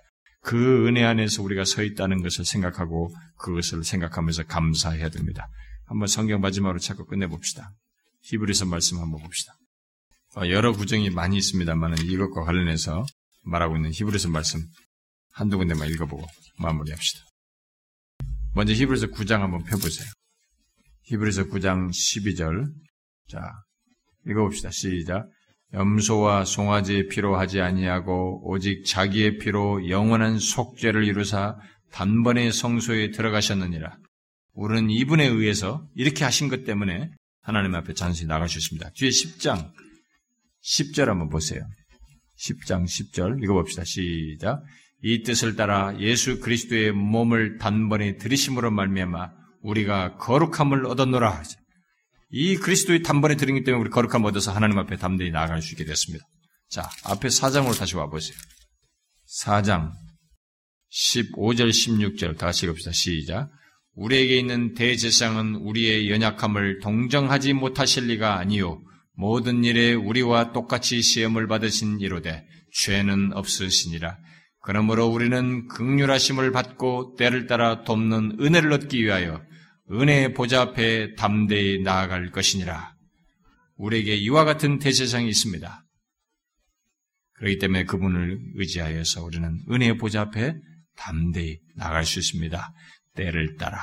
그 0.41 0.87
은혜 0.87 1.03
안에서 1.03 1.41
우리가 1.41 1.65
서 1.65 1.83
있다는 1.83 2.21
것을 2.21 2.45
생각하고 2.45 3.11
그것을 3.39 3.83
생각하면서 3.83 4.43
감사해야 4.43 5.09
됩니다. 5.09 5.47
한번 5.85 6.07
성경 6.07 6.39
마지막으로 6.39 6.79
찾고 6.79 7.07
끝내봅시다. 7.07 7.71
히브리서 8.21 8.65
말씀 8.65 8.99
한번 8.99 9.21
봅시다. 9.21 9.53
어, 10.37 10.47
여러 10.49 10.71
구정이 10.71 11.09
많이 11.09 11.37
있습니다만 11.37 11.97
이것과 12.05 12.43
관련해서 12.43 13.05
말하고 13.43 13.75
있는 13.75 13.91
히브리서 13.91 14.29
말씀 14.29 14.61
한두 15.31 15.57
군데만 15.57 15.89
읽어보고 15.89 16.25
마무리합시다. 16.59 17.25
먼저 18.55 18.71
히브리서 18.73 19.07
9장 19.07 19.39
한번 19.39 19.63
펴보세요. 19.63 20.07
히브리서 21.03 21.47
9장 21.47 21.89
12절 21.89 22.71
자 23.27 23.51
읽어봅시다. 24.25 24.71
시작 24.71 25.27
염소와 25.73 26.45
송아지의 26.45 27.07
피로 27.09 27.35
하지 27.35 27.59
아니하고 27.59 28.49
오직 28.49 28.85
자기의 28.85 29.39
피로 29.39 29.89
영원한 29.89 30.39
속죄를 30.39 31.03
이루사 31.03 31.57
단번에 31.91 32.51
성소에 32.51 33.11
들어가셨느니라. 33.11 33.97
우리는 34.53 34.89
이분에 34.89 35.27
의해서 35.27 35.85
이렇게 35.93 36.23
하신 36.23 36.47
것 36.47 36.63
때문에 36.63 37.11
하나님 37.41 37.75
앞에 37.75 37.93
수 38.47 38.57
있습니다. 38.57 38.89
뒤에 38.95 39.09
10장 39.09 39.69
10절 40.63 41.07
한번 41.07 41.27
보세요. 41.27 41.61
10장 42.39 42.85
10절 42.85 43.43
읽어봅시다. 43.43 43.83
시작. 43.83 44.63
이 45.07 45.21
뜻을 45.21 45.55
따라 45.55 45.95
예수 45.99 46.39
그리스도의 46.39 46.91
몸을 46.91 47.59
단번에 47.59 48.17
들이심으로 48.17 48.71
말미암아 48.71 49.29
우리가 49.61 50.17
거룩함을 50.17 50.87
얻었노라. 50.87 51.43
이 52.31 52.55
그리스도의 52.55 53.03
단번에 53.03 53.35
들은 53.35 53.53
기 53.53 53.63
때문에 53.63 53.81
우리 53.81 53.91
거룩함 53.91 54.25
얻어서 54.25 54.51
하나님 54.51 54.79
앞에 54.79 54.97
담대히 54.97 55.29
나아갈 55.29 55.61
수 55.61 55.73
있게 55.73 55.85
됐습니다. 55.85 56.25
자, 56.71 56.89
앞에 57.03 57.27
4장으로 57.27 57.77
다시 57.77 57.95
와보세요. 57.95 58.35
4장 59.43 59.91
15절 60.91 61.69
16절 61.69 62.39
다시 62.39 62.65
읽읍시다. 62.65 62.91
시작. 62.91 63.51
우리에게 63.93 64.39
있는 64.39 64.73
대제상은 64.73 65.53
우리의 65.53 66.09
연약함을 66.09 66.79
동정하지 66.79 67.53
못하실 67.53 68.07
리가 68.07 68.39
아니요 68.39 68.81
모든 69.13 69.63
일에 69.63 69.93
우리와 69.93 70.51
똑같이 70.51 71.03
시험을 71.03 71.47
받으신 71.47 71.99
이로되 71.99 72.43
죄는 72.73 73.33
없으시니라. 73.33 74.24
그러므로 74.65 75.05
우리는 75.05 75.67
극률하심을 75.67 76.51
받고 76.51 77.17
때를 77.19 77.45
따라 77.45 77.83
돕는 77.83 78.37
은혜를 78.41 78.73
얻기 78.73 79.03
위하여 79.03 79.43
은혜의 79.91 80.33
보좌 80.33 80.61
앞에 80.61 81.13
담대히 81.13 81.83
나아갈 81.83 82.31
것이니라. 82.31 82.95
우리에게 83.77 84.15
이와 84.15 84.43
같은 84.43 84.79
대세상이 84.79 85.29
있습니다. 85.29 85.85
그렇기 87.33 87.59
때문에 87.59 87.83
그분을 87.83 88.39
의지하여서 88.55 89.23
우리는 89.23 89.61
은혜의 89.69 89.97
보좌 89.99 90.21
앞에 90.21 90.55
담대히 90.97 91.59
나갈 91.75 92.03
수 92.03 92.17
있습니다. 92.17 92.73
때를 93.15 93.57
따라, 93.57 93.77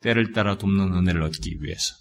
때를 0.00 0.32
따라 0.32 0.58
돕는 0.58 0.92
은혜를 0.92 1.22
얻기 1.22 1.58
위해서. 1.60 1.94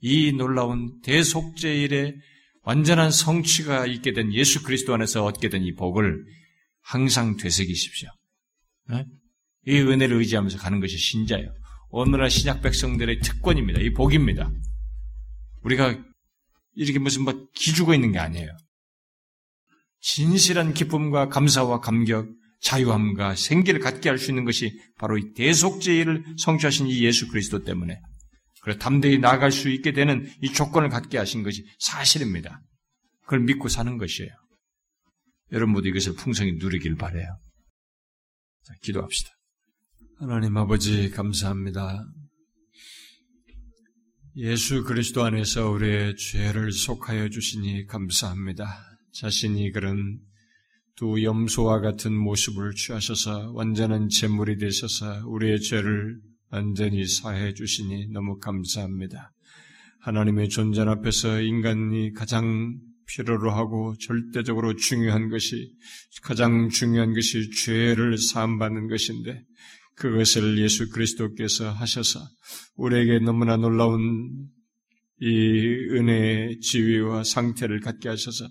이 0.00 0.32
놀라운 0.32 1.00
대속제일의 1.02 2.16
완전한 2.62 3.12
성취가 3.12 3.86
있게 3.86 4.12
된 4.12 4.32
예수 4.32 4.64
그리스도 4.64 4.92
안에서 4.92 5.24
얻게 5.24 5.48
된 5.50 5.62
이 5.62 5.72
복을 5.74 6.24
항상 6.82 7.36
되새기십시오. 7.36 8.08
네? 8.88 9.04
이 9.66 9.78
은혜를 9.78 10.16
의지하면서 10.18 10.58
가는 10.58 10.80
것이 10.80 10.96
신자예요. 10.96 11.52
오늘날 11.90 12.30
신약 12.30 12.62
백성들의 12.62 13.20
특권입니다. 13.20 13.80
이 13.80 13.92
복입니다. 13.92 14.50
우리가 15.62 15.98
이렇게 16.74 16.98
무슨 16.98 17.24
뭐 17.24 17.48
기주고 17.54 17.94
있는 17.94 18.12
게 18.12 18.18
아니에요. 18.18 18.56
진실한 20.00 20.72
기쁨과 20.72 21.28
감사와 21.28 21.80
감격, 21.80 22.28
자유함과 22.62 23.34
생기를 23.34 23.80
갖게 23.80 24.08
할 24.08 24.18
수 24.18 24.30
있는 24.30 24.44
것이 24.44 24.78
바로 24.98 25.18
이 25.18 25.32
대속제의를 25.34 26.36
성취하신 26.38 26.86
이 26.86 27.04
예수 27.04 27.28
그리스도 27.28 27.64
때문에 27.64 28.00
그래 28.62 28.76
담대히 28.76 29.18
나아갈 29.18 29.50
수 29.52 29.70
있게 29.70 29.92
되는 29.92 30.30
이 30.42 30.52
조건을 30.52 30.90
갖게 30.90 31.18
하신 31.18 31.42
것이 31.42 31.64
사실입니다. 31.78 32.62
그걸 33.22 33.40
믿고 33.40 33.68
사는 33.68 33.96
것이에요. 33.96 34.30
여러분 35.52 35.72
모두 35.72 35.88
이것을 35.88 36.14
풍성히 36.14 36.52
누리길 36.52 36.96
바래요. 36.96 37.38
자, 38.62 38.74
기도합시다. 38.82 39.30
하나님 40.18 40.56
아버지 40.56 41.10
감사합니다. 41.10 42.04
예수 44.36 44.84
그리스도 44.84 45.24
안에서 45.24 45.70
우리의 45.70 46.14
죄를 46.16 46.70
속하여 46.72 47.30
주시니 47.30 47.86
감사합니다. 47.86 48.84
자신이 49.12 49.72
그런 49.72 50.20
두 50.94 51.22
염소와 51.22 51.80
같은 51.80 52.14
모습을 52.14 52.74
취하셔서 52.74 53.52
완전한 53.52 54.08
제물이 54.08 54.58
되셔서 54.58 55.26
우리의 55.26 55.60
죄를 55.60 56.20
완전히 56.50 57.06
사해 57.06 57.54
주시니 57.54 58.08
너무 58.12 58.38
감사합니다. 58.38 59.32
하나님의 60.00 60.48
존재 60.48 60.82
앞에서 60.82 61.40
인간이 61.40 62.12
가장 62.12 62.78
필요로 63.10 63.50
하고 63.50 63.94
절대적으로 63.98 64.76
중요한 64.76 65.28
것이 65.28 65.72
가장 66.22 66.68
중요한 66.68 67.12
것이 67.12 67.50
죄를 67.50 68.18
사함받는 68.18 68.88
것인데 68.88 69.42
그것을 69.96 70.58
예수 70.58 70.88
그리스도께서 70.90 71.70
하셔서 71.70 72.20
우리에게 72.76 73.18
너무나 73.18 73.56
놀라운 73.56 74.48
이 75.20 75.26
은혜의 75.92 76.60
지위와 76.60 77.24
상태를 77.24 77.80
갖게 77.80 78.08
하셔서 78.08 78.46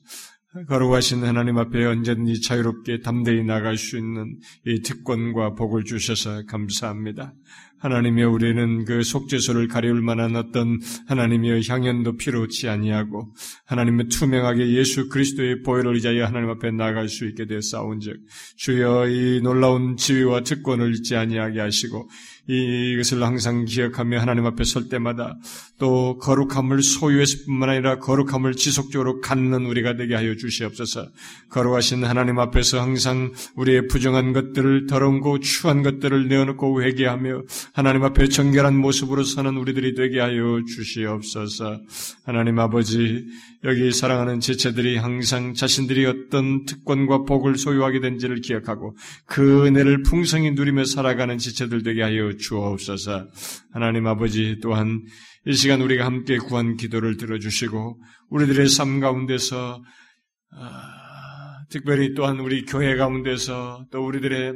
거룩하신 0.67 1.23
하나님 1.23 1.57
앞에 1.57 1.83
언제든지 1.85 2.41
자유롭게 2.41 3.01
담대히 3.01 3.43
나갈 3.43 3.77
수 3.77 3.97
있는 3.97 4.35
이 4.65 4.81
특권과 4.81 5.53
복을 5.53 5.83
주셔서 5.83 6.43
감사합니다. 6.45 7.33
하나님의 7.79 8.25
우리는 8.25 8.85
그 8.85 9.03
속죄소를 9.03 9.67
가려울 9.67 10.01
만한 10.01 10.35
어떤 10.35 10.79
하나님의 11.07 11.63
향연도 11.67 12.17
필요치 12.17 12.67
아니하고 12.67 13.33
하나님의 13.65 14.07
투명하게 14.09 14.73
예수 14.73 15.09
그리스도의 15.09 15.63
보혈을 15.63 15.95
의지하여 15.95 16.25
하나님 16.25 16.49
앞에 16.49 16.71
나갈 16.71 17.09
수 17.09 17.25
있게 17.27 17.45
되어 17.45 17.61
싸운즉 17.61 18.17
주여 18.57 19.07
이 19.09 19.41
놀라운 19.41 19.97
지위와 19.97 20.41
특권을 20.41 20.93
잊지 20.95 21.15
아니하게 21.15 21.59
하시고 21.61 22.09
이것을 22.49 23.21
항상 23.21 23.65
기억하며 23.65 24.19
하나님 24.19 24.45
앞에 24.47 24.63
설 24.63 24.89
때마다 24.89 25.37
또 25.77 26.17
거룩함을 26.17 26.81
소유했을 26.81 27.45
뿐만 27.45 27.69
아니라 27.69 27.99
거룩함을 27.99 28.55
지속적으로 28.55 29.21
갖는 29.21 29.67
우리가 29.67 29.95
되게 29.95 30.15
하여 30.15 30.35
주시옵소서. 30.35 31.09
거룩하신 31.49 32.03
하나님 32.03 32.39
앞에서 32.39 32.81
항상 32.81 33.31
우리의 33.55 33.87
부정한 33.87 34.33
것들을 34.33 34.87
더러운 34.87 35.19
고 35.19 35.39
추한 35.39 35.83
것들을 35.83 36.27
내어놓고 36.27 36.81
회개하며 36.81 37.43
하나님 37.73 38.03
앞에 38.03 38.29
정결한 38.29 38.75
모습으로 38.75 39.23
사는 39.23 39.55
우리들이 39.55 39.93
되게 39.93 40.19
하여 40.19 40.61
주시옵소서. 40.65 41.79
하나님 42.25 42.57
아버지 42.57 43.27
여기 43.65 43.91
사랑하는 43.91 44.39
지체들이 44.39 44.97
항상 44.97 45.53
자신들이 45.53 46.05
어떤 46.05 46.65
특권과 46.65 47.25
복을 47.25 47.57
소유하게 47.57 47.99
된지를 47.99 48.41
기억하고 48.41 48.95
그 49.25 49.67
은혜를 49.67 50.03
풍성히 50.03 50.51
누리며 50.51 50.85
살아가는 50.85 51.37
지체들 51.37 51.83
되게 51.83 52.01
하여 52.01 52.31
주옵소서. 52.39 53.27
하나님 53.71 54.07
아버지 54.07 54.57
또한 54.61 55.03
이 55.45 55.53
시간 55.53 55.81
우리가 55.81 56.05
함께 56.05 56.37
구한 56.37 56.75
기도를 56.75 57.17
들어주시고 57.17 58.01
우리들의 58.29 58.67
삶 58.67 58.99
가운데서 58.99 59.83
아, 60.51 61.63
특별히 61.69 62.13
또한 62.15 62.39
우리 62.39 62.65
교회 62.65 62.95
가운데서 62.95 63.85
또 63.91 64.05
우리들의 64.05 64.53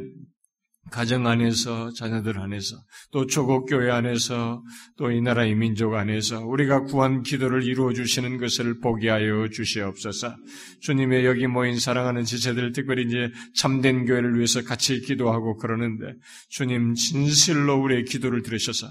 가정 0.92 1.26
안에서, 1.28 1.92
자녀들 1.94 2.40
안에서, 2.40 2.76
또 3.12 3.26
조국교회 3.26 3.90
안에서, 3.90 4.62
또 4.98 5.12
이 5.12 5.22
나라의 5.22 5.56
민족 5.56 5.94
안에서 5.96 6.46
우리가 6.46 6.84
구한 6.84 7.24
기도를 7.24 7.64
이루어 7.64 7.94
주시는 7.94 8.38
것을 8.38 8.80
보게 8.80 9.10
하여 9.10 9.48
주시옵소서. 9.50 10.36
주님의 10.82 11.26
여기 11.26 11.48
모인 11.48 11.80
사랑하는 11.80 12.24
지체들, 12.26 12.74
특별히 12.74 13.06
이제 13.06 13.32
참된 13.56 14.06
교회를 14.06 14.36
위해서 14.36 14.64
같이 14.64 15.00
기도하고 15.02 15.58
그러는데, 15.58 16.14
주님 16.50 16.94
진실로 16.96 17.82
우리의 17.82 18.04
기도를 18.06 18.42
들으셔서 18.44 18.88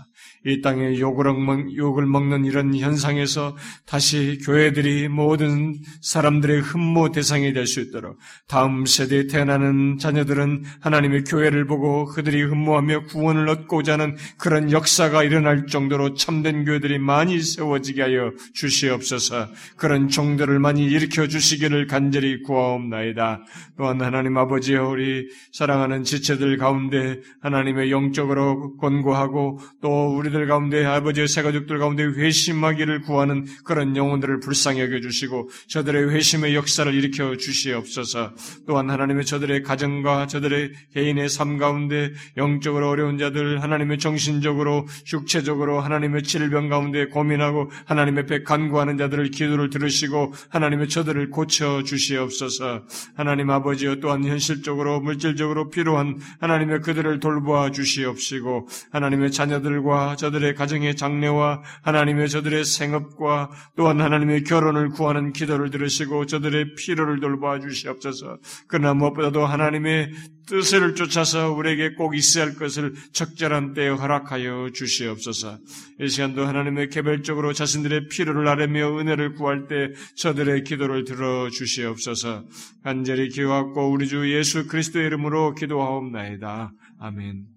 이 0.47 0.60
땅에 0.60 0.98
욕을, 0.98 1.32
먹, 1.35 1.77
욕을 1.77 2.06
먹는 2.06 2.44
이런 2.47 2.74
현상에서 2.74 3.56
다시 3.86 4.39
교회들이 4.44 5.09
모든 5.09 5.74
사람들의 6.01 6.60
흠모 6.62 7.10
대상이 7.12 7.52
될 7.52 7.66
수 7.66 7.81
있도록 7.81 8.19
다음 8.48 8.86
세대에 8.86 9.28
태어나는 9.28 9.98
자녀들은 9.98 10.64
하나님의 10.81 11.24
교회를 11.24 11.66
보고 11.66 11.81
보고 11.82 12.04
그들이 12.04 12.42
흠모하며 12.42 13.06
구원을 13.06 13.48
얻고자 13.48 13.94
하는 13.94 14.16
그런 14.38 14.70
역사가 14.70 15.24
일어날 15.24 15.66
정도로 15.66 16.14
참된 16.14 16.64
교회들이 16.64 17.00
많이 17.00 17.42
세워지게 17.42 18.02
하여 18.02 18.30
주시옵소서 18.54 19.48
그런 19.76 20.09
종들을 20.09 20.60
많이 20.60 20.84
일으켜 20.86 21.26
주시기를 21.26 21.88
간절히 21.88 22.42
구하옵나이다. 22.42 23.44
또한 23.76 24.00
하나님 24.00 24.38
아버지여 24.38 24.90
우리 24.90 25.28
사랑하는 25.50 26.04
지체들 26.04 26.56
가운데 26.56 27.20
하나님의 27.40 27.90
영적으로 27.90 28.76
권고하고 28.76 29.59
또 29.80 30.16
우리들 30.16 30.46
가운데 30.46 30.84
아버지의 30.84 31.26
새가족들 31.26 31.78
가운데 31.80 32.04
회심하기를 32.04 33.02
구하는 33.02 33.44
그런 33.64 33.96
영혼들을 33.96 34.38
불쌍히 34.38 34.80
여겨주시고 34.80 35.48
저들의 35.66 36.10
회심의 36.10 36.54
역사를 36.54 36.92
일으켜 36.94 37.36
주시옵소서 37.36 38.34
또한 38.68 38.88
하나님의 38.88 39.24
저들의 39.24 39.64
가정과 39.64 40.28
저들의 40.28 40.72
개인의 40.94 41.28
삶 41.28 41.59
가운데 41.59 41.72
가운데 41.73 42.12
영적으로 42.36 42.89
어려운 42.90 43.19
자들, 43.19 43.62
하나님의 43.62 43.99
정신적으로, 43.99 44.86
육체적으로 45.12 45.81
하나님의 45.81 46.23
질병 46.23 46.69
가운데 46.69 47.07
고민하고 47.07 47.70
하나님의 47.86 48.27
배 48.27 48.43
간구하는 48.43 48.99
자들을 48.99 49.31
기도를 49.31 49.70
들으시고 49.70 50.35
하나님의 50.51 50.89
저들을 50.89 51.31
고쳐 51.31 51.82
주시옵소서. 51.82 52.82
하나님 53.16 53.51
아버지여 53.51 53.97
또한 53.97 54.24
현실적으로 54.24 55.01
물질적으로 55.01 55.70
필요한 55.70 56.19
하나님의 56.40 56.81
그들을 56.81 57.20
돌보아 57.20 57.70
주시옵시고 57.70 58.69
하나님의 58.90 59.32
자녀들과 59.32 60.16
저들의 60.16 60.55
가정의 60.55 60.97
장래와 60.97 61.62
하나님의 61.82 62.28
저들의 62.28 62.65
생업과 62.65 63.51
또한 63.77 64.01
하나님의 64.01 64.44
결혼을 64.44 64.90
구하는 64.90 65.32
기도를 65.32 65.70
들으시고 65.70 66.27
저들의 66.27 66.74
필요를 66.74 67.20
돌보아 67.20 67.59
주시옵소서. 67.61 68.39
그러나 68.69 68.94
무엇보다도 68.94 69.47
하나님의 69.47 70.11
뜻을 70.47 70.94
쫓아서 70.94 71.52
우리에게 71.52 71.94
꼭 71.94 72.16
있어야 72.16 72.47
할 72.47 72.55
것을 72.55 72.94
적절한 73.12 73.74
때에 73.74 73.89
허락하여 73.89 74.70
주시옵소서. 74.74 75.59
이 76.01 76.09
시간도 76.09 76.44
하나님의 76.44 76.89
개별적으로 76.90 77.52
자신들의 77.52 78.09
필요를 78.09 78.48
아뢰며 78.48 78.98
은혜를 78.98 79.35
구할 79.35 79.69
때 79.69 79.93
저들의 80.16 80.64
기도를 80.64 81.05
들어 81.05 81.48
주시옵소서. 81.51 82.44
간절히 82.82 83.28
기도하고 83.28 83.90
우리 83.90 84.09
주 84.09 84.32
예수 84.32 84.66
그리스도의 84.66 85.06
이름으로 85.06 85.55
기도하옵나이다. 85.55 86.73
아멘. 86.98 87.51